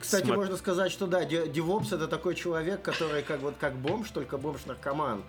Кстати, 0.02 0.26
Смо- 0.28 0.36
можно 0.36 0.58
сказать, 0.58 0.92
что 0.92 1.08
да, 1.08 1.26
де- 1.26 1.48
девопс 1.48 1.92
это 1.92 2.08
такой 2.08 2.36
человек, 2.36 2.82
который 2.82 3.24
как 3.24 3.40
вот 3.42 3.56
как 3.60 3.76
бомж, 3.76 4.10
только 4.12 4.38
бомж-наркоман. 4.38 5.24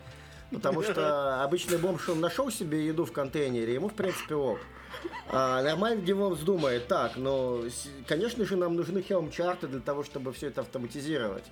Потому 0.50 0.82
что 0.82 1.42
обычный 1.44 1.78
бомж, 1.78 2.08
он 2.08 2.20
нашел 2.20 2.50
себе 2.50 2.86
еду 2.86 3.04
в 3.04 3.12
контейнере, 3.12 3.74
ему 3.74 3.88
в 3.88 3.94
принципе 3.94 4.34
ок. 4.34 4.58
А 5.28 5.62
нормальный 5.62 6.02
девопс 6.04 6.40
думает, 6.40 6.86
так, 6.86 7.16
но, 7.16 7.62
с- 7.66 7.88
конечно 8.06 8.44
же, 8.44 8.56
нам 8.56 8.76
нужны 8.76 9.02
хелм-чарты 9.02 9.66
для 9.66 9.80
того, 9.80 10.04
чтобы 10.04 10.32
все 10.32 10.46
это 10.48 10.60
автоматизировать. 10.60 11.44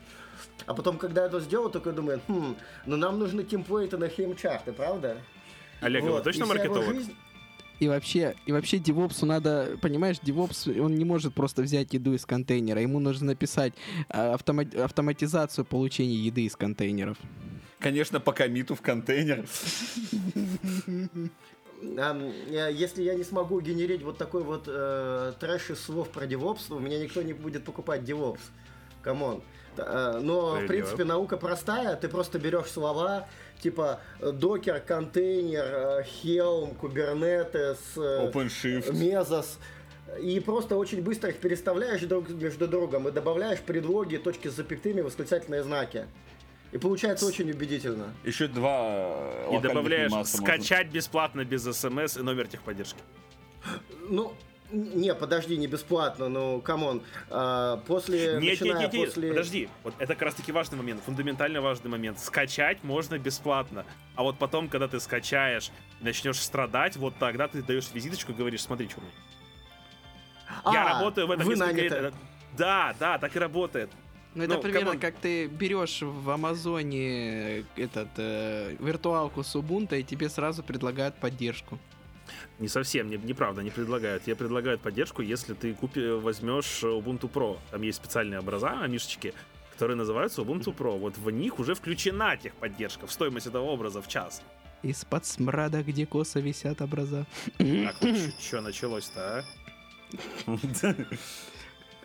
А 0.66 0.74
потом, 0.74 0.96
когда 0.98 1.26
это 1.26 1.40
сделал, 1.40 1.68
такой 1.70 1.92
думает, 1.92 2.20
хм, 2.28 2.56
но 2.86 2.96
нам 2.96 3.18
нужны 3.18 3.42
темплейты 3.42 3.96
на 3.98 4.08
хелм-чарты, 4.08 4.72
правда? 4.72 5.16
Олег, 5.80 6.04
Вот, 6.04 6.12
вы 6.18 6.22
точно 6.22 6.46
маркетолог? 6.46 6.84
жизнь- 6.94 7.16
И 7.82 7.88
вообще, 7.88 8.36
и 8.46 8.52
вообще 8.52 8.78
девопсу 8.78 9.26
надо, 9.26 9.76
понимаешь, 9.82 10.20
девопс, 10.22 10.68
он 10.68 10.94
не 10.94 11.04
может 11.04 11.34
просто 11.34 11.62
взять 11.62 11.92
еду 11.92 12.14
из 12.14 12.24
контейнера, 12.24 12.80
ему 12.80 13.00
нужно 13.00 13.26
написать 13.26 13.72
а, 14.08 14.36
автома- 14.36 14.80
автоматизацию 14.80 15.64
получения 15.64 16.14
еды 16.14 16.44
из 16.44 16.54
контейнеров. 16.54 17.16
Конечно, 17.80 18.20
по 18.20 18.32
commit 18.32 18.70
у 18.70 18.76
в 18.76 18.82
контейнер. 18.82 19.48
Если 22.70 23.02
я 23.02 23.14
не 23.14 23.24
смогу 23.24 23.60
генерить 23.60 24.02
вот 24.02 24.16
такой 24.16 24.44
вот 24.44 24.66
э, 24.68 25.32
трэш 25.40 25.70
из 25.70 25.80
слов 25.80 26.08
про 26.10 26.28
то 26.28 26.56
у 26.70 26.78
меня 26.78 27.02
никто 27.02 27.20
не 27.22 27.32
будет 27.32 27.64
покупать 27.64 28.02
DevOps. 28.02 28.38
Come 29.02 29.25
on. 29.25 29.42
Э, 29.76 30.20
Но, 30.22 30.60
в 30.60 30.66
принципе, 30.68 31.02
наука 31.02 31.36
простая. 31.36 31.96
Ты 31.96 32.08
просто 32.08 32.38
берешь 32.38 32.68
слова 32.68 33.26
типа 33.62 34.00
э, 34.20 34.32
Docker, 34.32 34.80
контейнер, 34.80 35.64
э, 35.64 36.04
Helm, 36.22 36.76
Kubernetes, 36.78 37.78
э, 37.96 38.30
OpenShift. 38.30 38.92
Mesos, 38.92 39.58
и 40.20 40.40
просто 40.40 40.76
очень 40.76 41.02
быстро 41.02 41.30
их 41.30 41.36
переставляешь 41.38 42.02
друг 42.02 42.28
между 42.28 42.68
другом 42.68 43.08
и 43.08 43.12
добавляешь 43.12 43.60
предлоги, 43.60 44.16
точки 44.16 44.48
с 44.48 44.52
запятыми, 44.54 45.00
восклицательные 45.00 45.62
знаки. 45.62 46.06
И 46.72 46.78
получается 46.78 47.26
очень 47.26 47.50
убедительно. 47.50 48.12
Еще 48.24 48.48
два 48.48 48.78
э, 48.82 49.42
И 49.42 49.54
локальных 49.54 49.62
добавляешь 49.62 50.10
ремастера 50.10 50.40
можно. 50.42 50.54
скачать 50.56 50.88
бесплатно 50.88 51.44
без 51.44 51.64
смс 51.64 52.16
и 52.16 52.22
номер 52.22 52.48
техподдержки. 52.48 53.00
Ну, 54.08 54.32
не, 54.72 55.14
подожди, 55.14 55.56
не 55.56 55.66
бесплатно, 55.66 56.28
ну, 56.28 56.60
come 56.60 56.84
on. 56.84 57.02
А, 57.30 57.76
после, 57.86 58.34
Нет, 58.34 58.42
нет, 58.42 58.60
начиная 58.60 58.80
нет, 58.82 58.92
нет, 58.92 59.06
после... 59.06 59.28
подожди. 59.28 59.68
Вот 59.84 59.94
это 59.98 60.14
как 60.14 60.22
раз 60.22 60.34
таки 60.34 60.50
важный 60.52 60.78
момент, 60.78 61.02
фундаментально 61.04 61.60
важный 61.60 61.90
момент. 61.90 62.18
Скачать 62.18 62.82
можно 62.82 63.18
бесплатно. 63.18 63.84
А 64.14 64.22
вот 64.22 64.38
потом, 64.38 64.68
когда 64.68 64.88
ты 64.88 64.98
скачаешь 65.00 65.70
и 66.00 66.04
начнешь 66.04 66.40
страдать, 66.40 66.96
вот 66.96 67.14
тогда 67.18 67.48
ты 67.48 67.62
даешь 67.62 67.88
визиточку 67.92 68.32
и 68.32 68.34
говоришь, 68.34 68.62
смотри, 68.62 68.88
что 68.88 69.00
у 69.00 69.02
меня. 69.02 69.12
Я 70.72 70.84
А, 70.86 70.98
работаю 70.98 71.26
в 71.26 71.30
этом 71.30 71.46
вы 71.46 71.54
несколько 71.54 71.80
лет. 72.00 72.14
Да, 72.56 72.94
да, 72.98 73.18
так 73.18 73.34
и 73.36 73.38
работает. 73.38 73.90
Ну, 74.34 74.44
это 74.44 74.54
Ну, 74.54 74.62
примерно 74.62 74.86
come 74.86 74.94
on. 74.94 75.00
как 75.00 75.16
ты 75.16 75.46
берешь 75.46 76.00
в 76.00 76.30
Амазоне 76.30 77.64
этот 77.76 78.08
э, 78.16 78.76
виртуалку 78.80 79.42
с 79.42 79.54
Ubuntu, 79.54 79.98
и 79.98 80.02
тебе 80.02 80.28
сразу 80.30 80.62
предлагают 80.62 81.16
поддержку. 81.16 81.78
Не 82.58 82.68
совсем, 82.68 83.08
не, 83.10 83.16
неправда, 83.16 83.62
не 83.62 83.70
предлагают. 83.70 84.24
Тебе 84.24 84.36
предлагают 84.36 84.80
поддержку, 84.80 85.22
если 85.22 85.54
ты 85.54 85.74
купи, 85.74 86.10
возьмешь 86.10 86.82
Ubuntu 86.82 87.30
Pro. 87.30 87.58
Там 87.70 87.82
есть 87.82 87.98
специальные 87.98 88.40
образа, 88.40 88.86
AMI 88.88 89.00
-шечки, 89.00 89.34
которые 89.72 89.96
называются 89.96 90.42
Ubuntu 90.42 90.74
Pro. 90.76 90.98
Вот 90.98 91.16
в 91.18 91.30
них 91.30 91.58
уже 91.58 91.74
включена 91.74 92.36
техподдержка 92.36 93.06
в 93.06 93.12
стоимость 93.12 93.46
этого 93.46 93.64
образа 93.64 94.00
в 94.02 94.08
час. 94.08 94.42
Из-под 94.82 95.24
смрада, 95.24 95.82
где 95.82 96.06
косо 96.06 96.40
висят 96.40 96.82
образа. 96.82 97.26
Так, 97.58 97.96
что 98.40 98.60
началось-то, 98.60 99.44
а? 100.46 100.56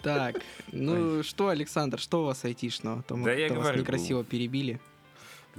Так, 0.03 0.41
ну 0.71 1.23
что, 1.23 1.49
Александр, 1.49 1.99
что 1.99 2.21
у 2.21 2.25
вас 2.25 2.45
айтишного? 2.45 3.03
То, 3.03 3.15
Да 3.17 3.33
я 3.33 3.47
то 3.47 3.55
вас 3.55 3.63
говорю, 3.63 3.81
некрасиво 3.81 4.23
перебили. 4.23 4.79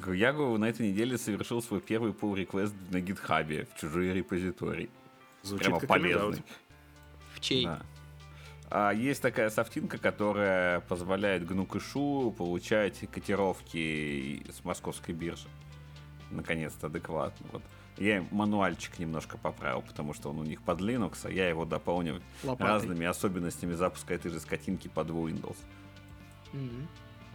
Я 0.07 0.33
говорю, 0.33 0.59
на 0.59 0.67
этой 0.67 0.91
неделе 0.91 1.19
совершил 1.19 1.63
свой 1.63 1.81
первый 1.81 2.13
pull 2.13 2.35
request 2.35 2.75
на 2.91 3.01
гитхабе 3.01 3.67
в 3.75 3.81
чужой 3.81 4.13
репозиторий. 4.13 4.91
Звучит 5.43 5.67
Прямо 5.67 5.81
как 5.81 5.89
полезный. 5.89 6.45
В 7.35 7.41
чей? 7.41 7.65
Да. 7.65 7.83
А 8.71 8.93
есть 8.93 9.23
такая 9.23 9.49
софтинка, 9.51 9.99
которая 9.99 10.81
позволяет 10.81 11.43
GNU 11.43 11.67
кэшу 11.67 12.35
получать 12.37 12.99
котировки 13.11 14.45
с 14.53 14.63
московской 14.65 15.15
биржи. 15.15 15.49
Наконец-то 16.31 16.89
адекватно. 16.89 17.47
Вот. 17.53 17.63
Я 17.97 18.25
мануальчик 18.31 18.99
немножко 18.99 19.39
поправил, 19.39 19.83
потому 19.83 20.13
что 20.15 20.31
он 20.31 20.39
у 20.39 20.45
них 20.45 20.63
под 20.63 20.81
Linux, 20.81 21.21
а 21.25 21.31
я 21.31 21.49
его 21.49 21.65
дополнил 21.65 22.21
Лопатой. 22.45 22.67
разными 22.67 23.07
особенностями 23.07 23.73
запуска 23.73 24.15
этой 24.15 24.31
же 24.31 24.39
скотинки 24.39 24.89
под 24.89 25.09
Windows. 25.09 25.57
Мгм. 26.53 26.87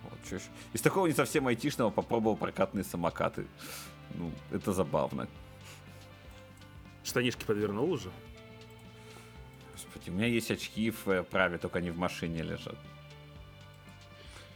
Вот, 0.03 0.13
чё 0.29 0.35
ещё. 0.35 0.45
Из 0.73 0.81
такого 0.81 1.07
не 1.07 1.13
совсем 1.13 1.47
айтишного 1.47 1.89
попробовал 1.89 2.35
прокатные 2.37 2.83
самокаты. 2.83 3.45
Ну, 4.15 4.31
это 4.51 4.73
забавно. 4.73 5.27
Штанишки 7.03 7.43
подвернул 7.43 7.91
уже? 7.91 8.09
Господи, 9.73 10.09
у 10.09 10.13
меня 10.13 10.27
есть 10.27 10.51
очки 10.51 10.91
в 10.91 11.07
э, 11.07 11.23
праве, 11.23 11.57
только 11.57 11.79
они 11.79 11.89
в 11.91 11.97
машине 11.97 12.43
лежат. 12.43 12.77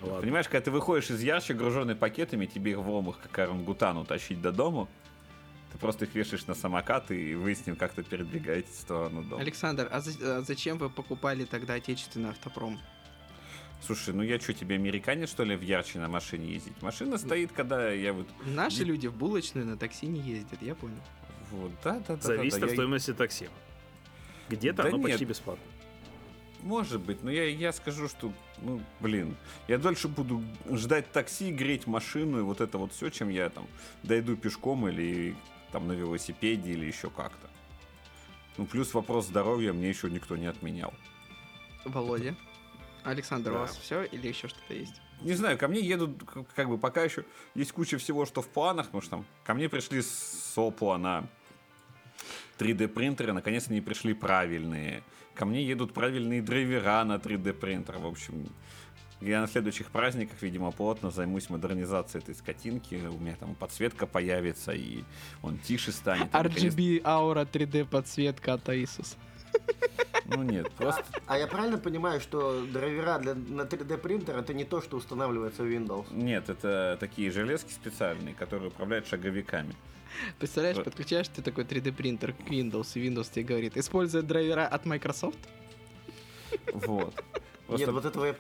Ладно. 0.02 0.22
Понимаешь, 0.22 0.48
когда 0.48 0.62
ты 0.66 0.72
выходишь 0.72 1.10
из 1.10 1.22
ящика, 1.24 1.56
груженный 1.56 1.95
пакетами, 1.95 2.45
тебе 2.45 2.72
их 2.72 2.78
в 2.78 2.89
ломах, 2.89 3.18
как 3.20 3.39
орангутану, 3.39 4.06
тащить 4.06 4.39
до 4.41 4.52
дома, 4.52 4.88
ты 5.72 5.78
просто 5.80 6.06
их 6.06 6.14
вешаешь 6.14 6.45
на 6.45 6.54
самокат 6.54 7.10
и 7.12 7.34
вы 7.36 7.56
с 7.56 7.66
ним 7.66 7.76
как-то 7.76 8.04
передвигаетесь 8.04 8.76
в 8.76 8.80
сторону 8.80 9.24
дома. 9.24 9.41
Александр, 9.41 9.88
а, 9.91 10.00
за- 10.00 10.38
а 10.38 10.41
зачем 10.41 10.78
вы 10.78 10.89
покупали 10.89 11.45
тогда 11.45 11.74
отечественный 11.74 12.30
автопром? 12.30 12.80
Слушай, 13.86 14.13
ну 14.13 14.23
я 14.23 14.39
что, 14.39 14.53
тебе 14.53 14.75
американец, 14.75 15.30
что 15.30 15.43
ли, 15.43 15.55
в 15.55 15.61
ярче 15.61 15.99
на 15.99 16.07
машине 16.07 16.53
ездить? 16.53 16.82
Машина 16.82 17.17
стоит, 17.17 17.51
когда 17.51 17.89
я 17.91 18.11
вот... 18.13 18.28
Наши 18.45 18.80
Ди- 18.80 18.86
люди 18.86 19.07
в 19.07 19.15
булочную 19.15 19.65
на 19.65 19.78
такси 19.78 20.07
не 20.07 20.19
ездят, 20.19 20.61
я 20.61 20.75
понял. 20.75 20.97
Вот, 21.51 21.71
да, 21.84 22.01
да, 22.07 22.15
да. 22.15 22.21
Зависит 22.21 22.59
да, 22.59 22.65
от 22.65 22.71
я- 22.71 22.75
стоимости 22.75 23.13
такси. 23.13 23.49
Где-то 24.49 24.84
Да 24.84 24.89
оно 24.89 24.97
нет. 24.97 25.07
почти 25.07 25.25
бесплатно. 25.25 25.63
Может 26.63 27.01
быть, 27.01 27.23
но 27.23 27.30
я, 27.32 27.45
я 27.45 27.71
скажу, 27.71 28.09
что, 28.09 28.34
ну, 28.61 28.82
блин, 28.99 29.38
я 29.67 29.78
дольше 29.78 30.07
буду 30.07 30.43
ждать 30.71 31.11
такси, 31.11 31.51
греть 31.51 31.86
машину 31.86 32.39
и 32.39 32.41
вот 32.41 32.61
это 32.61 32.78
вот 32.78 32.91
все, 32.93 33.09
чем 33.09 33.30
я 33.30 33.49
там 33.49 33.67
дойду 34.03 34.36
пешком 34.36 34.88
или 34.89 35.36
там 35.71 35.88
на 35.88 35.91
велосипеде 35.93 36.71
или 36.71 36.86
еще 36.86 37.09
как-то. 37.09 37.47
Ну, 38.57 38.65
плюс 38.65 38.93
вопрос 38.95 39.28
здоровья 39.28 39.71
мне 39.71 39.88
еще 39.88 40.09
никто 40.09 40.36
не 40.36 40.47
отменял. 40.47 40.93
Володя. 41.86 42.36
Александр, 43.08 43.51
у 43.51 43.53
Да. 43.55 43.60
вас 43.62 43.78
все 43.78 44.03
или 44.03 44.28
еще 44.28 44.47
что-то 44.47 44.74
есть? 44.74 45.01
Не 45.22 45.34
знаю, 45.34 45.58
ко 45.58 45.68
мне 45.68 45.80
едут, 45.80 46.22
как 46.55 46.70
бы 46.70 46.78
пока 46.78 47.03
еще 47.03 47.26
есть 47.55 47.72
куча 47.72 47.97
всего, 47.97 48.26
что 48.26 48.41
в 48.41 48.47
планах, 48.47 48.88
потому 48.88 49.01
что 49.01 49.10
там 49.12 49.26
ко 49.43 49.53
мне 49.53 49.68
пришли 49.70 50.01
сопла 50.01 50.97
на 50.97 51.28
3D 52.60 52.88
принтеры, 52.88 53.34
наконец 53.34 53.68
они 53.70 53.82
пришли 53.82 54.14
правильные. 54.14 55.03
Ко 55.36 55.45
мне 55.45 55.64
едут 55.64 55.93
правильные 55.93 56.41
драйвера 56.41 57.03
на 57.03 57.18
3D 57.18 57.53
принтер. 57.53 57.97
В 57.99 58.05
общем, 58.08 58.49
я 59.22 59.41
на 59.41 59.47
следующих 59.47 59.89
праздниках, 59.91 60.41
видимо, 60.41 60.72
плотно 60.72 61.10
займусь 61.12 61.49
модернизацией 61.49 62.24
этой 62.24 62.36
скотинки. 62.36 62.95
У 62.95 63.20
меня 63.20 63.36
там 63.36 63.55
подсветка 63.55 64.05
появится, 64.08 64.72
и 64.72 65.03
он 65.41 65.58
тише 65.60 65.91
станет. 65.91 66.28
и 66.28 66.30
наконец- 66.34 66.74
RGB 66.76 67.01
Aura 67.03 67.47
3D 67.51 67.86
подсветка 67.86 68.53
от 68.53 68.68
Asus. 68.70 69.16
Ну 70.26 70.43
нет, 70.43 70.70
просто... 70.74 71.06
А 71.26 71.38
я 71.38 71.48
правильно 71.48 71.78
понимаю, 71.78 72.20
что 72.20 72.62
драйвера 72.66 73.18
для, 73.20 73.34
на 73.34 73.62
3D 73.62 73.98
принтер 73.98 74.38
это 74.38 74.54
не 74.54 74.66
то, 74.66 74.82
что 74.82 74.98
устанавливается 74.98 75.64
в 75.64 75.68
Windows? 75.68 76.06
Нет, 76.12 76.50
это 76.50 76.98
такие 77.00 77.32
железки 77.32 77.72
специальные, 77.72 78.34
которые 78.34 78.68
управляют 78.68 79.08
шаговиками. 79.08 79.74
Представляешь, 80.39 80.78
Вот. 80.78 80.86
подключаешь 80.86 81.28
ты 81.30 81.41
такой 81.41 81.64
3D 81.64 81.93
принтер 81.93 82.34
к 82.34 82.39
Windows, 82.50 82.88
и 82.95 83.08
Windows 83.08 83.32
тебе 83.32 83.45
говорит, 83.45 83.78
используя 83.78 84.22
драйвера 84.22 84.68
от 84.68 84.86
Microsoft. 84.86 85.38
Вот. 86.74 87.14
Нет, 87.16 87.68
Просто 87.68 87.91
вот 87.91 88.06
этого 88.06 88.26
я. 88.26 88.36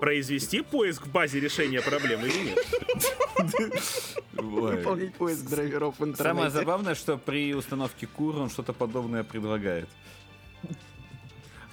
Произвести 0.00 0.62
поиск 0.62 1.06
в 1.06 1.12
базе 1.12 1.40
решения 1.40 1.80
проблемы 1.80 2.28
или 2.28 2.50
нет? 2.50 2.58
Ой. 4.36 4.76
Выполнить 4.76 5.14
поиск 5.14 5.48
драйверов 5.48 5.98
в 5.98 6.04
интернете. 6.04 6.22
Самое 6.22 6.50
забавное, 6.50 6.94
что 6.94 7.16
при 7.16 7.54
установке 7.54 8.06
кур 8.06 8.36
он 8.36 8.50
что-то 8.50 8.72
подобное 8.72 9.24
предлагает. 9.24 9.88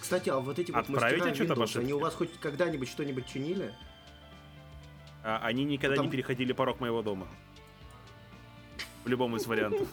Кстати, 0.04 0.28
а 0.28 0.38
вот 0.38 0.60
эти 0.60 0.70
вот 0.70 0.82
Отправить 0.82 1.24
мастера 1.24 1.45
Windows, 1.45 1.64
ошибке? 1.64 1.80
они 1.80 1.93
у 1.93 1.99
вас 1.99 2.14
хоть 2.14 2.38
когда-нибудь 2.41 2.89
что-нибудь 2.89 3.26
чинили? 3.26 3.74
А 5.24 5.39
Они 5.41 5.64
никогда 5.64 5.95
Там- 5.95 6.08
не 6.08 6.12
переходили 6.12 6.51
порог 6.51 6.82
моего 6.82 7.01
дома. 7.01 7.26
В 9.06 9.08
любом 9.08 9.34
из 9.38 9.47
вариантов. 9.47 9.88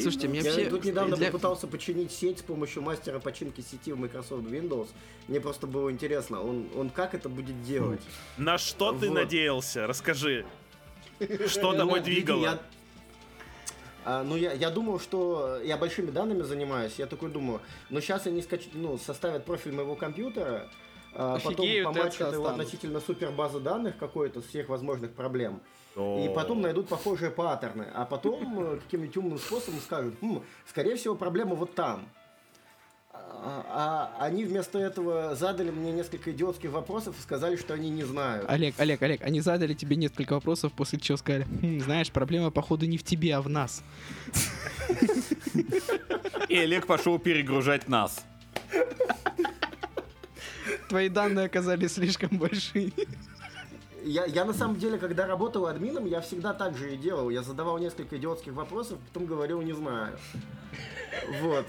Слушайте, 0.00 0.28
мне 0.28 0.38
Я 0.40 0.44
вообще... 0.50 0.70
тут 0.70 0.82
недавно 0.86 1.16
для- 1.16 1.26
попытался 1.26 1.66
починить 1.66 2.10
сеть 2.10 2.38
с 2.38 2.42
помощью 2.42 2.80
мастера 2.80 3.18
починки 3.18 3.60
сети 3.60 3.92
в 3.92 3.98
Microsoft 3.98 4.44
Windows. 4.46 4.88
Мне 5.26 5.38
просто 5.38 5.66
было 5.66 5.92
интересно, 5.92 6.40
он, 6.40 6.68
он 6.74 6.88
как 6.88 7.12
это 7.14 7.28
будет 7.28 7.62
делать? 7.64 8.00
На 8.38 8.56
что 8.56 8.92
ты 8.92 9.08
Вот. 9.10 9.14
надеялся? 9.14 9.86
Расскажи. 9.86 10.46
Что 11.48 11.72
Ну, 11.72 11.78
тобой 11.80 12.00
види, 12.00 12.12
двигало? 12.12 12.42
я- 12.44 12.62
А, 14.10 14.24
ну, 14.24 14.36
я, 14.36 14.54
я 14.54 14.70
думал, 14.70 14.98
что 14.98 15.60
я 15.62 15.76
большими 15.76 16.10
данными 16.10 16.40
занимаюсь. 16.40 16.94
Я 16.96 17.04
такой 17.04 17.30
думаю, 17.30 17.60
ну, 17.90 18.00
сейчас 18.00 18.26
они 18.26 18.40
скач... 18.40 18.66
ну, 18.72 18.96
составят 18.96 19.44
профиль 19.44 19.72
моего 19.72 19.96
компьютера, 19.96 20.66
а, 21.12 21.34
потом 21.34 21.66
Офигеют 21.66 21.80
и 21.80 21.84
помачат 21.84 22.32
его 22.32 22.46
относительно 22.46 23.00
супер 23.00 23.30
базы 23.32 23.60
данных 23.60 23.98
какой-то, 23.98 24.40
всех 24.40 24.70
возможных 24.70 25.12
проблем. 25.12 25.60
И 25.94 26.32
потом 26.34 26.62
найдут 26.62 26.88
похожие 26.88 27.30
паттерны. 27.30 27.86
А 27.92 28.06
потом 28.06 28.58
э, 28.60 28.76
каким-нибудь 28.78 29.16
умным 29.18 29.38
способом 29.38 29.80
скажут, 29.80 30.14
«Хм, 30.22 30.42
скорее 30.66 30.96
всего, 30.96 31.14
проблема 31.14 31.54
вот 31.54 31.74
там. 31.74 32.08
А, 33.30 34.10
а 34.18 34.24
они 34.24 34.44
вместо 34.44 34.78
этого 34.78 35.34
задали 35.34 35.70
мне 35.70 35.92
несколько 35.92 36.32
идиотских 36.32 36.70
вопросов 36.70 37.14
и 37.18 37.22
сказали, 37.22 37.56
что 37.56 37.74
они 37.74 37.90
не 37.90 38.04
знают. 38.04 38.44
Олег, 38.48 38.74
Олег, 38.78 39.02
Олег, 39.02 39.22
они 39.22 39.40
задали 39.40 39.74
тебе 39.74 39.96
несколько 39.96 40.34
вопросов, 40.34 40.72
после 40.72 40.98
чего 40.98 41.18
сказали, 41.18 41.46
«Хм, 41.62 41.80
знаешь, 41.80 42.10
проблема, 42.10 42.50
походу, 42.50 42.86
не 42.86 42.98
в 42.98 43.04
тебе, 43.04 43.34
а 43.34 43.40
в 43.40 43.48
нас. 43.48 43.82
И 46.48 46.56
Олег 46.56 46.86
пошел 46.86 47.18
перегружать 47.18 47.88
нас. 47.88 48.24
Твои 50.88 51.08
данные 51.08 51.46
оказались 51.46 51.94
слишком 51.94 52.38
большими. 52.38 52.92
Я, 54.04 54.24
я 54.24 54.44
на 54.44 54.54
самом 54.54 54.76
деле, 54.76 54.96
когда 54.96 55.26
работал 55.26 55.66
админом, 55.66 56.06
я 56.06 56.20
всегда 56.20 56.54
так 56.54 56.76
же 56.76 56.94
и 56.94 56.96
делал. 56.96 57.30
Я 57.30 57.42
задавал 57.42 57.78
несколько 57.78 58.16
идиотских 58.16 58.52
вопросов, 58.52 58.98
потом 59.08 59.26
говорил 59.26 59.60
не 59.60 59.74
знаю. 59.74 60.18
Вот. 61.42 61.66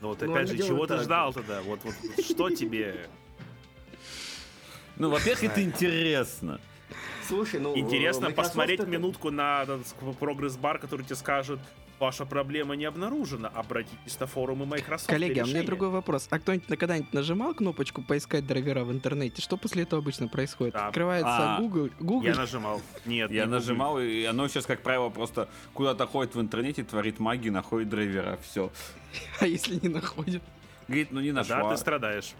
Ну 0.00 0.08
вот 0.08 0.20
Ну, 0.22 0.32
опять 0.32 0.48
же, 0.48 0.58
чего 0.58 0.86
ты 0.86 0.98
ждал 0.98 1.32
тогда? 1.32 1.60
Вот, 1.62 1.80
вот 1.84 1.94
что 2.24 2.50
тебе 2.50 3.08
Ну, 4.96 5.10
во-первых, 5.10 5.44
это 5.44 5.62
интересно. 5.62 6.60
Слушай, 7.26 7.60
ну... 7.60 7.76
интересно 7.76 8.26
Microsoft 8.28 8.48
посмотреть 8.48 8.80
это- 8.80 8.88
минутку 8.88 9.30
на 9.30 9.62
этот 9.62 9.86
прогресс-бар, 10.18 10.78
который 10.78 11.04
тебе 11.04 11.14
скажет, 11.14 11.60
ваша 12.00 12.24
проблема 12.24 12.74
не 12.74 12.86
обнаружена, 12.86 13.48
обратитесь 13.48 14.18
на 14.18 14.26
форумы 14.26 14.66
Microsoft. 14.66 15.06
Коллеги, 15.06 15.38
а 15.38 15.42
у 15.42 15.46
меня 15.46 15.52
решения». 15.60 15.66
другой 15.66 15.90
вопрос. 15.90 16.26
А 16.30 16.38
кто-нибудь 16.40 16.68
на- 16.68 16.76
когда-нибудь 16.76 17.12
нажимал 17.12 17.54
кнопочку 17.54 18.02
поискать 18.02 18.46
драйвера 18.46 18.82
в 18.84 18.90
интернете? 18.90 19.42
Что 19.42 19.56
после 19.56 19.84
этого 19.84 20.02
обычно 20.02 20.26
происходит? 20.26 20.74
Да. 20.74 20.88
Открывается 20.88 21.56
А, 21.56 21.60
Google, 21.60 21.90
Google, 22.00 22.26
Я 22.26 22.34
нажимал. 22.34 22.80
Нет, 23.06 23.30
Я 23.30 23.44
не 23.44 23.50
нажимал, 23.50 24.00
и 24.00 24.24
оно 24.24 24.48
сейчас, 24.48 24.66
как 24.66 24.80
правило, 24.80 25.08
просто 25.10 25.48
куда-то 25.72 26.06
ходит 26.06 26.34
в 26.34 26.40
интернете, 26.40 26.82
творит 26.82 27.20
магию, 27.20 27.52
находит 27.52 27.90
драйвера. 27.90 28.38
Все. 28.42 28.72
А 29.40 29.46
если 29.46 29.76
не 29.80 29.88
находит? 29.88 30.42
Говорит, 30.88 31.12
ну 31.12 31.20
не 31.20 31.30
Google. 31.30 31.44
Да, 31.48 31.56
нашла. 31.56 31.70
ты 31.72 31.76
страдаешь. 31.80 32.34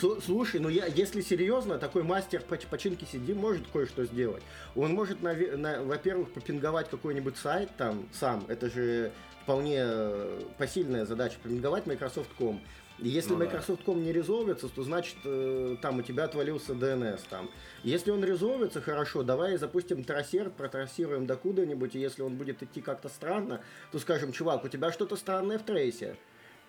Слу- 0.00 0.22
Слушай, 0.24 0.60
ну 0.60 0.68
я, 0.68 0.86
если 0.86 1.20
серьезно, 1.20 1.78
такой 1.78 2.02
мастер 2.02 2.40
поч- 2.42 2.66
починки 2.66 3.04
CD 3.04 3.34
может 3.34 3.66
кое-что 3.68 4.04
сделать. 4.06 4.42
Он 4.74 4.92
может, 4.94 5.20
наве- 5.20 5.56
на- 5.56 5.82
во-первых, 5.82 6.32
попинговать 6.32 6.88
какой-нибудь 6.88 7.36
сайт 7.36 7.70
там 7.76 8.08
сам. 8.12 8.44
Это 8.48 8.70
же 8.70 9.12
вполне 9.42 9.78
э, 9.80 10.40
посильная 10.56 11.04
задача, 11.04 11.36
попинговать 11.42 11.86
Microsoft.com. 11.86 12.60
И 13.00 13.08
если 13.08 13.32
Ну 13.32 13.38
да. 13.38 13.44
Microsoft.com 13.44 14.02
не 14.02 14.12
резолвится, 14.12 14.68
то 14.68 14.82
значит 14.82 15.16
э, 15.24 15.76
там 15.80 15.98
у 15.98 16.02
тебя 16.02 16.24
отвалился 16.24 16.72
DNS 16.72 17.20
там. 17.30 17.48
Если 17.84 18.10
он 18.10 18.24
резолвится, 18.24 18.80
хорошо, 18.80 19.22
давай 19.22 19.56
запустим 19.56 20.02
трассер, 20.02 20.50
протрассируем 20.50 21.26
до 21.26 21.36
куда-нибудь, 21.36 21.94
и 21.94 22.00
если 22.00 22.22
он 22.22 22.36
будет 22.36 22.62
идти 22.62 22.80
как-то 22.80 23.08
странно, 23.08 23.60
то 23.92 23.98
скажем, 23.98 24.32
чувак, 24.32 24.64
у 24.64 24.68
тебя 24.68 24.90
что-то 24.90 25.16
странное 25.16 25.58
в 25.58 25.62
трейсе. 25.62 26.16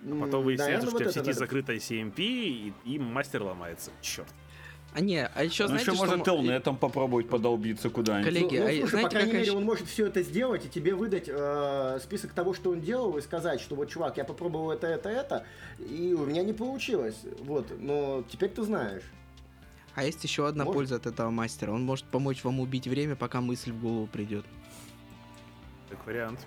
Потом 0.02 0.44
выясняется, 0.44 0.88
что 0.88 0.96
у 0.96 1.00
тебя 1.00 1.10
в 1.10 1.14
сети 1.14 1.32
закрыто 1.34 1.74
закрытая 1.74 1.78
CMP, 1.78 2.20
и, 2.20 2.74
и 2.86 3.00
мастер 3.00 3.44
ломается. 3.44 3.92
Черт. 4.02 4.28
А 4.92 5.02
не, 5.02 5.24
а 5.24 5.44
еще 5.44 5.64
Ну, 5.64 5.70
знаете, 5.70 5.86
еще 5.92 5.96
что... 5.96 6.00
можно 6.06 6.18
мо- 6.18 6.24
телнетом 6.26 6.76
попробовать 6.76 7.30
подолбиться 7.30 7.90
куда-нибудь. 7.92 8.26
Коллеги, 8.34 8.58
ну, 8.58 8.64
ну, 8.64 8.70
а 8.70 8.72
слушай, 8.72 8.90
знаете, 8.90 9.08
по 9.08 9.10
крайней 9.12 9.34
мере, 9.34 9.46
щ- 9.46 9.54
он 9.56 9.64
может 9.64 9.88
все 9.88 10.08
это 10.08 10.24
сделать 10.24 10.66
и 10.66 10.70
тебе 10.70 10.96
выдать 10.96 11.26
э, 11.28 12.00
список 12.02 12.34
того, 12.34 12.54
что 12.56 12.72
он 12.72 12.82
делал, 12.82 13.16
и 13.18 13.22
сказать, 13.22 13.62
что 13.62 13.76
вот, 13.76 13.90
чувак, 13.90 14.18
я 14.18 14.24
попробовал 14.24 14.72
это, 14.72 14.88
это, 14.88 15.10
это, 15.10 15.46
и 15.78 16.14
у 16.14 16.26
меня 16.26 16.44
не 16.44 16.54
получилось. 16.54 17.18
Вот, 17.42 17.68
но 17.80 18.24
теперь 18.32 18.50
ты 18.50 18.64
знаешь. 18.64 19.04
А 19.94 20.04
есть 20.04 20.24
еще 20.24 20.48
одна 20.48 20.64
Может. 20.66 20.78
польза 20.78 20.96
от 20.96 21.06
этого 21.06 21.30
мастера. 21.30 21.72
Он 21.72 21.84
может 21.84 22.06
помочь 22.06 22.44
вам 22.44 22.60
убить 22.60 22.88
время, 22.88 23.16
пока 23.16 23.42
мысль 23.42 23.72
в 23.72 23.80
голову 23.82 24.08
придет. 24.08 24.46
Как 25.90 26.06
вариант. 26.06 26.40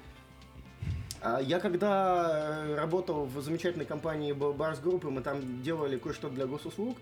А 1.21 1.39
Я 1.41 1.61
когда 1.61 2.65
э, 2.67 2.75
работал 2.77 3.27
в 3.27 3.41
замечательной 3.41 3.85
компании 3.87 4.33
Bars 4.33 4.83
Group, 4.83 5.07
и 5.07 5.11
мы 5.11 5.21
там 5.21 5.63
делали 5.63 5.97
кое-что 5.97 6.29
для 6.29 6.47
госуслуг, 6.47 6.97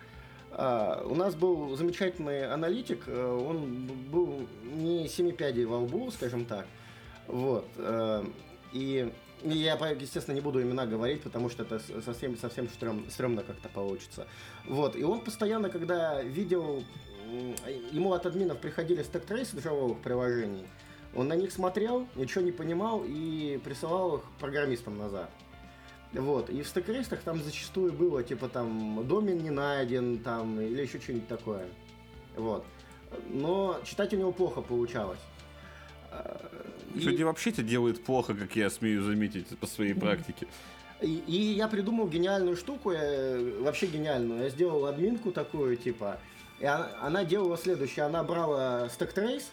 а, 0.53 1.03
у 1.07 1.14
нас 1.14 1.34
был 1.34 1.76
замечательный 1.76 2.46
аналитик, 2.46 3.05
э, 3.07 3.46
он 3.48 3.86
был 4.11 4.46
не 4.64 5.09
семи 5.09 5.32
пядей 5.32 5.64
во 5.64 5.78
лбу, 5.78 6.11
скажем 6.11 6.44
так, 6.44 6.66
вот, 7.26 7.66
э, 7.76 8.24
и 8.72 9.12
я, 9.42 9.74
естественно, 9.74 10.34
не 10.34 10.40
буду 10.40 10.61
имена 10.61 10.86
говорить, 10.86 11.22
потому 11.22 11.48
что 11.48 11.62
это 11.62 11.80
совсем, 12.03 12.36
совсем 12.36 12.68
стрём, 12.68 13.09
стрёмно 13.09 13.42
как-то 13.42 13.68
получится. 13.68 14.26
Вот, 14.66 14.96
и 14.96 15.05
он 15.05 15.20
постоянно, 15.20 15.70
когда 15.70 16.22
видел, 16.22 16.84
ему 17.90 18.12
от 18.12 18.26
админов 18.26 18.59
приходили 18.59 19.03
stack 19.03 19.28
trace 19.28 19.53
ы 19.53 19.59
джавовых 19.59 20.01
приложений, 20.01 20.66
он 21.14 21.28
на 21.28 21.34
них 21.34 21.53
смотрел, 21.53 22.07
ничего 22.14 22.42
не 22.42 22.53
понимал 22.53 23.03
и 23.07 23.61
присылал 23.64 24.18
их 24.18 24.22
программистам 24.38 24.98
назад. 24.98 25.30
Вот, 26.12 26.50
и 26.50 26.62
в 26.62 26.66
stack 26.68 26.88
trace 26.88 27.09
ах 27.09 27.20
там 27.20 27.40
зачастую 27.42 27.92
было, 27.92 28.22
типа, 28.24 28.48
там, 28.48 29.06
домен 29.06 29.38
не 29.38 29.50
найден, 29.50 30.18
там, 30.18 30.61
или 30.61 30.82
еще 30.82 30.98
что-нибудь 30.98 31.28
такое. 31.28 31.66
Вот. 32.36 32.64
Но 33.28 33.78
читать 33.84 34.12
у 34.12 34.16
него 34.16 34.32
плохо 34.32 34.61
получалось. 34.61 35.20
А, 36.11 36.50
и- 36.94 36.98
Люди 37.00 37.22
вообще 37.22 37.50
это 37.50 37.62
делают 37.62 38.02
плохо, 38.04 38.34
как 38.34 38.56
я 38.56 38.70
смею 38.70 39.02
заметить 39.04 39.46
по 39.58 39.66
своей 39.68 39.94
практике. 39.94 40.48
И, 41.00 41.22
и 41.28 41.36
я 41.54 41.68
придумал 41.68 42.08
гениальную 42.08 42.56
штуку, 42.56 42.90
я- 42.90 43.38
вообще 43.61 43.86
гениальную. 43.86 44.42
Я 44.42 44.48
сделал 44.50 44.86
админку 44.86 45.30
такую, 45.30 45.76
типа, 45.76 46.18
и 46.58 46.64
она, 46.64 46.90
она 47.00 47.24
делала 47.24 47.56
следующее. 47.56 48.04
Она 48.04 48.24
брала 48.24 48.88
stack 48.88 49.17
trace, 49.17 49.51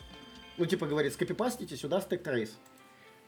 ну, 0.57 0.65
типа, 0.65 0.87
говорит, 0.87 1.13
скопипастите 1.13 1.77
сюда 1.77 2.01
stack 2.01 2.27
trace. 2.27 2.57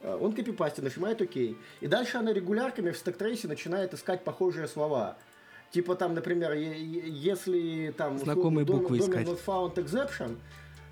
Э, 0.01 0.17
Он 0.19 0.33
копипастит, 0.33 0.83
нажимает 0.83 1.21
ОК. 1.21 1.35
И 1.35 1.57
дальше 1.87 2.17
она 2.17 2.33
регулярками 2.33 2.91
в 2.91 2.97
стек-трейсе 2.97 3.47
начинает 3.47 3.93
искать 3.93 4.23
похожие 4.23 4.67
слова. 4.67 5.17
Типа 5.71 5.95
там, 5.95 6.13
например, 6.15 6.53
если 6.53 7.93
там... 7.95 8.15
условно, 8.15 8.33
Знакомые 8.33 8.65
дом- 8.65 8.79
буквы 8.79 8.99
домен 8.99 9.11
искать. 9.23 9.27
not 9.27 9.39
found 9.45 9.75
exception, 9.75 10.37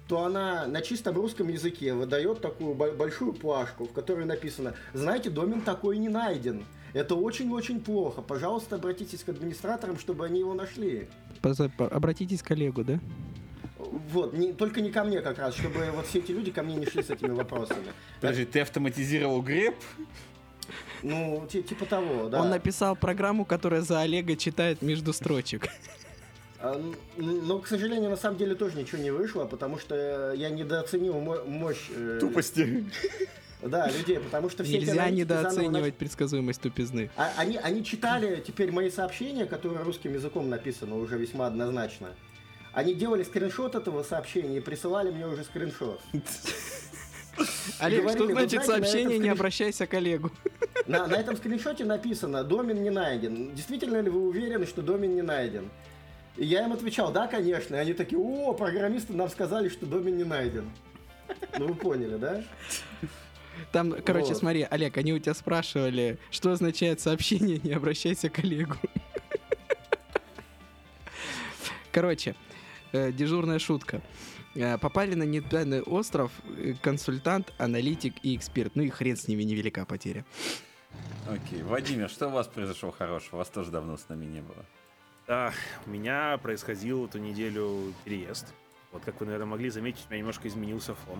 то 0.07 0.23
она 0.23 0.67
на 0.67 0.81
чистом 0.81 1.15
русском 1.15 1.47
языке 1.47 1.93
выдает 1.93 2.41
такую 2.41 2.75
бо- 2.75 2.91
большую 2.91 3.33
плашку, 3.33 3.85
в 3.85 3.91
которой 3.91 4.25
написано 4.25 4.75
«Знаете, 4.93 5.29
домен 5.29 5.61
такой 5.61 5.97
не 5.97 6.09
найден. 6.09 6.63
Это 6.93 7.15
очень-очень 7.15 7.81
плохо. 7.81 8.21
Пожалуйста, 8.21 8.75
обратитесь 8.75 9.23
к 9.23 9.29
администраторам, 9.29 9.97
чтобы 9.97 10.25
они 10.25 10.39
его 10.39 10.53
нашли». 10.53 11.09
Обратитесь 11.77 12.41
к 12.41 12.47
коллегу, 12.47 12.83
да? 12.83 12.99
Вот, 14.11 14.33
не, 14.33 14.53
только 14.53 14.81
не 14.81 14.91
ко 14.91 15.03
мне 15.03 15.21
как 15.21 15.37
раз, 15.39 15.55
чтобы 15.55 15.89
вот 15.95 16.05
все 16.07 16.19
эти 16.19 16.31
люди 16.31 16.51
ко 16.51 16.63
мне 16.63 16.75
не 16.75 16.85
шли 16.85 17.03
с 17.03 17.09
этими 17.09 17.31
вопросами. 17.31 17.87
Подожди, 18.21 18.45
ты 18.45 18.61
автоматизировал 18.61 19.41
греб? 19.41 19.75
Ну, 21.03 21.47
ти- 21.49 21.63
типа 21.63 21.85
того, 21.85 22.27
да. 22.29 22.41
Он 22.41 22.49
написал 22.49 22.95
программу, 22.95 23.45
которая 23.45 23.81
за 23.81 24.01
Олега 24.01 24.35
читает 24.35 24.81
между 24.81 25.13
строчек. 25.13 25.67
А, 26.59 26.81
Но, 27.17 27.59
к 27.59 27.67
сожалению, 27.67 28.09
на 28.09 28.17
самом 28.17 28.37
деле 28.37 28.55
тоже 28.55 28.77
ничего 28.77 28.97
не 29.01 29.11
вышло, 29.11 29.45
потому 29.45 29.77
что 29.77 30.33
я 30.33 30.49
недооценил 30.49 31.19
мо- 31.19 31.43
мощь... 31.45 31.87
э, 31.95 32.17
Тупости. 32.19 32.85
Да, 33.61 33.87
людей, 33.89 34.19
потому 34.19 34.49
что 34.49 34.63
все 34.63 34.77
Нельзя 34.79 35.09
недооценивать 35.09 35.95
предсказуемость 35.95 36.61
тупизны. 36.61 37.09
А- 37.15 37.31
Они, 37.37 37.57
они 37.57 37.83
читали 37.83 38.43
теперь 38.45 38.71
мои 38.71 38.89
сообщения, 38.89 39.45
которые 39.45 39.83
русским 39.83 40.13
языком 40.13 40.49
написаны 40.49 40.95
уже 40.95 41.17
весьма 41.17 41.47
однозначно. 41.47 42.09
Они 42.77 42.93
делали 42.93 43.23
скриншот 43.23 43.73
этого 43.73 44.03
сообщения 44.03 44.57
и 44.57 44.59
присылали 44.59 45.09
мне 45.09 45.25
уже 45.25 45.43
скриншот. 45.43 45.99
Олег, 47.79 48.03
Говорили, 48.03 48.15
что 48.15 48.27
значит 48.27 48.31
знаете, 48.33 48.57
на 48.57 48.63
сообщение 48.63 49.05
этом 49.05 49.23
«не 49.23 49.29
скрин- 49.29 49.31
обращайся 49.31 49.87
к 49.87 49.93
Олегу»? 49.95 50.31
На, 50.85 51.07
на 51.07 51.15
этом 51.15 51.35
скриншоте 51.37 51.85
написано 51.85 52.43
«Домен 52.43 52.83
не 52.83 52.91
найден». 52.91 53.55
Действительно 53.55 53.99
ли 53.99 54.11
вы 54.11 54.27
уверены, 54.27 54.67
что 54.67 54.83
домен 54.83 55.15
не 55.15 55.23
найден? 55.23 55.71
И 56.35 56.45
я 56.45 56.65
им 56.65 56.71
отвечал 56.71 57.11
«Да, 57.11 57.25
конечно». 57.25 57.75
И 57.75 57.79
они 57.79 57.93
такие 57.93 58.21
«О, 58.21 58.53
программисты 58.53 59.13
нам 59.13 59.29
сказали, 59.29 59.69
что 59.69 59.87
домен 59.87 60.15
не 60.15 60.23
найден». 60.23 60.69
Ну 61.57 61.69
вы 61.69 61.73
поняли, 61.73 62.17
да? 62.17 62.43
Там, 63.71 63.95
короче, 64.05 64.27
Вот. 64.27 64.37
смотри, 64.37 64.67
Олег, 64.69 64.97
они 64.97 65.13
у 65.13 65.19
тебя 65.19 65.33
спрашивали, 65.33 66.19
что 66.29 66.51
означает 66.51 67.01
сообщение 67.01 67.59
«не 67.63 67.73
обращайся 67.73 68.29
к 68.29 68.37
Олегу». 68.37 68.75
Короче, 71.91 72.35
э, 72.91 73.11
дежурная 73.11 73.59
шутка. 73.59 74.01
Э, 74.55 74.77
Попали 74.77 75.15
на 75.15 75.23
нейтральный 75.23 75.81
остров 75.81 76.31
э, 76.57 76.73
консультант, 76.81 77.53
аналитик 77.57 78.15
и 78.23 78.35
эксперт. 78.35 78.75
Ну 78.75 78.83
и 78.83 78.89
хрен 78.89 79.15
с 79.17 79.27
ними, 79.27 79.43
невелика 79.43 79.85
потеря. 79.85 80.25
Окей, 81.29 81.61
Владимир, 81.63 82.09
что 82.09 82.27
у 82.27 82.31
вас 82.31 82.47
произошло 82.47 82.91
хорошего? 82.91 83.37
Вас 83.37 83.49
тоже 83.49 83.71
давно 83.71 83.97
с 83.97 84.07
нами 84.09 84.25
не 84.25 84.41
было. 84.41 84.65
Да, 85.27 85.51
у 85.85 85.89
меня 85.89 86.37
происходил 86.37 87.05
эту 87.05 87.19
неделю 87.19 87.93
переезд. 88.05 88.53
Вот 88.93 89.03
как 89.03 89.19
вы, 89.19 89.25
наверное, 89.25 89.47
могли 89.47 89.69
заметить, 89.69 90.05
у 90.07 90.11
меня 90.11 90.19
немножко 90.19 90.47
изменился 90.47 90.95
фон. 90.95 91.19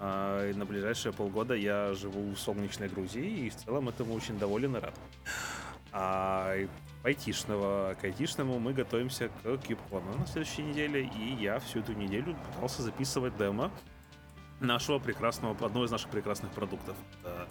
А, 0.00 0.48
и 0.48 0.54
на 0.54 0.64
ближайшие 0.64 1.12
полгода 1.12 1.54
я 1.54 1.94
живу 1.94 2.32
в 2.32 2.38
солнечной 2.38 2.88
Грузии, 2.88 3.46
и 3.46 3.50
в 3.50 3.56
целом 3.56 3.88
этому 3.88 4.14
очень 4.14 4.38
доволен 4.38 4.76
и 4.76 4.80
рад. 4.80 4.94
А 5.92 6.54
и 6.56 6.68
айтишного 7.02 7.96
к 8.00 8.04
айтишному 8.04 8.58
мы 8.58 8.72
готовимся 8.72 9.28
к 9.28 9.46
KubeCon 9.46 10.18
на 10.18 10.26
следующей 10.26 10.62
неделе, 10.62 11.10
и 11.16 11.34
я 11.40 11.58
всю 11.60 11.80
эту 11.80 11.92
неделю 11.92 12.36
пытался 12.52 12.82
записывать 12.82 13.36
демо 13.36 13.70
нашего 14.60 14.98
прекрасного, 14.98 15.54
одного 15.64 15.86
из 15.86 15.90
наших 15.90 16.10
прекрасных 16.10 16.52
продуктов. 16.52 16.96
Это 17.20 17.48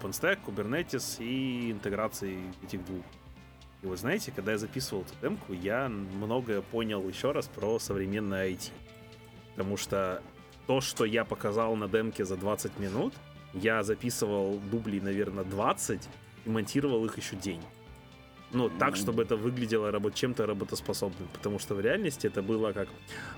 OpenStack, 0.00 0.38
Kubernetes 0.44 1.22
и 1.24 1.72
интеграции 1.72 2.38
этих 2.62 2.84
двух. 2.84 3.04
И 3.82 3.86
вот 3.86 3.98
знаете, 3.98 4.32
когда 4.32 4.52
я 4.52 4.58
записывал 4.58 5.02
эту 5.02 5.14
демку, 5.22 5.52
я 5.52 5.88
многое 5.88 6.62
понял 6.62 7.08
еще 7.08 7.30
раз 7.30 7.46
про 7.46 7.78
современное 7.78 8.50
IT. 8.50 8.72
Потому 9.54 9.76
что 9.76 10.22
то, 10.66 10.80
что 10.80 11.04
я 11.04 11.24
показал 11.24 11.76
на 11.76 11.88
демке 11.88 12.24
за 12.24 12.36
20 12.36 12.78
минут, 12.78 13.14
я 13.54 13.82
записывал 13.82 14.58
дублей, 14.58 15.00
наверное, 15.00 15.44
20 15.44 16.08
и 16.44 16.48
монтировал 16.50 17.04
их 17.04 17.16
еще 17.16 17.36
день. 17.36 17.62
Ну, 18.52 18.70
так, 18.70 18.96
чтобы 18.96 19.22
это 19.22 19.36
выглядело 19.36 19.90
рабо- 19.90 20.12
чем-то 20.12 20.46
работоспособным. 20.46 21.28
Потому 21.34 21.58
что 21.58 21.74
в 21.74 21.80
реальности 21.80 22.26
это 22.26 22.42
было 22.42 22.72
как, 22.72 22.88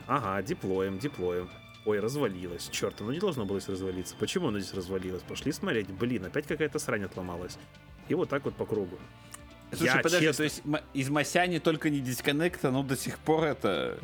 ага, 0.06 0.40
деплоем, 0.42 0.98
деплоем. 0.98 1.48
Ой, 1.84 1.98
развалилось. 1.98 2.68
Черт, 2.70 3.00
оно 3.00 3.12
не 3.12 3.18
должно 3.18 3.44
было 3.44 3.58
здесь 3.58 3.70
развалиться. 3.70 4.14
Почему 4.18 4.48
оно 4.48 4.60
здесь 4.60 4.74
развалилось? 4.74 5.22
Пошли 5.22 5.50
смотреть. 5.50 5.88
Блин, 5.88 6.26
опять 6.26 6.46
какая-то 6.46 6.78
срань 6.78 7.04
отломалась. 7.04 7.58
И 8.08 8.14
вот 8.14 8.28
так 8.28 8.44
вот 8.44 8.54
по 8.54 8.66
кругу. 8.66 8.98
Слушай, 9.72 9.94
Я 9.96 10.02
подожди, 10.02 10.26
честно- 10.26 10.36
то 10.36 10.42
есть 10.44 10.62
из 10.94 11.08
Масяни 11.10 11.58
только 11.58 11.90
не 11.90 12.00
дисконнекта, 12.00 12.70
но 12.70 12.82
до 12.82 12.96
сих 12.96 13.18
пор 13.18 13.44
это... 13.44 13.98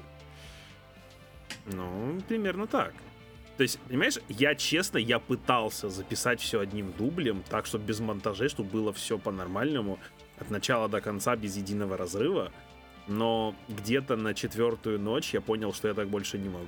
Ну, 1.67 2.21
примерно 2.29 2.67
так. 2.67 2.93
То 3.57 3.63
есть, 3.63 3.79
понимаешь, 3.81 4.19
я 4.29 4.55
честно, 4.55 4.99
я 4.99 5.19
пытался 5.19 5.89
записать 5.89 6.41
все 6.41 6.61
одним 6.61 6.93
дублем, 6.93 7.43
так, 7.49 7.67
чтобы 7.67 7.85
без 7.85 8.01
монтажей, 8.01 8.49
чтобы 8.49 8.71
было 8.71 8.93
все 8.93 9.19
по-нормальному, 9.19 9.99
от 10.39 10.51
начала 10.51 10.89
до 10.89 11.01
конца, 11.01 11.37
без 11.37 11.57
единого 11.57 11.97
разрыва. 11.97 12.53
Но 13.09 13.55
где-то 13.69 14.17
на 14.17 14.35
четвертую 14.35 14.99
ночь 14.99 15.33
я 15.35 15.41
понял, 15.41 15.73
что 15.73 15.89
я 15.89 15.95
так 15.95 16.09
больше 16.09 16.39
не 16.39 16.49
могу. 16.49 16.67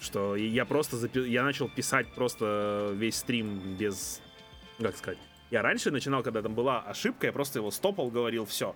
Что 0.00 0.36
я 0.36 0.64
просто 0.64 0.96
запи- 0.96 1.28
я 1.28 1.42
начал 1.42 1.68
писать 1.68 2.06
просто 2.14 2.90
весь 2.94 3.16
стрим 3.16 3.76
без, 3.76 4.20
как 4.80 4.96
сказать. 4.96 5.18
Я 5.50 5.62
раньше 5.62 5.90
начинал, 5.90 6.22
когда 6.22 6.42
там 6.42 6.54
была 6.54 6.80
ошибка, 6.80 7.26
я 7.26 7.32
просто 7.32 7.58
его 7.58 7.70
стопал, 7.70 8.10
говорил, 8.10 8.44
все, 8.44 8.74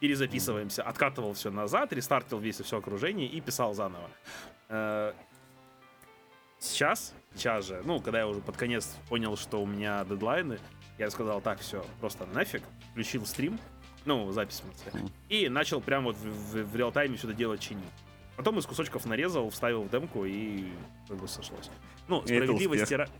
перезаписываемся, 0.00 0.82
откатывал 0.82 1.32
все 1.34 1.50
назад, 1.50 1.92
рестартил 1.92 2.38
весь 2.38 2.60
все 2.60 2.78
окружение 2.78 3.26
и 3.28 3.40
писал 3.40 3.74
заново. 3.74 4.08
Э, 4.68 5.12
Сейчас, 6.58 7.12
сейчас 7.34 7.66
же, 7.66 7.82
ну, 7.84 8.00
когда 8.00 8.20
я 8.20 8.26
уже 8.26 8.40
под 8.40 8.56
конец 8.56 8.96
понял, 9.10 9.36
что 9.36 9.62
у 9.62 9.66
меня 9.66 10.02
дедлайны, 10.04 10.58
я 10.98 11.10
сказал, 11.10 11.40
так, 11.40 11.60
все, 11.60 11.84
просто 12.00 12.26
нафиг, 12.26 12.62
включил 12.90 13.26
стрим, 13.26 13.58
ну, 14.04 14.30
запись 14.32 14.62
в 14.62 14.68
и 15.28 15.48
начал 15.48 15.80
прямо 15.80 16.06
вот 16.06 16.16
в, 16.16 16.20
в- 16.26 16.64
в 16.64 16.76
реал-тайме 16.76 17.16
все 17.16 17.28
это 17.28 17.36
дело 17.36 17.56
чинить. 17.58 17.84
Потом 18.36 18.58
из 18.58 18.66
кусочков 18.66 19.04
нарезал, 19.06 19.48
вставил 19.50 19.82
в 19.82 19.90
демку 19.90 20.24
и 20.24 20.64
как 21.08 21.16
бы 21.18 21.28
сошлось. 21.28 21.70
Ну, 22.08 22.22
справедливости, 22.22 22.94
ра- 22.94 23.10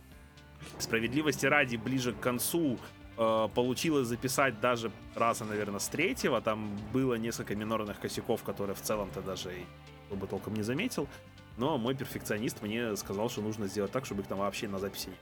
справедливости 0.78 1.46
ради, 1.46 1.76
ближе 1.76 2.12
к 2.12 2.20
концу 2.20 2.78
Э, 3.16 3.48
получилось 3.54 4.08
записать 4.08 4.58
даже 4.60 4.90
раза, 5.14 5.44
наверное, 5.44 5.78
с 5.78 5.86
третьего. 5.88 6.40
Там 6.40 6.76
было 6.92 7.14
несколько 7.14 7.54
минорных 7.54 8.00
косяков, 8.00 8.42
которые 8.42 8.74
в 8.74 8.80
целом-то 8.80 9.22
даже 9.22 9.52
и 9.56 10.14
бы 10.14 10.26
толком 10.26 10.54
не 10.54 10.62
заметил. 10.62 11.06
Но 11.56 11.78
мой 11.78 11.94
перфекционист 11.94 12.60
мне 12.60 12.96
сказал, 12.96 13.30
что 13.30 13.40
нужно 13.40 13.68
сделать 13.68 13.92
так, 13.92 14.04
чтобы 14.04 14.22
их 14.22 14.26
там 14.26 14.38
вообще 14.38 14.66
на 14.66 14.80
записи 14.80 15.10
не 15.10 15.14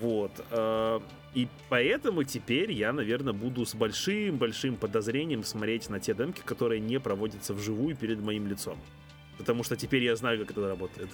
вот. 0.00 0.32
Э, 0.50 1.00
и 1.34 1.48
поэтому 1.68 2.24
теперь 2.24 2.72
я, 2.72 2.92
наверное, 2.92 3.32
буду 3.32 3.64
с 3.64 3.74
большим-большим 3.74 4.76
подозрением 4.76 5.44
смотреть 5.44 5.90
на 5.90 6.00
те 6.00 6.14
демки, 6.14 6.40
которые 6.44 6.80
не 6.80 6.98
проводятся 7.00 7.54
вживую 7.54 7.96
перед 7.96 8.20
моим 8.20 8.46
лицом. 8.46 8.78
Потому 9.38 9.62
что 9.62 9.76
теперь 9.76 10.02
я 10.02 10.16
знаю, 10.16 10.38
как 10.40 10.50
это 10.52 10.68
работает. 10.68 11.08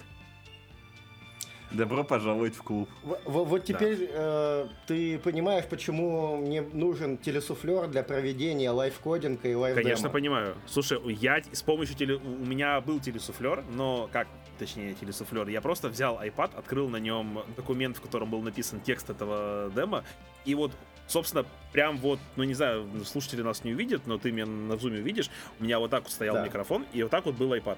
Добро 1.71 2.03
пожаловать 2.03 2.55
в 2.55 2.61
клуб. 2.61 2.87
В, 3.01 3.17
в, 3.25 3.43
вот 3.45 3.65
теперь 3.65 3.97
да. 3.97 4.05
э, 4.13 4.67
ты 4.85 5.17
понимаешь, 5.17 5.65
почему 5.65 6.37
мне 6.37 6.61
нужен 6.61 7.17
телесуфлер 7.17 7.87
для 7.87 8.03
проведения 8.03 8.69
лайфкодинга 8.69 9.47
и 9.47 9.55
лайф 9.55 9.75
Конечно, 9.75 10.09
понимаю. 10.09 10.55
Слушай, 10.67 10.99
я 11.15 11.41
с 11.51 11.63
помощью 11.63 11.95
теле... 11.95 12.15
У 12.15 12.45
меня 12.45 12.79
был 12.79 12.99
телесуфлер, 12.99 13.63
но 13.71 14.07
как 14.13 14.27
точнее 14.57 14.93
телесуфлер, 14.93 15.47
я 15.47 15.61
просто 15.61 15.89
взял 15.89 16.21
iPad, 16.21 16.57
открыл 16.57 16.89
на 16.89 16.97
нем 16.97 17.43
документ, 17.55 17.97
в 17.97 18.01
котором 18.01 18.29
был 18.29 18.41
написан 18.41 18.79
текст 18.81 19.09
этого 19.09 19.71
демо, 19.75 20.03
и 20.45 20.55
вот 20.55 20.71
собственно, 21.07 21.45
прям 21.71 21.97
вот, 21.97 22.19
ну 22.35 22.43
не 22.43 22.53
знаю, 22.53 22.87
слушатели 23.05 23.41
нас 23.41 23.63
не 23.63 23.73
увидят, 23.73 24.07
но 24.07 24.17
ты 24.17 24.31
меня 24.31 24.45
на 24.45 24.77
зуме 24.77 24.99
увидишь, 24.99 25.29
у 25.59 25.63
меня 25.63 25.79
вот 25.79 25.91
так 25.91 26.03
вот 26.03 26.11
стоял 26.11 26.35
да. 26.35 26.45
микрофон, 26.45 26.85
и 26.93 27.03
вот 27.03 27.11
так 27.11 27.25
вот 27.25 27.35
был 27.35 27.53
iPad. 27.53 27.77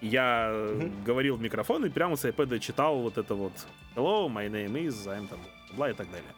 Я 0.00 0.52
угу. 0.52 0.90
говорил 1.04 1.36
в 1.36 1.40
микрофон 1.40 1.86
и 1.86 1.88
прямо 1.88 2.16
с 2.16 2.24
iPad 2.24 2.58
читал 2.58 2.98
вот 2.98 3.16
это 3.16 3.34
вот 3.34 3.52
Hello, 3.94 4.28
my 4.28 4.50
name 4.50 4.72
is, 4.72 5.06
I'm 5.06 5.28
там, 5.28 5.40
бла 5.72 5.90
и 5.90 5.94
так 5.94 6.10
далее. 6.10 6.30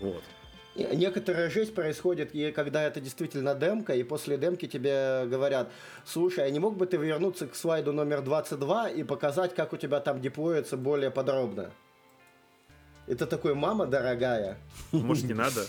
Вот. 0.00 0.24
Некоторая 0.76 1.48
жесть 1.48 1.74
происходит, 1.74 2.34
и 2.34 2.52
когда 2.52 2.82
это 2.82 3.00
действительно 3.00 3.54
демка, 3.54 3.94
и 3.94 4.02
после 4.02 4.36
демки 4.36 4.66
тебе 4.66 5.24
говорят, 5.26 5.70
слушай, 6.04 6.46
а 6.46 6.50
не 6.50 6.58
мог 6.58 6.76
бы 6.76 6.86
ты 6.86 6.98
вернуться 6.98 7.46
к 7.46 7.54
слайду 7.54 7.92
номер 7.92 8.20
22 8.20 8.90
и 8.90 9.02
показать, 9.02 9.54
как 9.54 9.72
у 9.72 9.78
тебя 9.78 10.00
там 10.00 10.20
деплоится 10.20 10.76
более 10.76 11.10
подробно? 11.10 11.70
Это 13.06 13.26
такой, 13.26 13.54
мама 13.54 13.86
дорогая. 13.86 14.58
Может, 14.92 15.24
не 15.24 15.34
надо? 15.34 15.64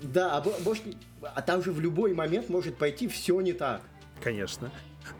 Да, 0.00 0.36
а, 0.36 0.44
может, 0.64 0.82
а 1.22 1.42
там 1.42 1.62
же 1.62 1.72
в 1.72 1.80
любой 1.80 2.14
момент 2.14 2.48
может 2.48 2.76
пойти 2.76 3.08
все 3.08 3.40
не 3.40 3.52
так. 3.52 3.82
Конечно. 4.22 4.70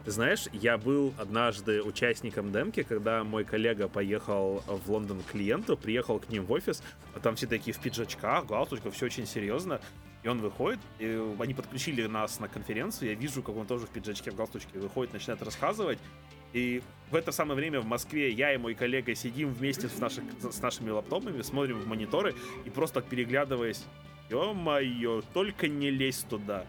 Ты 0.04 0.10
знаешь, 0.10 0.46
я 0.52 0.78
был 0.78 1.14
однажды 1.18 1.82
участником 1.82 2.52
демки, 2.52 2.82
когда 2.82 3.24
мой 3.24 3.44
коллега 3.44 3.88
поехал 3.88 4.62
в 4.66 4.90
Лондон 4.90 5.20
к 5.20 5.32
клиенту, 5.32 5.76
приехал 5.76 6.18
к 6.18 6.28
ним 6.28 6.44
в 6.44 6.52
офис, 6.52 6.82
а 7.14 7.20
там 7.20 7.36
все 7.36 7.46
такие 7.46 7.72
в 7.72 7.80
пиджачках, 7.80 8.46
галстучках, 8.46 8.92
все 8.94 9.06
очень 9.06 9.26
серьезно. 9.26 9.80
И 10.22 10.28
он 10.28 10.40
выходит, 10.40 10.78
и 11.00 11.20
они 11.40 11.52
подключили 11.52 12.06
нас 12.06 12.38
на 12.38 12.48
конференцию, 12.48 13.10
я 13.10 13.14
вижу, 13.14 13.42
как 13.42 13.56
он 13.56 13.66
тоже 13.66 13.86
в 13.86 13.90
пиджачке, 13.90 14.30
в 14.30 14.36
галстучке 14.36 14.78
выходит, 14.78 15.12
начинает 15.12 15.42
рассказывать. 15.42 15.98
И 16.52 16.82
в 17.10 17.16
это 17.16 17.32
самое 17.32 17.56
время 17.56 17.80
в 17.80 17.86
Москве 17.86 18.30
я 18.30 18.54
и 18.54 18.56
мой 18.56 18.74
коллега 18.74 19.14
сидим 19.14 19.52
вместе 19.52 19.88
с, 19.88 19.98
наших, 19.98 20.24
с 20.40 20.60
нашими 20.60 20.90
лаптопами, 20.90 21.42
смотрим 21.42 21.80
в 21.80 21.86
мониторы 21.86 22.34
и 22.64 22.70
просто 22.70 23.00
переглядываясь, 23.00 23.84
ё-моё, 24.30 25.22
только 25.32 25.66
не 25.66 25.90
лезь 25.90 26.24
туда. 26.28 26.66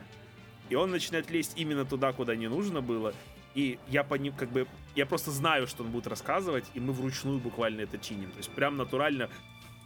И 0.74 0.76
он 0.76 0.90
начинает 0.90 1.30
лезть 1.30 1.54
именно 1.56 1.86
туда, 1.86 2.14
куда 2.14 2.36
не 2.36 2.48
нужно 2.48 2.82
было. 2.82 3.14
И 3.54 3.78
я 3.90 4.04
по 4.04 4.16
ним 4.16 4.34
как 4.34 4.50
бы... 4.50 4.66
Я 4.96 5.06
просто 5.06 5.30
знаю, 5.30 5.68
что 5.68 5.84
он 5.84 5.92
будет 5.92 6.08
рассказывать, 6.08 6.66
и 6.74 6.80
мы 6.80 6.94
вручную 6.94 7.38
буквально 7.38 7.82
это 7.82 8.00
чиним. 8.00 8.32
То 8.32 8.38
есть 8.38 8.50
прям 8.50 8.76
натурально 8.76 9.30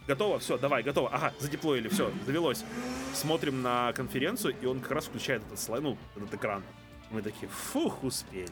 готово, 0.06 0.38
все, 0.38 0.56
давай, 0.56 0.82
готово. 0.82 1.10
Ага, 1.12 1.34
задеплоили, 1.40 1.88
все, 1.88 2.10
завелось. 2.24 2.64
Смотрим 3.12 3.60
на 3.60 3.92
конференцию, 3.92 4.54
и 4.62 4.64
он 4.64 4.80
как 4.80 4.92
раз 4.92 5.04
включает 5.04 5.42
этот 5.44 5.60
слайд, 5.60 5.82
ну, 5.82 5.98
этот 6.16 6.32
экран. 6.32 6.62
Мы 7.10 7.20
такие, 7.20 7.48
фух, 7.48 8.02
успели. 8.02 8.48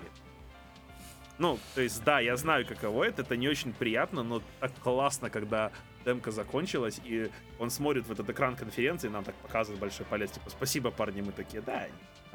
Ну, 1.38 1.58
то 1.74 1.80
есть, 1.80 2.04
да, 2.04 2.20
я 2.20 2.36
знаю, 2.36 2.66
каково 2.66 3.04
это, 3.04 3.22
это 3.22 3.38
не 3.38 3.48
очень 3.48 3.72
приятно, 3.72 4.22
но 4.22 4.42
так 4.60 4.74
классно, 4.82 5.30
когда 5.30 5.72
демка 6.04 6.30
закончилась, 6.30 7.00
и 7.02 7.30
он 7.58 7.70
смотрит 7.70 8.06
в 8.06 8.12
этот 8.12 8.28
экран 8.28 8.56
конференции, 8.56 9.08
нам 9.08 9.24
так 9.24 9.34
показывает 9.36 9.80
большой 9.80 10.04
палец, 10.04 10.32
типа, 10.32 10.50
спасибо, 10.50 10.90
парни, 10.90 11.22
мы 11.22 11.32
такие, 11.32 11.62
да, 11.62 11.86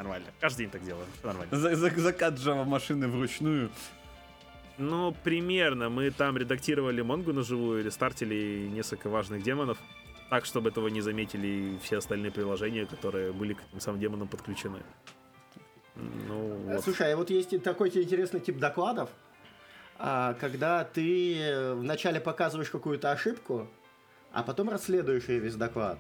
нормально. 0.01 0.27
Каждый 0.39 0.63
день 0.63 0.69
так 0.69 0.83
делаем, 0.83 1.07
все 1.17 1.27
нормально. 1.27 1.55
За 1.55 1.75
за 1.75 1.89
закат 1.89 2.33
Java 2.35 2.65
машины 2.65 3.07
вручную. 3.07 3.69
Ну, 4.77 5.15
примерно. 5.23 5.89
Мы 5.89 6.09
там 6.11 6.37
редактировали 6.37 7.01
Монгу 7.01 7.33
на 7.33 7.43
живую, 7.43 7.83
рестартили 7.83 8.67
несколько 8.67 9.09
важных 9.09 9.43
демонов, 9.43 9.77
так, 10.29 10.45
чтобы 10.45 10.69
этого 10.69 10.87
не 10.87 11.01
заметили 11.01 11.77
все 11.83 11.97
остальные 11.97 12.31
приложения, 12.31 12.85
которые 12.85 13.31
были 13.31 13.53
к 13.53 13.59
этим 13.69 13.79
самым 13.79 13.99
демонам 13.99 14.27
подключены. 14.27 14.79
Ну, 15.95 16.55
вот. 16.65 16.83
Слушай, 16.83 17.13
а 17.13 17.17
вот 17.17 17.29
есть 17.29 17.61
такой 17.63 17.89
интересный 17.89 18.39
тип 18.39 18.57
докладов, 18.57 19.09
а, 19.99 20.33
когда 20.39 20.83
ты 20.83 21.73
вначале 21.75 22.19
показываешь 22.19 22.69
какую-то 22.69 23.11
ошибку, 23.11 23.67
а 24.31 24.41
потом 24.41 24.69
расследуешь 24.69 25.25
ее 25.25 25.39
весь 25.39 25.55
доклад. 25.55 25.99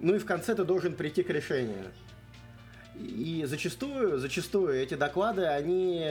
Ну 0.00 0.14
и 0.14 0.18
в 0.18 0.26
конце 0.26 0.54
ты 0.54 0.64
должен 0.64 0.94
прийти 0.94 1.22
к 1.22 1.30
решению. 1.30 1.92
И 3.00 3.44
зачастую, 3.46 4.18
зачастую 4.18 4.74
эти 4.74 4.94
доклады, 4.94 5.46
они 5.46 6.06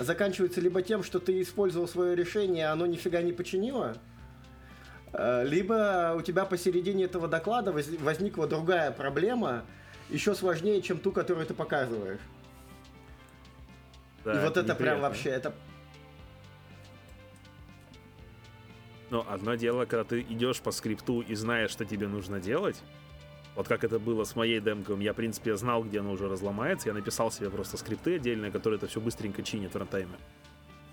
заканчиваются 0.00 0.60
либо 0.60 0.82
тем, 0.82 1.02
что 1.02 1.18
ты 1.18 1.40
использовал 1.42 1.88
свое 1.88 2.14
решение, 2.14 2.68
а 2.68 2.72
оно 2.72 2.86
нифига 2.86 3.22
не 3.22 3.32
починило, 3.32 3.96
э, 5.12 5.44
либо 5.46 6.14
у 6.16 6.22
тебя 6.22 6.44
посередине 6.44 7.04
этого 7.04 7.28
доклада 7.28 7.72
возникла 7.72 8.46
другая 8.46 8.90
проблема, 8.90 9.64
еще 10.10 10.34
сложнее, 10.34 10.82
чем 10.82 10.98
ту, 10.98 11.12
которую 11.12 11.46
ты 11.46 11.54
показываешь. 11.54 12.20
Да, 14.24 14.40
И 14.40 14.44
вот 14.44 14.56
это, 14.56 14.72
это 14.72 14.74
прям 14.74 15.00
вообще, 15.00 15.30
это 15.30 15.54
Но 19.10 19.24
одно 19.28 19.54
дело, 19.54 19.84
когда 19.84 20.04
ты 20.04 20.20
идешь 20.20 20.60
по 20.60 20.72
скрипту 20.72 21.20
и 21.20 21.34
знаешь, 21.36 21.70
что 21.70 21.84
тебе 21.84 22.08
нужно 22.08 22.40
делать. 22.40 22.76
Вот 23.56 23.68
как 23.68 23.84
это 23.84 23.98
было 23.98 24.24
с 24.24 24.36
моей 24.36 24.60
демкой. 24.60 25.02
Я, 25.02 25.14
в 25.14 25.16
принципе, 25.16 25.56
знал, 25.56 25.82
где 25.82 26.00
оно 26.00 26.12
уже 26.12 26.28
разломается. 26.28 26.88
Я 26.88 26.94
написал 26.94 27.30
себе 27.30 27.48
просто 27.48 27.78
скрипты 27.78 28.16
отдельные, 28.16 28.52
которые 28.52 28.76
это 28.76 28.86
все 28.86 29.00
быстренько 29.00 29.42
чинят 29.42 29.72
в 29.72 29.78
рантайме. 29.78 30.16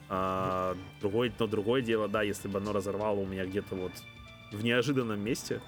А, 0.09 0.75
другой, 1.01 1.33
но 1.37 1.47
другое 1.47 1.81
дело, 1.81 2.07
да, 2.07 2.21
если 2.21 2.47
бы 2.47 2.59
оно 2.59 2.71
разорвало 2.71 3.19
у 3.19 3.25
меня 3.25 3.45
где-то 3.45 3.75
вот 3.75 3.91
в 4.51 4.63
неожиданном 4.63 5.19
месте, 5.19 5.59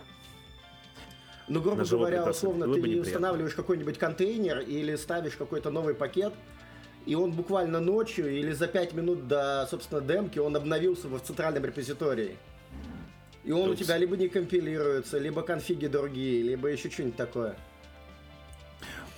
ну, 1.48 1.62
грубо 1.62 1.84
говоря, 1.84 2.24
условно, 2.30 2.66
ты 2.74 3.00
устанавливаешь 3.00 3.54
какой-нибудь 3.54 3.98
контейнер 3.98 4.60
или 4.60 4.96
ставишь 4.96 5.36
какой-то 5.36 5.70
новый 5.70 5.94
пакет, 5.94 6.34
и 7.06 7.14
он 7.16 7.32
буквально 7.32 7.80
ночью 7.80 8.32
или 8.32 8.52
за 8.52 8.68
5 8.68 8.94
минут 8.94 9.28
до, 9.28 9.68
собственно, 9.70 10.02
демки 10.02 10.40
он 10.40 10.56
обновился 10.56 11.08
в 11.08 11.20
центральном 11.20 11.64
репозитории. 11.66 12.38
И 13.46 13.52
он 13.52 13.70
у 13.70 13.76
тебя 13.76 13.98
либо 13.98 14.18
не 14.18 14.28
компилируется, 14.28 15.20
либо 15.20 15.44
конфиги 15.44 15.86
другие, 15.86 16.42
либо 16.42 16.68
еще 16.68 16.90
что-нибудь 16.90 17.16
такое. 17.16 17.56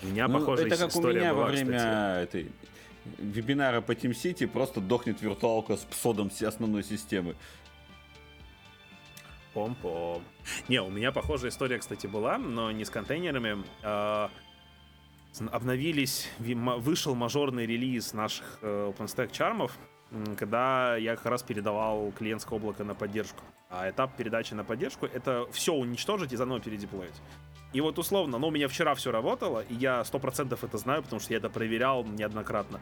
У 0.04 0.08
меня 0.08 0.28
ну, 0.28 0.40
похожая 0.40 0.68
Это 0.68 0.78
как 0.78 0.96
у 0.96 1.02
меня 1.02 1.34
была, 1.34 1.46
во 1.46 1.50
время 1.50 1.78
кстати. 1.78 2.24
этой 2.24 2.52
вебинара 3.18 3.80
по 3.82 3.94
TeamCity 3.94 4.48
просто 4.48 4.82
дохнет 4.82 5.22
виртуалка 5.22 5.78
с 5.78 5.80
псодом 5.80 6.30
всей 6.30 6.46
основной 6.46 6.84
системы. 6.84 7.36
Пом-пом. 9.54 10.22
Не, 10.68 10.82
у 10.82 10.90
меня 10.90 11.12
похожая 11.12 11.50
история, 11.50 11.80
кстати, 11.80 12.06
была, 12.06 12.38
но 12.38 12.72
не 12.72 12.84
с 12.84 12.90
контейнерами. 12.90 13.64
А, 13.82 14.30
обновились, 15.52 16.28
вышел 16.38 17.16
мажорный 17.16 17.66
релиз 17.66 18.14
наших 18.14 18.60
э, 18.62 18.92
OpenStack 18.92 19.32
чармов, 19.32 19.78
когда 20.38 20.96
я 20.96 21.16
как 21.16 21.26
раз 21.26 21.44
передавал 21.44 22.12
клиентское 22.12 22.58
облако 22.58 22.84
на 22.84 22.96
поддержку. 22.96 23.44
А 23.70 23.90
этап 23.90 24.16
передачи 24.16 24.54
на 24.54 24.64
поддержку— 24.64 25.06
это 25.14 25.48
все 25.52 25.74
уничтожить 25.74 26.34
и 26.34 26.36
заново 26.36 26.60
передеплоить. 26.60 27.16
И 27.74 27.82
вот 27.82 28.00
условно, 28.00 28.38
ну, 28.38 28.48
у 28.48 28.52
меня 28.52 28.70
вчера 28.70 28.96
все 28.96 29.12
работало, 29.12 29.60
и 29.68 29.74
я 29.74 30.04
сто 30.06 30.20
процентов 30.20 30.64
это 30.64 30.78
знаю, 30.78 31.04
потому 31.04 31.20
что 31.20 31.34
я 31.34 31.40
это 31.40 31.50
проверял 31.50 32.06
неоднократно 32.06 32.80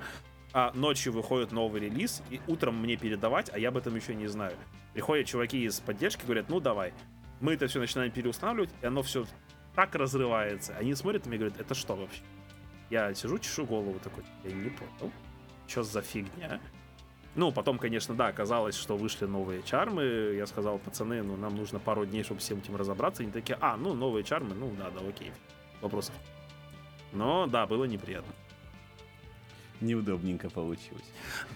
а 0.56 0.72
ночью 0.74 1.12
выходит 1.12 1.52
новый 1.52 1.82
релиз, 1.82 2.24
и 2.30 2.40
утром 2.48 2.82
мне 2.82 2.96
передавать, 2.96 3.50
а 3.52 3.60
я 3.60 3.68
об 3.68 3.76
этом 3.76 3.94
еще 3.94 4.16
не 4.16 4.28
знаю. 4.28 4.54
Приходят 4.94 5.28
чуваки 5.28 5.66
из 5.66 5.82
поддержки, 5.82 6.24
говорят, 6.24 6.48
ну 6.48 6.62
давай. 6.62 6.94
Мы 7.42 7.56
это 7.56 7.68
все 7.68 7.82
начинаем 7.82 8.10
переустанавливать, 8.10 8.70
и 8.82 8.86
оно 8.86 9.04
все 9.04 9.26
так 9.76 9.94
разрывается. 9.96 10.74
Они 10.78 10.96
смотрят 10.96 11.28
и 11.28 11.30
говорят, 11.30 11.60
это 11.60 11.76
что 11.76 11.98
вообще? 11.98 12.22
Я 12.90 13.14
сижу, 13.14 13.38
чешу 13.38 13.66
голову 13.66 14.00
такой, 14.00 14.24
я 14.46 14.52
не 14.54 14.70
понял, 14.70 15.12
что 15.68 15.84
за 15.84 16.02
фигня? 16.02 16.62
Ну, 17.36 17.52
потом, 17.52 17.78
конечно, 17.78 18.16
да, 18.16 18.28
оказалось, 18.28 18.76
что 18.76 18.96
вышли 18.96 19.26
новые 19.26 19.62
чармы. 19.62 20.34
Я 20.38 20.46
сказал, 20.48 20.80
пацаны, 20.80 21.22
ну, 21.22 21.36
нам 21.36 21.56
нужно 21.56 21.80
пару 21.80 22.06
дней, 22.06 22.24
чтобы 22.24 22.40
всем 22.40 22.60
этим 22.60 22.76
разобраться. 22.78 23.24
Они 23.24 23.32
такие, 23.32 23.58
а, 23.60 23.76
ну, 23.76 23.94
новые 23.94 24.24
чармы, 24.24 24.56
ну, 24.56 24.74
да, 24.78 24.90
да, 24.90 25.06
окей. 25.08 25.32
Вопросов. 25.82 26.16
Но, 27.12 27.46
да, 27.48 27.66
было 27.68 27.84
неприятно. 27.86 28.32
неудобненько 29.82 30.50
получилось. 30.50 31.04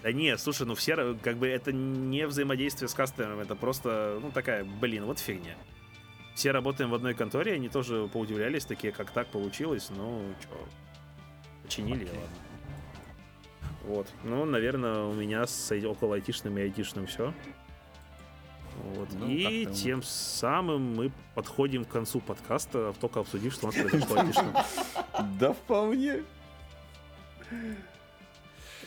Да 0.02 0.12
не, 0.12 0.36
слушай, 0.36 0.66
ну 0.66 0.74
все, 0.74 1.16
как 1.22 1.36
бы 1.38 1.48
это 1.48 1.72
не 1.72 2.26
взаимодействие 2.26 2.88
с 2.88 2.94
кастомером, 2.94 3.40
это 3.40 3.56
просто, 3.56 4.18
ну 4.22 4.30
такая, 4.30 4.64
блин, 4.64 5.04
вот 5.06 5.18
фигня. 5.18 5.56
Все 6.34 6.50
работаем 6.52 6.90
в 6.90 6.94
одной 6.94 7.14
конторе, 7.14 7.54
они 7.54 7.68
тоже 7.70 8.08
поудивлялись, 8.12 8.66
такие, 8.66 8.92
как 8.92 9.10
так 9.10 9.28
получилось, 9.28 9.88
ну, 9.90 10.22
чё, 10.42 10.68
починили, 11.62 12.04
и 12.04 12.08
Окей. 12.08 12.18
ладно. 12.18 12.36
Вот, 13.84 14.06
ну, 14.24 14.44
наверное, 14.44 15.04
у 15.04 15.14
меня 15.14 15.46
с 15.46 15.72
около 15.86 16.16
айтишным 16.16 16.58
и 16.58 16.62
айтишным 16.62 17.06
все. 17.06 17.32
Вот. 18.94 19.08
Ну, 19.12 19.28
и 19.28 19.66
тем 19.66 20.02
самым 20.02 20.94
мы 20.94 21.12
подходим 21.34 21.84
к 21.84 21.88
концу 21.88 22.20
подкаста, 22.20 22.94
только 23.00 23.20
обсудив, 23.20 23.52
что 23.52 23.66
у 23.66 23.72
нас 23.72 23.76
произошло 23.76 24.20
айтишным. 24.20 24.54
Да 25.38 25.52
вполне. 25.52 26.22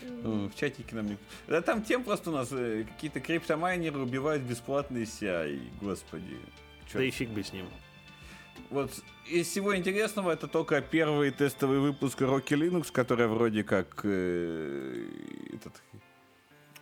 В 0.02 0.52
чатике 0.56 0.96
нам. 0.96 1.18
Да 1.48 1.62
там 1.62 1.84
тем 1.84 2.04
просто 2.04 2.32
у 2.32 2.34
нас 2.34 2.50
э, 2.52 2.86
какие-то 2.86 3.20
криптомайнеры 3.20 4.00
убивают 4.00 4.44
бесплатные 4.44 5.04
CI, 5.04 5.62
господи. 5.80 6.38
Да 6.94 7.04
и 7.04 7.12
фиг 7.12 7.30
бы 7.30 7.44
с 7.44 7.54
ним. 7.54 7.66
Вот 8.70 8.92
из 9.28 9.48
всего 9.48 9.76
интересного 9.76 10.32
это 10.32 10.48
только 10.48 10.82
первый 10.82 11.32
тестовый 11.32 11.80
выпуск 11.80 12.22
Rocky 12.22 12.58
Linux, 12.58 12.92
который 12.92 13.28
вроде 13.28 13.64
как 13.64 14.02
э, 14.04 15.06
этот, 15.54 15.82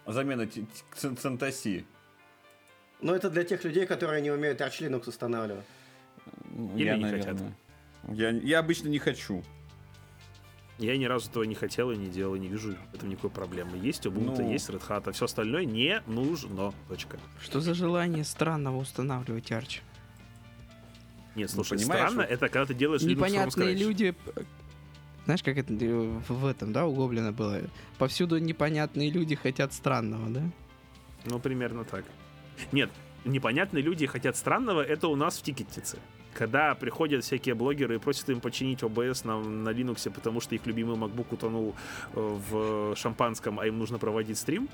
замена 0.05 0.47
Центоси. 0.95 1.85
Но 3.01 3.15
это 3.15 3.29
для 3.29 3.43
тех 3.43 3.63
людей, 3.63 3.85
которые 3.85 4.21
не 4.21 4.31
умеют 4.31 4.61
Arch 4.61 4.79
Linux 4.79 5.09
устанавливать. 5.09 5.65
Ну, 6.45 6.75
Или 6.77 6.85
я, 6.85 6.97
не 6.97 7.03
наверное. 7.03 7.55
Я, 8.09 8.29
я 8.29 8.59
обычно 8.59 8.89
не 8.89 8.99
хочу. 8.99 9.43
Я 10.77 10.97
ни 10.97 11.05
разу 11.05 11.29
этого 11.29 11.43
не 11.43 11.53
хотел 11.53 11.91
и 11.91 11.97
не 11.97 12.07
делал, 12.07 12.35
и 12.35 12.39
не 12.39 12.47
вижу 12.47 12.75
в 12.91 12.95
этом 12.95 13.09
никакой 13.09 13.29
проблемы. 13.29 13.77
Есть 13.77 14.05
Ubuntu, 14.05 14.41
Ну. 14.41 14.51
есть 14.51 14.69
Red 14.69 14.81
Hat, 14.87 15.03
а 15.05 15.11
все 15.11 15.25
остальное 15.25 15.65
не 15.65 16.01
нужно. 16.07 16.73
Точка. 16.87 17.19
Что 17.39 17.59
за 17.59 17.73
желание 17.75 18.23
странного 18.23 18.77
устанавливать 18.77 19.51
Arch? 19.51 19.81
Нет, 21.35 21.49
слушай, 21.49 21.77
понимаешь, 21.77 22.01
странно, 22.01 22.21
вот- 22.23 22.31
это 22.31 22.49
когда 22.49 22.65
ты 22.65 22.73
делаешь 22.73 23.01
Непонятные 23.01 23.75
люди... 23.75 24.15
Знаешь, 25.25 25.43
как 25.43 25.57
это 25.57 25.73
э, 25.73 26.19
в 26.27 26.45
этом, 26.45 26.73
да, 26.73 26.85
у 26.87 26.95
Гоблина 26.95 27.31
было? 27.31 27.61
Повсюду 27.99 28.39
непонятные 28.39 29.11
люди 29.11 29.35
хотят 29.35 29.71
странного, 29.71 30.29
да? 30.29 30.41
Ну, 31.25 31.39
примерно 31.39 31.83
так. 31.85 32.03
Нет, 32.71 32.89
непонятные 33.23 33.83
люди 33.83 34.07
хотят 34.07 34.35
странного, 34.35 34.81
это 34.81 35.07
у 35.07 35.15
нас 35.15 35.37
в 35.37 35.43
тикетице. 35.43 35.99
Когда 36.33 36.73
приходят 36.75 37.23
всякие 37.23 37.55
блогеры 37.55 37.95
и 37.95 37.99
просят 37.99 38.29
им 38.29 38.39
починить 38.39 38.81
OBS 38.81 39.27
на, 39.27 39.39
на 39.39 39.69
Linux, 39.69 40.09
потому 40.09 40.41
что 40.41 40.55
их 40.55 40.65
любимый 40.65 40.97
MacBook 40.97 41.27
утонул 41.31 41.75
э, 42.13 42.19
в 42.19 42.95
шампанском, 42.95 43.59
а 43.59 43.67
им 43.67 43.77
нужно 43.77 43.99
проводить 43.99 44.37
стрим. 44.37 44.69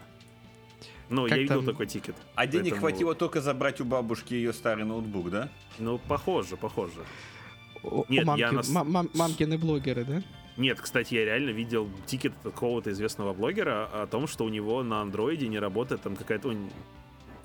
Ну, 1.09 1.23
Как 1.23 1.31
я 1.37 1.37
видел 1.43 1.55
там? 1.57 1.65
такой 1.65 1.85
тикет. 1.87 2.15
А 2.35 2.45
денег 2.47 2.71
Поэтому- 2.73 2.81
хватило 2.81 3.15
только 3.15 3.41
забрать 3.41 3.79
у 3.81 3.85
бабушки 3.85 4.33
ее 4.33 4.51
старый 4.53 4.83
ноутбук, 4.85 5.29
да? 5.29 5.49
Ну, 5.79 5.99
похоже, 5.99 6.57
похоже. 6.57 7.01
У, 7.83 8.01
у 8.01 8.05
Нет, 8.09 8.25
я 8.25 8.25
мамки- 8.25 8.55
нас- 8.55 8.69
ма- 8.69 8.83
мам- 8.83 9.09
мамкины 9.13 9.57
блогеры, 9.57 10.03
да? 10.03 10.21
Нет, 10.57 10.81
кстати, 10.81 11.13
я 11.13 11.23
реально 11.25 11.51
видел 11.51 11.87
тикет 12.07 12.33
от 12.43 12.51
какого-то 12.53 12.91
известного 12.91 13.33
блогера 13.33 13.85
о 13.93 14.07
том, 14.07 14.27
что 14.27 14.43
у 14.43 14.49
него 14.49 14.83
на 14.83 15.01
андроиде 15.01 15.47
не 15.47 15.59
работает 15.59 16.01
там 16.01 16.15
какая-то 16.15 16.51
ин- 16.51 16.71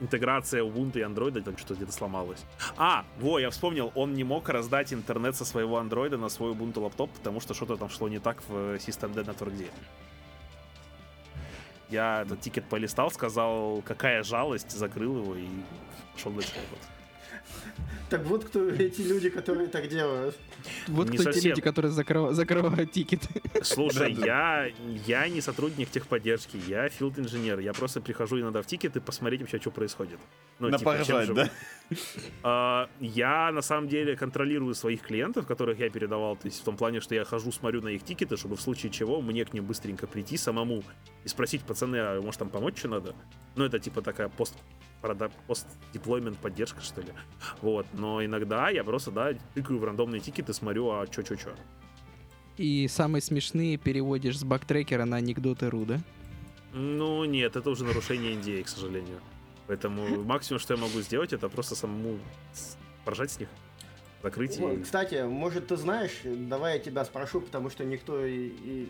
интеграция 0.00 0.64
Ubuntu 0.64 0.98
и 0.98 1.02
андроида, 1.02 1.42
там 1.42 1.56
что-то 1.56 1.74
где-то 1.74 1.92
сломалось. 1.92 2.42
А, 2.76 3.04
во, 3.20 3.38
я 3.38 3.50
вспомнил, 3.50 3.92
он 3.94 4.14
не 4.14 4.24
мог 4.24 4.48
раздать 4.48 4.92
интернет 4.92 5.36
со 5.36 5.44
своего 5.44 5.76
андроида 5.76 6.16
на 6.16 6.28
свой 6.30 6.52
Ubuntu 6.52 6.80
лаптоп, 6.80 7.10
потому 7.12 7.40
что 7.40 7.54
что-то 7.54 7.76
там 7.76 7.90
шло 7.90 8.08
не 8.08 8.18
так 8.18 8.42
в 8.48 8.52
systemd-networkd. 8.78 9.66
Я 11.92 12.22
этот 12.22 12.40
тикет 12.40 12.64
полистал, 12.64 13.10
сказал, 13.10 13.82
какая 13.84 14.22
жалость, 14.22 14.70
закрыл 14.70 15.18
его 15.18 15.36
и 15.36 15.46
пошел 16.14 16.32
дальше 16.32 16.54
работать. 16.54 16.91
Так 18.12 18.26
вот 18.26 18.44
кто 18.44 18.68
эти 18.68 19.00
люди, 19.00 19.30
которые 19.30 19.68
так 19.68 19.88
делают. 19.88 20.36
Вот 20.86 21.08
Не 21.08 21.16
кто 21.16 21.24
те 21.24 21.32
совсем. 21.32 21.50
люди, 21.52 21.62
которые 21.62 21.90
закрыва- 21.92 22.34
закрывают 22.34 22.92
тикеты. 22.92 23.26
Слушай, 23.62 24.12
я, 24.12 24.68
я 25.06 25.28
не 25.28 25.40
сотрудник 25.40 25.88
техподдержки, 25.88 26.58
я 26.68 26.90
field 26.90 27.15
инженер. 27.15 27.60
Я 27.60 27.72
просто 27.72 28.02
прихожу 28.02 28.38
иногда 28.38 28.60
в 28.60 28.66
тикет 28.66 28.96
и 28.96 29.00
посмотреть 29.00 29.40
вообще, 29.40 29.58
что 29.58 29.70
происходит. 29.70 30.18
Ну, 30.58 30.68
На 30.68 30.76
типа, 30.76 30.98
да? 31.34 31.50
А, 32.42 32.90
я 33.00 33.50
на 33.50 33.62
самом 33.62 33.88
деле 33.88 34.14
контролирую 34.14 34.74
своих 34.74 35.00
клиентов, 35.00 35.46
которых 35.46 35.78
я 35.78 35.88
передавал. 35.88 36.36
То 36.36 36.48
есть 36.48 36.60
в 36.60 36.64
том 36.64 36.76
плане, 36.76 37.00
что 37.00 37.14
я 37.14 37.24
хожу, 37.24 37.50
смотрю 37.50 37.80
на 37.80 37.88
их 37.88 38.04
тикеты, 38.04 38.36
чтобы 38.36 38.56
в 38.56 38.60
случае 38.60 38.92
чего 38.92 39.22
мне 39.22 39.46
к 39.46 39.54
ним 39.54 39.64
быстренько 39.64 40.06
прийти 40.06 40.36
самому 40.36 40.82
и 41.24 41.28
спросить, 41.28 41.62
пацаны, 41.62 41.96
а 41.96 42.20
может 42.20 42.40
там 42.40 42.50
помочь 42.50 42.76
что 42.76 42.88
надо? 42.88 43.14
Ну, 43.56 43.64
это 43.64 43.78
типа 43.78 44.02
такая 44.02 44.28
пост 44.28 44.54
пост-деплоймент 45.46 46.38
поддержка, 46.38 46.80
что 46.80 47.00
ли. 47.00 47.08
Вот. 47.60 47.86
Но 47.92 48.24
иногда 48.24 48.70
я 48.70 48.84
просто, 48.84 49.10
да, 49.10 49.32
тыкаю 49.54 49.78
в 49.78 49.84
рандомные 49.84 50.20
тикеты, 50.20 50.52
смотрю, 50.54 50.90
а 50.90 51.06
чё-чё-чё. 51.06 51.54
И 52.56 52.86
самые 52.88 53.22
смешные 53.22 53.76
переводишь 53.78 54.38
с 54.38 54.44
бактрекера 54.44 55.04
на 55.04 55.16
анекдоты 55.16 55.70
Ру, 55.70 55.84
да? 55.84 56.00
Ну, 56.72 57.24
нет, 57.24 57.56
это 57.56 57.70
уже 57.70 57.84
нарушение 57.84 58.34
NDA, 58.34 58.62
к 58.62 58.68
сожалению. 58.68 59.20
Поэтому 59.66 60.22
максимум, 60.24 60.60
что 60.60 60.74
я 60.74 60.80
могу 60.80 61.00
сделать, 61.00 61.32
это 61.32 61.48
просто 61.48 61.74
самому 61.74 62.18
поржать 63.04 63.30
с 63.32 63.40
них, 63.40 63.48
закрыть 64.22 64.58
и... 64.58 64.82
Кстати, 64.82 65.24
может 65.26 65.68
ты 65.68 65.76
знаешь, 65.76 66.12
давай 66.24 66.74
я 66.74 66.78
тебя 66.78 67.04
спрошу, 67.04 67.40
потому 67.40 67.70
что 67.70 67.84
никто 67.84 68.24
и... 68.24 68.48
и- 68.48 68.88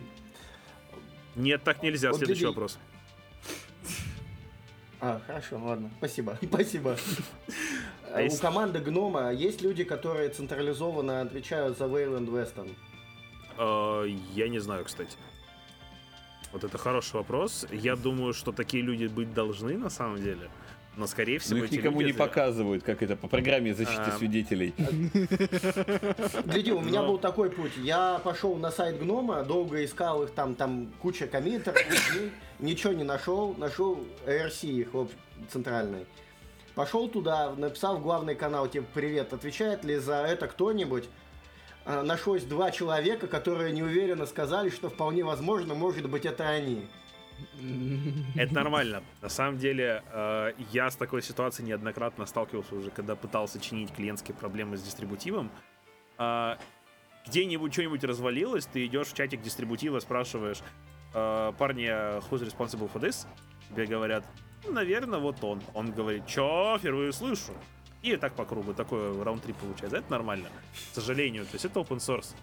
Нет, 1.35 1.63
так 1.63 1.81
нельзя. 1.83 2.09
Вот 2.09 2.17
Следующий 2.17 2.41
Дмитрий- 2.41 2.53
вопрос. 2.53 2.77
А, 5.05 5.19
хорошо, 5.27 5.59
ладно, 5.61 5.91
спасибо, 5.97 6.37
спасибо. 6.47 6.95
А 8.13 8.19
У 8.19 8.23
если- 8.23 8.39
команды 8.41 8.79
Гнома 8.79 9.33
есть 9.33 9.61
люди, 9.61 9.83
которые 9.83 10.29
централизованно 10.29 11.19
отвечают 11.19 11.77
за 11.77 11.85
Wayland 11.85 12.29
Western. 12.29 12.73
Э, 13.57 14.07
Я 14.33 14.47
не 14.47 14.59
знаю, 14.59 14.85
кстати. 14.85 15.17
Вот 16.53 16.63
это 16.63 16.77
хороший 16.77 17.15
вопрос. 17.15 17.65
Я 17.69 17.95
думаю, 17.97 18.33
что 18.33 18.53
такие 18.53 18.81
люди 18.81 19.07
быть 19.07 19.33
должны 19.33 19.77
на 19.77 19.89
самом 19.89 20.23
деле. 20.23 20.49
Но, 20.95 21.07
скорее 21.07 21.39
всего, 21.39 21.59
Но 21.59 21.65
их 21.65 21.71
никому 21.71 22.01
люди- 22.01 22.11
не 22.11 22.17
показывают, 22.17 22.83
как 22.83 23.01
это 23.01 23.15
по 23.15 23.27
программе 23.27 23.73
защиты 23.73 24.11
А. 24.13 24.17
свидетелей. 24.17 24.75
Гляди, 26.45 26.71
у 26.71 26.81
меня 26.81 27.01
был 27.01 27.17
такой 27.17 27.49
путь. 27.49 27.71
Я 27.77 28.19
пошел 28.23 28.55
на 28.57 28.69
сайт 28.71 28.99
Гнома, 28.99 29.43
долго 29.43 29.83
искал 29.83 30.23
их, 30.23 30.31
там, 30.31 30.53
там 30.53 30.93
куча 31.01 31.25
коммитеров, 31.27 31.75
дней, 32.13 32.31
ничего 32.59 32.93
не 32.93 33.03
нашел, 33.03 33.55
нашел 33.57 33.99
ARC 34.27 34.63
их 34.67 34.89
центральный. 35.51 36.05
Пошел 36.75 37.07
туда, 37.07 37.53
написал 37.55 37.97
в 37.97 38.03
главный 38.03 38.35
канал, 38.35 38.67
типа, 38.67 38.85
привет, 38.93 39.33
отвечает 39.33 39.83
ли 39.83 39.97
за 39.97 40.23
это 40.23 40.47
кто-нибудь? 40.47 41.05
А, 41.85 42.01
Нашлось 42.03 42.43
два 42.43 42.71
человека, 42.71 43.27
которые 43.27 43.71
неуверенно 43.73 44.25
сказали, 44.25 44.69
что 44.69 44.89
вполне 44.89 45.23
возможно, 45.23 45.73
может 45.75 46.09
быть, 46.09 46.25
это 46.25 46.47
они. 46.47 46.87
Это 48.35 48.53
нормально. 48.53 49.03
На 49.21 49.29
самом 49.29 49.57
деле, 49.57 50.03
э, 50.11 50.53
я 50.71 50.89
с 50.89 50.95
такой 50.95 51.21
ситуацией 51.21 51.67
неоднократно 51.67 52.25
сталкивался 52.25 52.75
уже, 52.75 52.91
когда 52.91 53.15
пытался 53.15 53.59
чинить 53.59 53.93
клиентские 53.93 54.35
проблемы 54.35 54.77
с 54.77 54.81
дистрибутивом. 54.83 55.51
А, 56.17 56.57
Где-нибудь 57.27 57.71
что-нибудь 57.73 58.03
развалилось, 58.03 58.65
ты 58.65 58.85
идешь 58.85 59.07
в 59.07 59.13
чатик 59.13 59.41
дистрибутива, 59.41 59.99
спрашиваешь, 59.99 60.59
э, 61.13 61.53
парни, 61.57 61.85
а 61.85 62.19
who's 62.29 62.45
responsible 62.45 62.91
for 62.91 62.99
this? 63.01 63.25
Тебе 63.69 63.85
говорят, 63.85 64.25
ну, 64.65 64.71
наверное, 64.73 65.19
вот 65.19 65.43
он. 65.43 65.61
Он 65.73 65.91
говорит, 65.91 66.27
чё, 66.27 66.77
впервые 66.79 67.11
слышу. 67.13 67.53
И 68.01 68.17
так 68.17 68.33
по 68.33 68.43
кругу, 68.45 68.73
такой 68.73 69.21
раунд-трип 69.23 69.55
получается. 69.57 69.97
Это 69.97 70.11
нормально, 70.11 70.49
к 70.91 70.95
сожалению. 70.95 71.45
То 71.45 71.53
есть 71.53 71.65
это 71.65 71.79
open 71.79 71.97
source. 71.97 72.35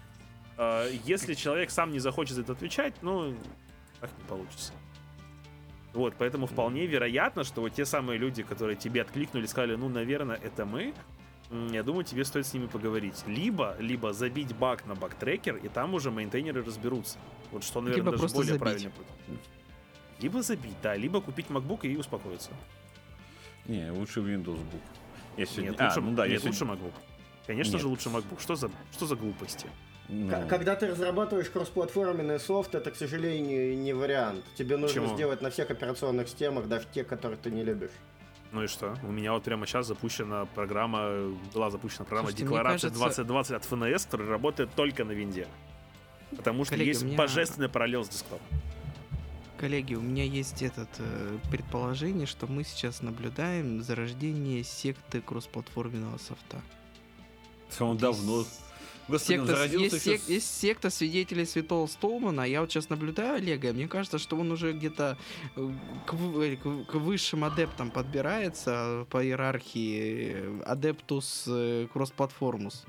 А, 0.57 0.87
Если 1.05 1.35
человек 1.35 1.69
сам 1.69 1.91
не 1.91 1.99
захочет 1.99 2.35
за 2.35 2.41
это 2.41 2.53
отвечать, 2.53 2.95
ну, 3.01 3.35
так 3.99 4.09
не 4.17 4.23
получится. 4.27 4.73
Вот, 5.93 6.13
поэтому 6.17 6.47
вполне 6.47 6.85
вероятно, 6.85 7.43
что 7.43 7.61
вот 7.61 7.73
те 7.73 7.85
самые 7.85 8.17
люди, 8.17 8.43
которые 8.43 8.77
тебе 8.77 9.01
откликнули, 9.01 9.45
сказали, 9.45 9.75
ну, 9.75 9.89
наверное, 9.89 10.37
это 10.37 10.65
мы, 10.65 10.93
я 11.71 11.83
думаю, 11.83 12.05
тебе 12.05 12.23
стоит 12.23 12.47
с 12.47 12.53
ними 12.53 12.67
поговорить. 12.67 13.23
Либо, 13.27 13.75
либо 13.77 14.13
забить 14.13 14.55
баг 14.55 14.85
на 14.85 14.95
баг-трекер, 14.95 15.57
и 15.57 15.67
там 15.67 15.93
уже 15.93 16.09
мейнтейнеры 16.09 16.63
разберутся. 16.63 17.17
Вот 17.51 17.63
что, 17.65 17.81
наверное, 17.81 18.05
Либо 18.05 18.17
даже 18.21 18.33
более 18.33 18.47
забить. 18.53 18.61
правильный 18.61 18.91
путь. 18.91 19.07
Либо 20.21 20.41
забить, 20.41 20.75
да, 20.81 20.95
либо 20.95 21.19
купить 21.19 21.47
MacBook 21.47 21.85
и 21.85 21.97
успокоиться. 21.97 22.51
Не, 23.65 23.91
лучше 23.91 24.21
Windows 24.21 24.59
Book. 24.59 24.81
Я 25.35 25.45
сегодня... 25.45 25.71
Нет, 25.71 25.81
а, 25.81 25.85
лучше, 25.87 26.01
ну 26.01 26.11
да, 26.13 26.25
я 26.25 26.31
нет, 26.33 26.41
сегодня- 26.41 26.71
лучше 26.73 26.83
MacBook. 26.85 26.93
Конечно 27.47 27.71
Нет. 27.73 27.81
же, 27.81 27.87
лучше 27.87 28.09
MacBook. 28.09 28.39
Что 28.39 28.55
за, 28.55 28.71
что 28.93 29.05
за 29.07 29.15
глупости? 29.15 29.67
Ну, 30.09 30.29
Когда 30.49 30.75
ты 30.75 30.87
разрабатываешь 30.87 31.49
кроссплатформенный 31.49 32.39
софт, 32.39 32.75
это, 32.75 32.91
к 32.91 32.95
сожалению, 32.95 33.77
не 33.77 33.93
вариант. 33.93 34.43
Тебе 34.57 34.75
нужно 34.77 35.01
Почему? 35.01 35.15
сделать 35.15 35.41
на 35.41 35.49
всех 35.49 35.69
операционных 35.71 36.27
системах, 36.27 36.67
даже 36.67 36.85
те, 36.93 37.03
которые 37.05 37.37
ты 37.37 37.49
не 37.49 37.63
любишь. 37.63 37.91
Ну 38.51 38.63
и 38.63 38.67
что? 38.67 38.97
У 39.03 39.11
меня 39.11 39.31
вот 39.31 39.43
прямо 39.43 39.65
сейчас 39.65 39.87
запущена 39.87 40.45
программа, 40.45 41.29
была 41.53 41.69
запущена 41.69 42.03
программа 42.03 42.27
Слушайте, 42.29 42.43
Декларация 42.43 42.89
кажется- 42.89 43.23
2020 43.23 43.51
от 43.55 43.63
ФНС, 43.65 44.05
которая 44.05 44.27
работает 44.29 44.69
только 44.75 45.05
на 45.05 45.11
винде. 45.13 45.47
Потому 46.35 46.65
что 46.65 46.73
Коллеги, 46.73 46.89
есть 46.89 47.03
меня- 47.03 47.17
божественный 47.17 47.69
параллел 47.69 48.03
с 48.03 48.09
десктопом. 48.09 48.45
Коллеги, 49.57 49.93
у 49.93 50.01
меня 50.01 50.23
есть 50.25 50.61
этот 50.63 50.89
э, 50.97 51.37
предположение, 51.51 52.25
что 52.25 52.47
мы 52.47 52.63
сейчас 52.65 53.01
наблюдаем 53.01 53.81
зарождение 53.83 54.63
секты 54.63 55.21
кроссплатформенного 55.21 56.17
софта. 56.17 56.61
Он 57.79 57.95
давно... 57.97 58.43
Господи, 59.07 59.39
он 59.39 59.47
Секта, 59.47 59.65
есть, 59.65 59.93
еще 59.95 60.17
сек- 60.17 60.29
есть 60.29 60.59
секта 60.61 60.89
свидетелей 60.89 61.45
Святого 61.45 61.87
Столмана. 61.87 62.41
Я 62.41 62.61
вот 62.61 62.71
сейчас 62.71 62.89
наблюдаю 62.89 63.35
Олега, 63.35 63.69
и 63.69 63.73
мне 63.73 63.87
кажется, 63.87 64.17
что 64.19 64.37
он 64.37 64.51
уже 64.51 64.71
где-то 64.73 65.17
э, 65.55 65.69
к, 66.05 66.13
э, 66.13 66.55
к- 66.55 66.91
к 66.91 66.95
высшим 66.95 67.43
адептам 67.43 67.91
подбирается 67.91 69.05
по 69.09 69.23
иерархии 69.23 70.63
Адептус 70.65 71.45
э, 71.47 71.87
Кроссплатформус. 71.91 72.85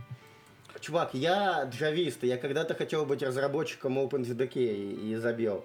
Чувак, 0.81 1.11
я 1.15 1.65
джавист, 1.71 2.25
я 2.25 2.37
когда-то 2.37 2.75
хотел 2.75 3.05
быть 3.07 3.23
разработчиком 3.23 3.99
OpenJDK 3.99 4.55
и, 4.57 5.13
и 5.13 5.17
забил. 5.17 5.65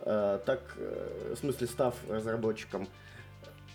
Э, 0.00 0.38
так, 0.46 0.74
э, 0.76 1.34
в 1.34 1.38
смысле, 1.38 1.66
став 1.66 1.94
разработчиком. 2.08 2.88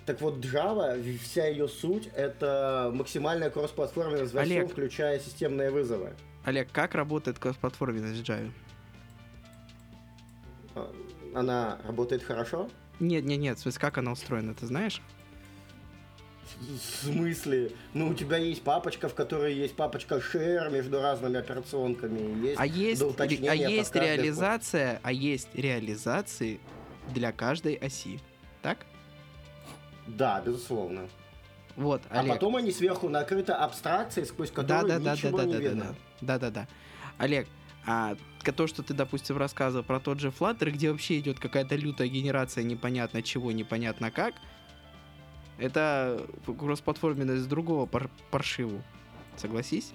Так 0.10 0.22
вот, 0.22 0.44
Java, 0.44 1.00
вся 1.20 1.46
ее 1.46 1.68
суть, 1.68 2.10
это 2.16 2.90
максимальная 2.96 3.52
кроссплатформенность 3.52 4.34
во 4.34 4.44
всем, 4.44 4.68
включая 4.68 5.20
системные 5.20 5.70
вызовы. 5.70 6.16
Олег, 6.46 6.72
как 6.72 6.96
работает 6.96 7.38
кроссплатформенность 7.38 8.20
в 8.20 8.24
Java? 8.24 8.50
Э, 10.74 10.88
Она 11.36 11.78
работает 11.86 12.24
хорошо? 12.24 12.72
Нет, 13.00 13.24
нет, 13.24 13.38
нет, 13.38 13.60
в 13.60 13.62
смысле, 13.62 13.82
как 13.82 14.00
она 14.00 14.12
устроена, 14.12 14.56
ты 14.56 14.66
знаешь? 14.66 15.00
В 16.60 17.06
смысле? 17.06 17.72
Ну, 17.94 18.10
у 18.10 18.16
тебя 18.16 18.38
есть 18.38 18.64
папочка, 18.64 19.10
в 19.10 19.14
которой 19.14 19.54
есть 19.54 19.76
папочка 19.76 20.16
share 20.16 20.72
между 20.72 21.04
разными 21.04 21.38
операционками. 21.38 22.48
Есть 22.48 22.60
А 22.60 22.66
есть, 22.66 23.04
а 23.20 23.54
есть 23.54 23.94
реализация, 23.94 25.00
а 25.04 25.12
есть 25.12 25.50
реализации 25.54 26.60
для 27.14 27.32
каждой 27.32 27.76
оси. 27.76 28.20
Так? 28.64 28.88
Да, 30.18 30.42
безусловно. 30.42 31.08
Вот, 31.76 32.02
А 32.10 32.20
Олег. 32.20 32.34
потом 32.34 32.56
они 32.58 32.72
сверху 32.72 33.08
накрыты 33.10 33.54
абстракцией, 33.54 34.26
сквозь 34.26 34.50
Да, 34.52 34.56
которую 34.64 34.88
да, 34.88 34.98
да, 35.00 35.04
да, 35.06 35.14
ничего 35.14 35.38
да, 35.38 35.46
не 35.46 35.54
да, 35.54 35.60
да, 35.60 35.64
видно. 35.64 35.84
да, 35.86 35.96
да, 36.22 36.38
да, 36.40 36.52
да. 36.52 36.68
Олег, 37.18 37.48
а 37.86 38.16
то, 38.56 38.68
что 38.68 38.84
ты, 38.84 38.94
допустим, 38.94 39.38
рассказывал 39.38 39.84
про 39.86 40.00
тот 40.00 40.20
же 40.20 40.30
Flutter, 40.30 40.72
где 40.72 40.92
вообще 40.92 41.20
идет 41.20 41.40
какая-то 41.40 41.76
лютая 41.76 42.08
генерация 42.08 42.64
непонятно 42.64 43.22
чего, 43.22 43.52
непонятно 43.52 44.12
как, 44.12 44.34
это 45.58 46.26
кроссплатформенность 46.46 47.48
другого 47.48 47.86
пар- 47.86 48.10
паршиву. 48.32 48.82
Согласись? 49.38 49.92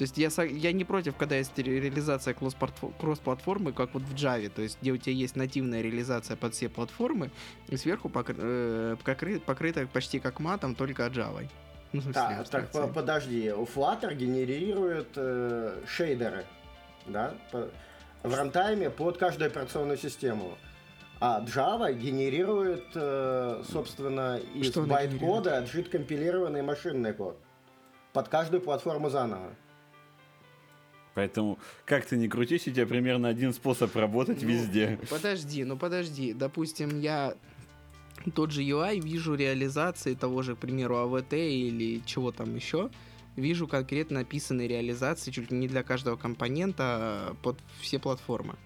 То 0.00 0.04
есть 0.04 0.16
я, 0.16 0.30
я 0.44 0.72
не 0.72 0.84
против, 0.84 1.14
когда 1.14 1.36
есть 1.36 1.58
ре- 1.58 1.78
реализация 1.78 2.32
кросс-платфо- 2.32 2.90
кросс-платформы, 2.98 3.74
как 3.74 3.92
вот 3.92 4.02
в 4.04 4.14
Java, 4.14 4.48
то 4.48 4.62
есть 4.62 4.78
где 4.80 4.92
у 4.92 4.96
тебя 4.96 5.12
есть 5.14 5.36
нативная 5.36 5.82
реализация 5.82 6.36
под 6.38 6.54
все 6.54 6.70
платформы, 6.70 7.30
и 7.68 7.76
сверху 7.76 8.08
покры- 8.08 8.34
э, 8.38 8.96
покры- 9.04 9.40
покрыта 9.40 9.86
почти 9.92 10.18
как 10.18 10.40
матом, 10.40 10.74
только 10.74 11.02
Java. 11.08 11.46
Ну, 11.92 12.00
смысле, 12.00 12.44
Так, 12.50 12.70
по- 12.70 12.86
подожди, 12.86 13.52
у 13.52 13.64
Flutter 13.64 14.14
генерирует 14.14 15.08
э, 15.16 15.82
шейдеры, 15.86 16.46
да, 17.06 17.34
по- 17.52 17.68
в 18.22 18.34
runtime 18.34 18.81
е 18.81 18.88
под 18.88 19.18
каждую 19.18 19.48
операционную 19.48 19.98
систему. 19.98 20.56
А 21.20 21.44
Java 21.44 21.92
генерирует, 21.92 22.84
э, 22.94 23.62
собственно, 23.70 24.38
из 24.54 24.74
байт-кода 24.74 25.58
JIT 25.70 25.84
-компилированный 25.84 26.62
машинный 26.62 27.12
код. 27.12 27.38
Под 28.14 28.28
каждую 28.28 28.62
платформу 28.62 29.10
заново. 29.10 29.50
Поэтому, 31.14 31.58
как 31.84 32.06
ты 32.06 32.16
ни 32.16 32.28
крутись, 32.28 32.68
у 32.68 32.70
тебя 32.70 32.86
примерно 32.86 33.28
один 33.28 33.52
способ 33.52 33.94
работать 33.96 34.42
Ну, 34.42 34.48
везде. 34.48 34.98
Подожди, 35.08 35.64
ну 35.64 35.76
подожди. 35.76 36.32
Допустим, 36.32 37.00
я 37.00 37.34
тот 38.34 38.52
же 38.52 38.62
UI 38.62 39.00
вижу 39.00 39.34
реализации 39.34 40.14
того 40.14 40.42
же, 40.42 40.54
к 40.54 40.58
примеру, 40.58 40.96
АВТ 40.96 41.32
или 41.32 42.00
чего 42.06 42.32
там 42.32 42.54
еще. 42.54 42.90
Вижу 43.36 43.66
конкретно 43.66 44.20
написанные 44.20 44.68
реализации 44.68 45.30
чуть 45.30 45.50
ли 45.50 45.56
не 45.56 45.68
для 45.68 45.82
каждого 45.82 46.16
компонента 46.16 46.82
а 46.84 47.36
под 47.42 47.58
все 47.80 47.98
платформы. 47.98 48.56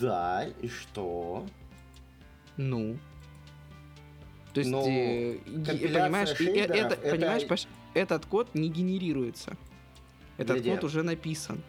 Да, 0.00 0.46
и 0.62 0.68
что? 0.68 1.46
Ну. 2.56 2.98
То 4.52 4.60
есть, 4.60 4.70
Ну, 4.70 4.84
э, 4.86 5.38
понимаешь, 5.44 6.36
шейдеров 6.36 6.70
это, 6.70 6.94
это- 6.94 7.10
понимаешь, 7.16 7.42
понимаешь, 7.42 7.66
этот 7.94 8.26
код 8.26 8.54
не 8.54 8.68
генерируется. 8.70 9.56
Этот 10.38 10.56
Где-где? 10.58 10.74
код 10.76 10.84
уже 10.84 11.02
написан. 11.02 11.60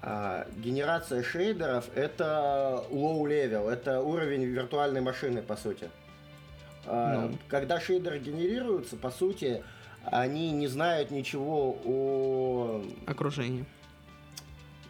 А, 0.00 0.46
генерация 0.56 1.22
шейдеров 1.22 1.86
это 1.94 2.84
low 2.90 3.22
level, 3.22 3.68
это 3.70 4.00
уровень 4.00 4.44
виртуальной 4.44 5.00
машины, 5.00 5.42
по 5.42 5.56
сути. 5.56 5.90
А, 6.86 7.28
Ну. 7.28 7.38
Когда 7.48 7.80
шейдеры 7.80 8.18
генерируются, 8.18 8.96
по 8.96 9.10
сути, 9.10 9.62
они 10.04 10.50
не 10.52 10.68
знают 10.68 11.10
ничего 11.10 11.78
о, 11.84 12.84
Окружение. 13.06 13.64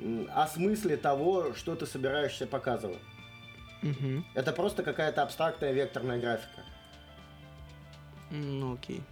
м, 0.01 0.29
о 0.35 0.47
смысле 0.47 0.97
того, 0.97 1.55
что 1.55 1.75
ты 1.77 1.87
собираешься 1.87 2.47
показывать. 2.47 2.99
Мгм. 3.83 4.25
Это 4.35 4.53
просто 4.53 4.83
какая-то 4.83 5.23
абстрактная 5.23 5.73
векторная 5.73 6.19
графика. 6.21 6.61
Ну, 8.31 8.75
окей. 8.75 9.03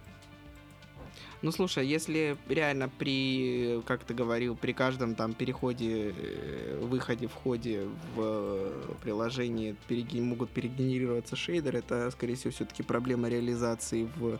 Ну, 1.43 1.51
слушай, 1.51 1.85
если 1.85 2.37
реально 2.47 2.89
при, 2.89 3.81
как 3.85 4.05
ты 4.05 4.13
говорил, 4.13 4.55
при 4.55 4.71
каждом 4.71 5.13
там 5.13 5.33
переходе, 5.33 6.13
э, 6.17 6.79
выходе, 6.81 7.27
входе 7.27 7.81
в 8.15 8.21
э, 8.21 8.81
приложение 9.01 9.75
переге- 9.89 10.21
могут 10.21 10.49
перегенерироваться 10.51 11.35
шейдеры, 11.35 11.79
это, 11.79 12.09
скорее 12.11 12.35
всего, 12.35 12.51
все-таки 12.51 12.81
проблема 12.81 13.27
реализации 13.27 14.07
в, 14.15 14.39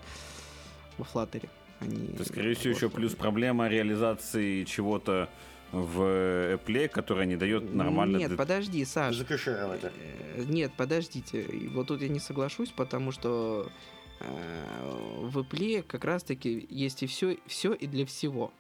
во 0.98 1.06
Flutter. 1.06 1.50
а 1.82 1.86
не 1.86 2.08
То, 2.16 2.24
скорее 2.24 2.56
всего, 2.56 2.74
в 2.74 2.78
еще 2.78 2.90
плюс 2.90 3.16
проблема 3.16 3.68
реализации 3.68 4.64
чего-то 4.64 5.28
в 5.74 6.54
Apple, 6.54 6.88
которая 6.88 7.26
не 7.26 7.36
дает 7.36 7.74
нормально... 7.74 8.16
Нет, 8.18 8.38
подожди, 8.38 8.86
Саш. 8.86 9.18
Закэшировать. 9.18 9.82
Э, 9.84 10.44
Нет, 10.48 10.72
подождите. 10.78 11.42
И 11.42 11.68
Вот 11.68 11.88
тут 11.88 12.02
я 12.02 12.08
не 12.08 12.20
соглашусь, 12.20 12.70
потому 12.70 13.12
что 13.12 13.68
в 14.20 15.38
Apple 15.40 15.84
как 15.84 16.06
раз-таки 16.06 16.66
есть 16.70 17.04
и 17.04 17.08
все, 17.08 17.38
все 17.46 17.74
и 17.74 17.88
для 17.88 18.06
всего. 18.06 18.52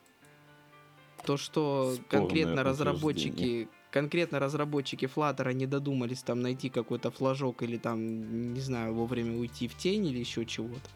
То, 1.26 1.38
что 1.38 1.94
Спорное 1.94 2.10
конкретно 2.10 2.64
разработчики 2.64 3.70
конкретно 3.94 4.40
разработчики 4.40 5.06
Flutter 5.06 5.54
не 5.54 5.68
додумались 5.68 6.24
там 6.24 6.42
найти 6.42 6.70
какой-то 6.70 7.12
флажок 7.12 7.62
или 7.62 7.78
там, 7.78 8.54
не 8.54 8.60
знаю, 8.60 8.94
вовремя 8.96 9.38
уйти 9.38 9.68
в 9.68 9.78
тень 9.78 10.08
или 10.08 10.18
еще 10.18 10.46
чего-то. 10.46 10.90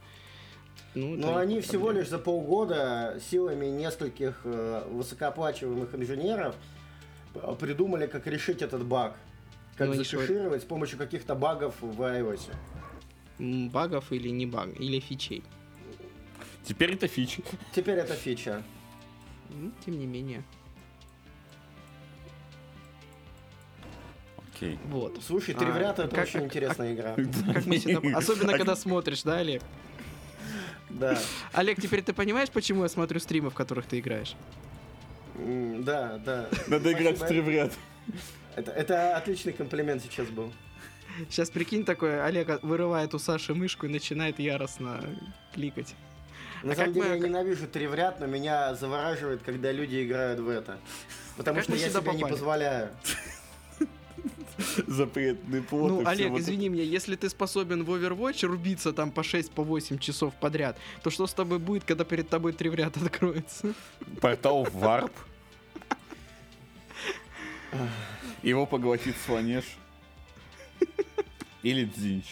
Ну, 0.95 1.15
Но 1.15 1.37
они 1.37 1.61
всего 1.61 1.85
проблема. 1.85 1.99
лишь 1.99 2.09
за 2.09 2.17
полгода 2.17 3.19
силами 3.29 3.67
нескольких 3.67 4.41
э, 4.45 4.83
высокооплачиваемых 4.89 5.93
инженеров 5.93 6.55
э, 7.35 7.55
придумали, 7.59 8.07
как 8.07 8.25
решить 8.25 8.63
этот 8.63 8.83
баг. 8.83 9.15
Как 9.75 9.89
Ну, 9.89 9.93
закэшировать 9.93 10.63
с 10.63 10.65
помощью 10.65 10.97
каких-то 10.97 11.35
багов 11.35 11.75
в 11.81 12.01
iOS. 12.01 12.49
Багов 13.39 14.11
или 14.11 14.29
не 14.29 14.45
баг, 14.45 14.69
или 14.79 14.99
фичей. 14.99 15.43
Теперь 16.63 16.93
это 16.93 17.07
фича. 17.07 17.41
Теперь 17.73 17.97
это 17.99 18.13
фича. 18.15 18.63
Ну, 19.49 19.71
тем 19.85 19.97
не 19.97 20.05
менее. 20.05 20.43
Окей. 24.53 24.79
Вот. 24.85 25.19
Слушай, 25.25 25.53
А, 25.55 25.59
три 25.59 25.71
в 25.71 25.77
ряд 25.77 25.99
это 25.99 26.13
как- 26.13 26.25
очень 26.27 26.39
а- 26.41 26.43
интересная 26.45 26.93
игра. 26.93 27.15
Как 27.53 27.65
мы 27.65 27.77
всегда- 27.79 28.17
Особенно, 28.17 28.53
когда 28.57 28.75
смотришь, 28.75 29.23
да, 29.23 29.37
Олег? 29.37 29.61
Да. 30.89 31.17
Олег, 31.53 31.79
теперь 31.81 32.01
ты 32.01 32.13
понимаешь, 32.13 32.49
почему 32.49 32.83
я 32.83 32.89
смотрю 32.89 33.19
стримы, 33.19 33.49
в 33.49 33.53
которых 33.53 33.85
ты 33.85 33.99
играешь? 33.99 34.35
Да, 35.35 36.17
да. 36.17 36.49
Надо 36.67 36.91
играть 36.91 37.19
в 37.19 37.27
три 37.27 37.41
в 37.41 37.49
ряд. 37.49 37.71
Это, 38.55 38.71
это 38.71 39.15
отличный 39.15 39.53
комплимент 39.53 40.01
сейчас 40.01 40.27
был. 40.29 40.51
Сейчас 41.29 41.49
прикинь 41.49 41.83
такое, 41.85 42.23
Олег 42.25 42.61
вырывает 42.63 43.13
у 43.13 43.19
Саши 43.19 43.53
мышку 43.53 43.85
и 43.85 43.89
начинает 43.89 44.39
яростно 44.39 45.03
кликать. 45.53 45.95
На 46.63 46.73
А 46.73 46.75
самом 46.75 46.93
деле 46.93 47.09
мы- 47.09 47.15
я 47.15 47.19
ненавижу 47.19 47.67
три 47.67 47.87
в 47.87 47.93
ряд, 47.93 48.19
но 48.19 48.25
меня 48.25 48.73
завораживает, 48.75 49.41
когда 49.43 49.71
люди 49.71 50.03
играют 50.05 50.39
в 50.39 50.49
это. 50.49 50.79
Потому 51.35 51.57
Как 51.57 51.63
что 51.65 51.73
я 51.73 51.89
себе 51.89 51.99
не 52.13 52.17
попали? 52.19 52.31
позволяю. 52.33 52.89
Запретный 54.87 55.61
плод. 55.61 55.91
ну, 55.91 56.07
Олег, 56.07 56.31
вот 56.31 56.39
извини 56.41 56.69
меня, 56.69 56.81
если 56.83 57.15
ты 57.15 57.29
способен 57.29 57.83
в 57.83 57.91
Overwatch 57.91 58.43
рубиться 58.47 58.91
там 58.91 59.11
по 59.11 59.21
6 59.23 59.51
по 59.51 59.63
8 59.63 59.99
часов 59.99 60.33
подряд, 60.39 60.77
то 61.03 61.11
что 61.11 61.27
с 61.27 61.33
тобой 61.33 61.59
будет, 61.59 61.83
когда 61.83 62.03
перед 62.03 62.27
тобой 62.27 62.53
три 62.53 62.69
в 62.69 62.75
ряд 62.75 62.97
откроется? 63.01 63.67
это. 64.01 64.19
Портал 64.19 64.63
в 64.65 64.73
Варп. 64.73 65.11
Его 68.41 68.65
поглотит 68.65 69.15
Слонеж. 69.25 69.65
Или 71.67 71.83
Дзинч. 71.83 72.23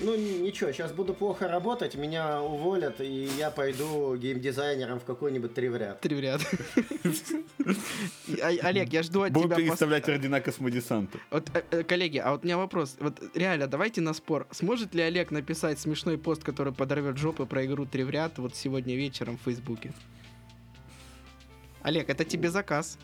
Ну 0.00 0.16
ничего, 0.16 0.72
сейчас 0.72 0.92
буду 0.92 1.14
плохо 1.14 1.46
работать, 1.48 1.94
меня 1.94 2.42
уволят, 2.42 3.00
и 3.00 3.30
я 3.38 3.50
пойду 3.50 4.16
геймдизайнером 4.16 4.98
в 4.98 5.04
какой-нибудь 5.04 5.54
три 5.54 5.68
в 5.68 5.76
ряд. 5.76 6.00
Три 6.00 6.16
в 6.16 6.20
ряд. 6.20 6.40
И, 8.26 8.40
Олег, 8.40 8.92
я 8.92 9.02
жду 9.04 9.22
от 9.22 9.32
тебя... 9.32 9.42
пос- 9.42 9.56
переставлять 9.56 10.08
ордена 10.08 10.40
космодесанта. 10.40 11.18
Вот, 11.30 11.48
э, 11.54 11.62
э, 11.70 11.82
коллеги, 11.84 12.18
а 12.18 12.32
вот 12.32 12.42
у 12.42 12.44
меня 12.44 12.58
вопрос. 12.58 12.96
Вот 12.98 13.22
реально, 13.34 13.68
давайте 13.68 14.00
на 14.00 14.12
спор. 14.12 14.46
Сможет 14.50 14.94
ли 14.94 15.02
Олег 15.02 15.30
написать 15.30 15.78
смешной 15.78 16.18
пост, 16.18 16.42
который 16.42 16.72
подорвет 16.72 17.16
жопы 17.16 17.46
про 17.46 17.64
игру 17.64 17.86
три 17.86 18.02
в 18.02 18.10
ряд 18.10 18.38
вот 18.38 18.56
сегодня 18.56 18.96
вечером 18.96 19.38
в 19.38 19.42
Фейсбуке? 19.42 19.92
Олег, 21.82 22.10
это 22.10 22.24
тебе 22.24 22.50
заказ. 22.50 22.98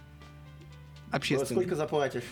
Общественный. 1.13 1.61
Сколько 1.61 1.77
заплатишь? 1.77 2.25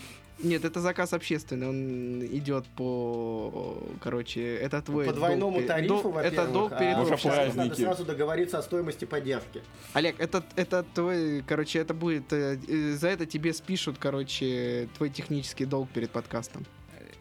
Нет, 0.43 0.64
это 0.64 0.80
заказ 0.80 1.12
общественный. 1.12 1.68
Он 1.68 2.24
идет 2.24 2.66
по... 2.76 3.76
Короче, 4.03 4.57
это 4.57 4.80
твой... 4.82 5.07
По 5.07 5.12
долг 5.12 5.26
двойному 5.26 5.57
перед- 5.57 5.68
тарифу, 5.68 6.03
дол- 6.03 6.12
во-первых. 6.12 6.32
Это 6.32 6.53
долг 6.53 6.78
перед 6.78 6.97
а 6.97 7.03
обществом. 7.03 7.57
надо 7.57 7.74
сразу 7.74 8.05
договориться 8.05 8.59
о 8.59 8.62
стоимости 8.62 9.05
поддержки. 9.05 9.62
Олег, 9.93 10.16
это, 10.18 10.43
это 10.57 10.84
твой... 10.95 11.43
Короче, 11.47 11.78
это 11.78 11.95
будет... 11.95 12.32
э, 12.32 12.59
э, 12.68 12.93
За 12.95 13.09
это 13.09 13.26
тебе 13.26 13.53
спишут, 13.53 13.97
короче, 13.99 14.88
твой 14.97 15.11
технический 15.11 15.64
долг 15.66 15.88
перед 15.91 16.11
подкастом. 16.11 16.64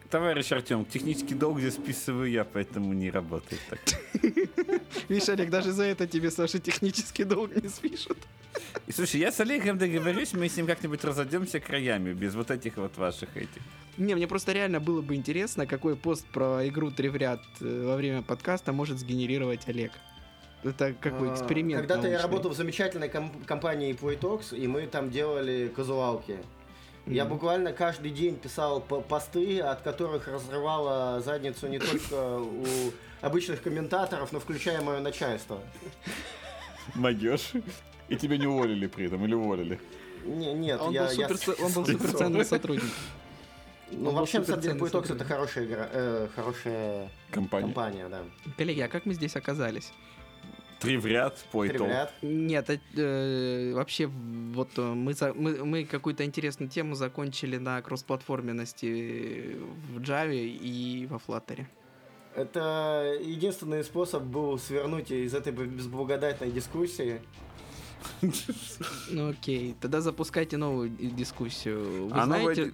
Товарищ 0.10 0.52
Артем, 0.52 0.86
технический 0.86 1.36
долг 1.36 1.60
здесь 1.60 1.76
списываю 1.76 2.32
я, 2.32 2.44
поэтому 2.44 2.94
не 2.94 3.12
работает 3.12 3.62
так. 3.70 3.80
Видишь, 5.10 5.30
Олег, 5.30 5.52
даже 5.52 5.72
за 5.72 5.84
это 5.84 6.08
тебе, 6.08 6.32
Саша, 6.32 6.58
технический 6.58 7.24
долг 7.24 7.56
не 7.56 7.70
спишут. 7.70 8.18
И, 8.88 8.92
слушай, 8.92 9.20
я 9.20 9.32
с 9.32 9.40
Олегом 9.40 9.78
договорюсь, 9.78 10.34
мы 10.34 10.50
с 10.50 10.58
ним 10.58 10.66
как-нибудь 10.66 11.04
разойдемся 11.04 11.60
краями, 11.60 12.14
без 12.14 12.34
вот 12.34 12.50
этих 12.50 12.78
вот 12.78 12.98
ваших 12.98 13.38
этих. 13.38 13.62
Не, 13.98 14.16
мне 14.16 14.28
просто 14.28 14.52
реально 14.52 14.80
было 14.80 15.02
бы 15.02 15.14
интересно, 15.14 15.68
какой 15.68 15.96
пост 15.96 16.26
про 16.26 16.68
игру 16.68 16.90
три 16.90 17.10
в 17.10 17.16
ряд 17.16 17.42
э, 17.62 17.86
во 17.86 17.96
время 17.96 18.24
подкаста 18.24 18.74
может 18.74 18.98
сгенерировать 18.98 19.68
Олег. 19.68 19.92
Это 20.64 20.94
какой 21.00 21.30
А, 21.30 21.34
эксперимент 21.34 21.82
Когда-то 21.82 22.08
я 22.08 22.22
работал 22.22 22.52
в 22.52 22.56
замечательной 22.56 23.10
ком- 23.10 23.44
компании 23.46 23.94
Playtox, 23.94 24.58
и 24.58 24.68
мы 24.68 24.88
там 24.88 25.12
делали 25.12 25.72
казуалки. 25.74 26.38
Я 27.10 27.26
буквально 27.26 27.74
каждый 27.74 28.12
день 28.12 28.36
писал 28.36 28.82
по- 28.82 29.02
посты, 29.02 29.60
от 29.62 29.82
которых 29.82 30.28
разрывала 30.28 31.20
задницу 31.22 31.68
не 31.68 31.80
только 31.80 32.38
у 32.40 32.66
обычных 33.22 33.64
комментаторов, 33.64 34.32
но 34.32 34.40
включая 34.40 34.82
мое 34.82 35.00
начальство. 35.00 35.60
Могешь? 36.94 37.52
И 38.10 38.16
тебя 38.16 38.38
не 38.38 38.46
уволили 38.48 38.86
при 38.88 39.08
этом, 39.08 39.26
или 39.26 39.34
уволили? 39.34 39.80
Не- 40.26 40.54
нет, 40.54 40.80
Он, 40.82 40.94
я, 40.94 41.06
был 41.06 41.12
я- 41.14 41.28
супер, 41.30 41.56
он 41.66 41.74
был 41.74 41.86
суперценный 41.86 42.46
сотрудник. 42.46 42.92
Ну, 43.92 44.12
вообще, 44.12 44.40
на 44.40 44.46
самом 44.46 44.62
деле, 44.62 44.80
Playtox 44.80 45.16
это 45.16 45.26
хорошая 45.26 45.66
игра, 45.66 45.90
э, 45.92 46.28
хорошая 46.36 47.10
Компания. 47.32 47.66
компания, 47.66 48.08
да. 48.10 48.22
Коллеги, 48.56 48.82
а 48.82 48.88
как 48.88 49.08
мы 49.08 49.14
здесь 49.16 49.36
оказались? 49.36 49.92
Три 50.80 50.98
в 50.98 51.06
ряд, 51.06 51.38
пой 51.52 51.70
Три 51.70 51.78
в 51.78 51.82
ряд. 51.88 52.14
Нет, 52.22 52.70
э, 52.70 52.78
э, 52.96 53.74
вообще 53.74 54.08
вот 54.08 54.70
э, 54.78 54.82
мы, 54.82 55.14
за- 55.14 55.34
мы, 55.34 55.66
мы 55.66 55.84
какую-то 55.84 56.24
интересную 56.24 56.70
тему 56.70 56.96
закончили 56.96 57.58
на 57.58 57.82
кроссплатформенности 57.82 59.58
в 59.94 60.00
Java 60.00 60.34
и 60.34 61.06
во 61.10 61.18
Flutter. 61.18 61.66
Это 62.36 63.18
единственный 63.22 63.84
способ 63.84 64.24
был 64.24 64.58
свернуть 64.58 65.12
из 65.12 65.34
этой 65.34 65.52
безблагодатной 65.52 66.52
дискуссии. 66.52 67.20
Ну 69.10 69.30
окей, 69.32 69.76
тогда 69.82 70.00
запускайте 70.00 70.56
новую 70.58 70.90
ди- 70.90 71.08
дискуссию. 71.10 72.08
Вы 72.08 72.18
А 72.18 72.26
знаете, 72.26 72.74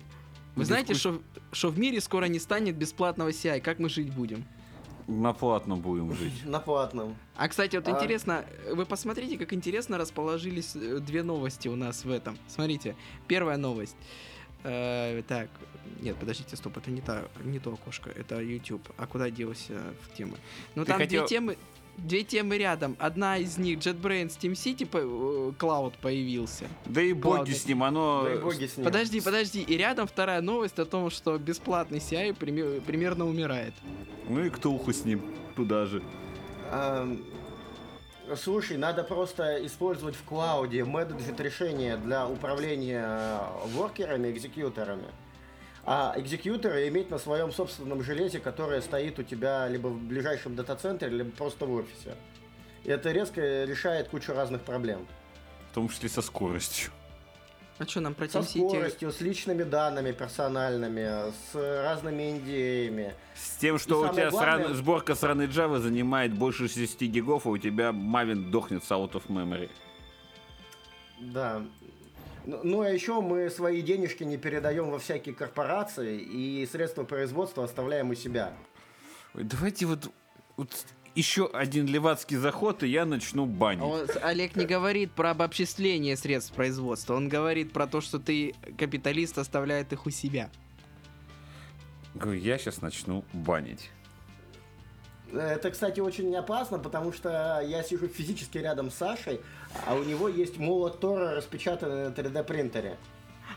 вы 0.56 0.66
знаете, 0.66 0.94
что, 0.94 1.22
что 1.52 1.70
в 1.70 1.80
мире 1.80 2.00
скоро 2.00 2.26
не 2.26 2.38
станет 2.40 2.76
бесплатного 2.76 3.30
CI? 3.30 3.60
Как 3.62 3.80
мы 3.80 3.90
жить 3.90 4.14
будем? 4.14 4.44
На 5.08 5.34
платно 5.34 5.78
будем 5.78 6.14
жить. 6.16 6.34
На 6.46 6.60
платном. 6.60 7.16
А, 7.36 7.48
кстати, 7.48 7.76
вот 7.76 7.88
А- 7.88 7.92
интересно, 7.92 8.44
вы 8.72 8.86
посмотрите, 8.86 9.38
как 9.38 9.54
интересно 9.54 9.98
расположились 9.98 10.76
э, 10.76 11.00
две 11.00 11.22
новости 11.24 11.68
у 11.68 11.76
нас 11.76 12.06
в 12.06 12.10
этом. 12.10 12.38
Смотрите, 12.48 12.96
первая 13.28 13.58
новость. 13.58 13.96
Э, 14.64 15.22
так, 15.28 15.50
нет, 16.02 16.16
подождите, 16.18 16.56
стоп, 16.56 16.78
это 16.78 16.90
не, 16.90 17.02
та, 17.02 17.24
не 17.44 17.60
то 17.60 17.72
окошко, 17.74 18.10
это 18.10 18.42
YouTube. 18.42 18.82
А 18.98 19.06
куда 19.06 19.30
делся 19.30 19.80
в 20.02 20.18
темы? 20.18 20.38
Ну, 20.74 20.84
Ты 20.86 20.92
там 20.92 20.98
хотел- 21.00 21.28
две 21.28 21.30
темы, 21.38 21.58
две 21.98 22.24
темы 22.24 22.58
рядом. 22.58 22.96
Одна 23.00 23.38
из 23.38 23.58
них, 23.58 23.80
JetBrains 23.80 24.38
Steam 24.38 24.54
City 24.54 24.86
по- 24.86 24.98
э, 24.98 25.52
Cloud 25.58 25.94
появился. 26.02 26.66
Да 26.86 27.02
и 27.02 27.14
боги 27.14 27.38
Ладно. 27.40 27.54
с 27.56 27.66
ним, 27.68 27.84
оно... 27.84 28.24
Дай 28.24 28.38
боги 28.38 28.66
с 28.68 28.78
ним. 28.78 28.86
Подожди, 28.86 29.22
подожди. 29.22 29.62
И 29.62 29.78
рядом 29.78 30.08
вторая 30.08 30.42
новость 30.42 30.80
о 30.80 30.86
том, 30.86 31.10
что 31.10 31.38
бесплатный 31.38 32.00
CI 32.00 32.34
пример- 32.36 32.82
примерно 32.82 33.26
умирает. 33.26 33.74
Ну 34.30 34.44
и 34.46 34.50
ктулху 34.50 34.92
с 34.94 35.06
ним 35.06 35.22
туда 35.56 35.86
же. 35.86 36.02
Ам, 36.72 37.24
Слушай, 38.36 38.78
надо 38.78 39.04
просто 39.04 39.64
использовать 39.68 40.16
в 40.16 40.24
клауде 40.24 40.84
менеджер 40.84 41.36
решения 41.38 41.96
для 41.96 42.28
управления 42.28 43.06
э, 43.08 43.40
воркерами, 43.68 44.32
экзекьюторами. 44.32 45.04
А 45.88 46.14
экзекьюторы 46.18 46.88
иметь 46.88 47.12
на 47.12 47.20
своем 47.20 47.52
собственном 47.52 48.02
железе, 48.04 48.40
которое 48.40 48.82
стоит 48.82 49.20
у 49.20 49.24
тебя 49.24 49.68
либо 49.68 49.88
в 49.88 50.00
ближайшем 50.02 50.56
дата-центре, 50.56 51.10
либо 51.10 51.30
просто 51.32 51.66
в 51.68 51.74
офисе. 51.74 52.16
И 52.84 52.90
это 52.90 53.12
резко 53.12 53.42
решает 53.66 54.08
кучу 54.10 54.34
разных 54.34 54.62
проблем. 54.64 55.06
В 55.72 55.76
том 55.76 55.90
числе 55.90 56.10
со 56.10 56.22
скоростью. 56.24 56.92
А 57.78 57.86
что, 57.86 58.00
нам 58.00 58.14
про 58.16 58.28
Со 58.30 58.42
скоростью, 58.42 59.12
с 59.12 59.20
личными 59.22 59.64
данными 59.64 60.12
персональными, 60.14 61.32
с 61.52 61.54
разными 61.84 62.32
индеями. 62.32 63.14
С 63.36 63.58
тем, 63.58 63.78
что 63.78 64.06
И 64.06 64.10
у 64.10 64.14
тебя 64.14 64.30
главное- 64.32 64.66
сран- 64.68 64.74
сборка 64.76 65.14
сраной 65.14 65.48
Java 65.48 65.80
занимает 65.80 66.34
больше 66.34 66.68
60 66.70 67.02
гигов, 67.08 67.46
а 67.46 67.50
у 67.50 67.58
тебя 67.58 67.90
Maven 67.90 68.50
дохнет 68.50 68.84
с 68.84 68.92
out 68.92 69.12
of 69.12 69.24
memory. 69.28 69.70
Да. 71.20 71.62
Ну, 72.46 72.60
ну, 72.64 72.82
а 72.82 72.90
еще 72.90 73.22
мы 73.22 73.50
свои 73.50 73.82
денежки 73.82 74.24
не 74.24 74.38
передаем 74.38 74.90
во 74.92 75.00
всякие 75.00 75.34
корпорации 75.34 76.20
и 76.20 76.66
средства 76.72 77.04
производства 77.04 77.64
оставляем 77.64 78.10
у 78.12 78.16
себя. 78.16 78.54
Ой, 79.34 79.44
давайте 79.44 79.86
вот, 79.86 80.12
вот 80.58 80.70
еще 81.16 81.50
один 81.52 81.88
левацкий 81.88 82.38
заход, 82.38 82.84
и 82.84 82.88
я 82.88 83.06
начну 83.06 83.46
банить. 83.46 83.82
А 83.82 83.86
Он- 83.86 84.08
Олег 84.22 84.56
не 84.56 84.66
говорит 84.66 85.12
про 85.12 85.32
обобществление 85.32 86.16
средств 86.18 86.54
производства, 86.54 87.16
он 87.16 87.30
говорит 87.30 87.72
про 87.74 87.88
то, 87.88 88.02
что 88.02 88.20
ты 88.20 88.54
капиталист 88.78 89.38
оставляет 89.38 89.92
их 89.94 90.06
у 90.06 90.10
себя. 90.10 90.50
Говорю, 92.14 92.40
я 92.40 92.58
сейчас 92.58 92.82
начну 92.82 93.26
банить. 93.34 93.90
Это, 95.34 95.72
кстати, 95.72 96.00
очень 96.00 96.34
опасно, 96.36 96.80
потому 96.80 97.12
что 97.12 97.62
я 97.66 97.84
сижу 97.84 98.08
физически 98.08 98.58
рядом 98.60 98.90
с 98.92 98.96
Сашей, 98.96 99.42
а 99.86 99.96
у 99.96 100.04
него 100.04 100.30
есть 100.30 100.58
молот 100.58 101.00
Тора, 101.00 101.36
распечатанный 101.36 102.10
на 102.10 102.14
3D 102.14 102.44
принтере. 102.44 102.98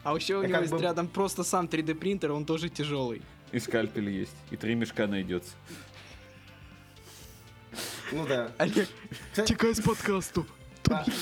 А 0.03 0.14
еще 0.14 0.37
у 0.37 0.43
него 0.43 0.53
как 0.53 0.61
есть 0.62 0.73
бы- 0.73 0.81
рядом 0.81 1.09
просто 1.09 1.45
сам 1.45 1.66
3D 1.66 1.95
принтер, 1.95 2.33
он 2.33 2.45
тоже 2.45 2.69
тяжелый. 2.69 3.23
И 3.53 3.59
скальпель 3.61 4.11
есть, 4.11 4.35
и 4.51 4.57
три 4.57 4.75
мешка 4.75 5.07
найдется. 5.07 5.53
Ну 8.12 8.27
да. 8.27 8.51
Олег, 8.59 8.89
Кстати, 9.33 9.49
текай 9.53 9.75
с 9.75 9.81
подкасту. 9.81 10.47
а- 10.91 11.05
г- 11.05 11.12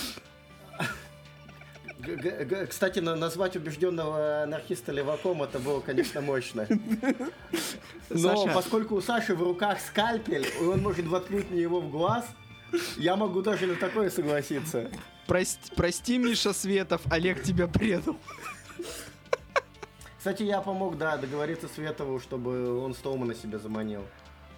Кстати, 2.68 2.98
на- 3.00 3.16
назвать 3.16 3.56
убежденного 3.56 4.42
анархиста 4.42 4.92
леваком 4.92 5.42
это 5.42 5.58
было, 5.58 5.80
конечно, 5.80 6.20
мощно. 6.20 6.66
Но 8.10 8.36
Саша. 8.36 8.54
поскольку 8.54 8.94
у 8.96 9.00
Саши 9.00 9.34
в 9.34 9.42
руках 9.42 9.80
скальпель, 9.80 10.46
и 10.60 10.64
он 10.64 10.80
может 10.80 11.06
воткнуть 11.06 11.50
мне 11.50 11.62
его 11.62 11.80
в 11.80 11.90
глаз, 11.90 12.26
я 12.96 13.16
могу 13.16 13.42
даже 13.42 13.66
на 13.66 13.76
такое 13.76 14.10
согласиться. 14.10 14.90
Прости, 15.26 15.72
прости, 15.74 16.18
Миша 16.18 16.52
Светов, 16.52 17.00
Олег 17.10 17.42
тебя 17.42 17.66
предал. 17.66 18.16
Кстати, 20.18 20.42
я 20.42 20.60
помог, 20.60 20.98
да, 20.98 21.16
договориться 21.16 21.68
Светову, 21.68 22.18
чтобы 22.20 22.78
он 22.80 22.94
Стоумана 22.94 23.34
себе 23.34 23.58
заманил. 23.58 24.02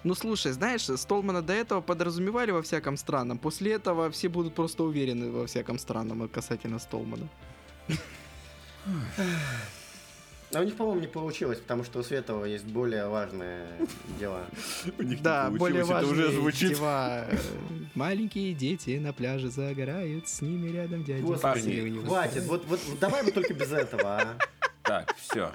Ну 0.03 0.15
слушай, 0.15 0.51
знаешь, 0.53 0.83
Столмана 0.83 1.41
до 1.41 1.53
этого 1.53 1.81
подразумевали 1.81 2.51
во 2.51 2.61
всяком 2.61 2.95
странном, 2.97 3.37
после 3.37 3.73
этого 3.73 4.09
все 4.11 4.29
будут 4.29 4.55
просто 4.55 4.83
уверены 4.83 5.29
во 5.31 5.45
всяком 5.45 5.77
странном 5.77 6.27
касательно 6.29 6.79
Столмана. 6.79 7.27
А 10.51 10.61
у 10.61 10.63
них, 10.63 10.75
по-моему, 10.75 11.01
не 11.01 11.07
получилось, 11.07 11.59
потому 11.59 11.83
что 11.83 11.99
у 11.99 12.03
Светова 12.03 12.43
есть 12.43 12.65
более 12.65 13.07
важные 13.07 13.67
дела. 14.19 14.45
У 14.97 15.03
них 15.03 15.17
не 15.19 15.23
Да, 15.23 15.51
более 15.51 15.83
важные 15.83 16.11
уже 16.11 16.31
звучит. 16.31 16.69
дела. 16.75 17.27
Маленькие 17.93 18.55
дети 18.55 18.97
на 18.97 19.13
пляже 19.13 19.51
загорают, 19.51 20.27
с 20.27 20.41
ними 20.41 20.69
рядом 20.71 21.03
дядя. 21.03 21.21
Господи, 21.21 22.01
хватит, 22.03 22.45
вот, 22.45 22.65
вот 22.65 22.79
давай 22.99 23.21
мы 23.21 23.31
только 23.31 23.53
без 23.53 23.71
этого, 23.71 24.17
а. 24.17 24.37
Так, 24.81 25.15
все. 25.17 25.51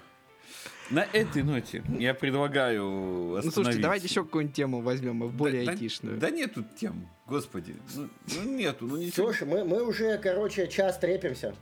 На 0.90 1.06
этой 1.12 1.43
ноте 1.43 1.82
я 1.98 2.12
предлагаю 2.15 2.85
Ну 2.85 3.31
слушайте, 3.32 3.48
остановиться. 3.48 3.82
давайте 3.82 4.06
еще 4.06 4.24
какую-нибудь 4.24 4.56
тему 4.56 4.81
возьмем, 4.81 5.28
более 5.28 5.65
да, 5.65 5.73
айтишную. 5.73 6.19
Да, 6.19 6.31
нету 6.31 6.65
тем, 6.78 7.09
господи. 7.27 7.74
Ну, 7.94 8.09
ну 8.36 8.56
нету, 8.56 8.86
ну 8.86 8.97
ничего. 8.97 9.27
Слушай, 9.27 9.48
мы, 9.48 9.65
мы 9.65 9.82
уже, 9.82 10.19
короче, 10.19 10.69
час 10.69 10.98
трепимся. 10.98 11.55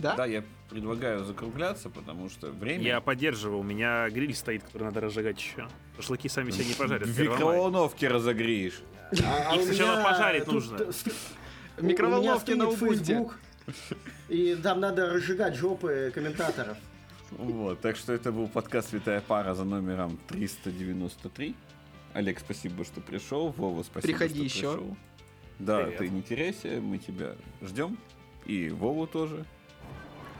Да? 0.00 0.16
Да, 0.16 0.26
я 0.26 0.42
предлагаю 0.70 1.24
закругляться, 1.24 1.88
потому 1.88 2.28
что 2.28 2.50
время... 2.50 2.82
Я 2.82 3.00
поддерживаю, 3.00 3.60
у 3.60 3.62
меня 3.62 4.10
гриль 4.10 4.34
стоит, 4.34 4.64
который 4.64 4.84
надо 4.84 5.00
разжигать 5.00 5.38
еще. 5.38 5.68
Шашлыки 5.96 6.28
сами 6.28 6.50
себя 6.50 6.64
не 6.64 6.74
пожарят. 6.74 7.06
в 7.06 7.12
1 7.12 7.26
мая. 7.26 7.38
микроволновке 7.38 8.08
разогреешь. 8.08 8.82
А, 9.24 9.52
а 9.52 9.56
Их 9.56 9.64
сначала 9.66 10.02
пожарить 10.02 10.46
нужно. 10.48 10.78
меня 11.80 12.56
на. 12.56 12.70
Facebook. 12.76 13.38
И 14.28 14.56
там 14.60 14.80
надо 14.80 15.10
разжигать 15.10 15.54
жопы 15.54 16.10
комментаторов. 16.12 16.76
Вот, 17.38 17.80
так 17.80 17.96
что 17.96 18.12
это 18.12 18.30
был 18.32 18.48
подкаст 18.48 18.90
«Святая 18.90 19.20
пара» 19.20 19.54
за 19.54 19.64
номером 19.64 20.18
393. 20.28 21.54
Олег, 22.12 22.38
спасибо, 22.38 22.84
что 22.84 23.00
пришел. 23.00 23.48
Вова, 23.50 23.82
спасибо, 23.82 24.12
Приходи 24.12 24.48
что 24.48 24.58
еще. 24.58 24.72
пришел. 24.72 24.96
Да, 25.58 25.82
Привет. 25.82 25.98
ты 25.98 26.08
не 26.10 26.22
теряйся, 26.22 26.68
мы 26.80 26.98
тебя 26.98 27.34
ждем. 27.62 27.98
И 28.46 28.68
Вову 28.70 29.06
тоже. 29.06 29.44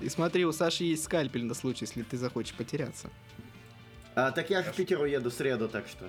И 0.01 0.09
смотри, 0.09 0.45
у 0.45 0.53
Саши 0.53 0.85
есть 0.85 1.05
скальпель 1.05 1.45
на 1.45 1.55
случай, 1.55 1.85
если 1.85 2.03
ты 2.03 2.16
захочешь 2.16 2.55
потеряться. 2.55 3.11
А, 4.15 4.31
так 4.31 4.51
я 4.51 4.62
же 4.62 4.71
в 4.73 4.77
Питер 4.77 5.01
уеду 5.01 5.31
в 5.31 5.35
среду, 5.35 5.69
так 5.69 5.89
что. 5.89 6.09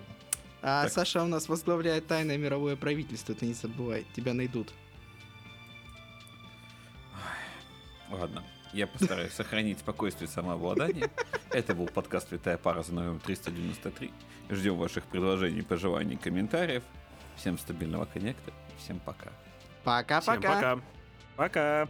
А 0.61 0.83
Так. 0.83 0.91
Саша 0.91 1.23
у 1.23 1.27
нас 1.27 1.47
возглавляет 1.49 2.05
тайное 2.07 2.37
мировое 2.37 2.75
правительство, 2.75 3.33
ты 3.33 3.45
не 3.47 3.53
забывай, 3.53 4.05
тебя 4.15 4.33
найдут. 4.33 4.71
Ладно, 8.11 8.43
я 8.75 8.87
постараюсь 8.87 9.31
сохранить 9.31 9.79
спокойствие 9.79 10.27
и 10.27 10.31
самообладание. 10.31 11.09
Это 11.49 11.73
был 11.73 11.87
подкаст 11.87 12.27
«Святая 12.27 12.57
пара» 12.57 12.83
за 12.83 12.93
номером 12.93 13.19
393. 13.21 14.11
Ждем 14.49 14.75
ваших 14.75 15.05
предложений, 15.05 15.61
пожеланий, 15.61 16.17
комментариев. 16.17 16.83
Всем 17.37 17.57
стабильного 17.57 18.05
коннекта. 18.05 18.51
Всем 18.77 18.99
пока. 18.99 19.29
Всем 19.29 19.83
Пока-пока. 19.83 20.55
пока. 20.55 20.79
Пока. 21.37 21.87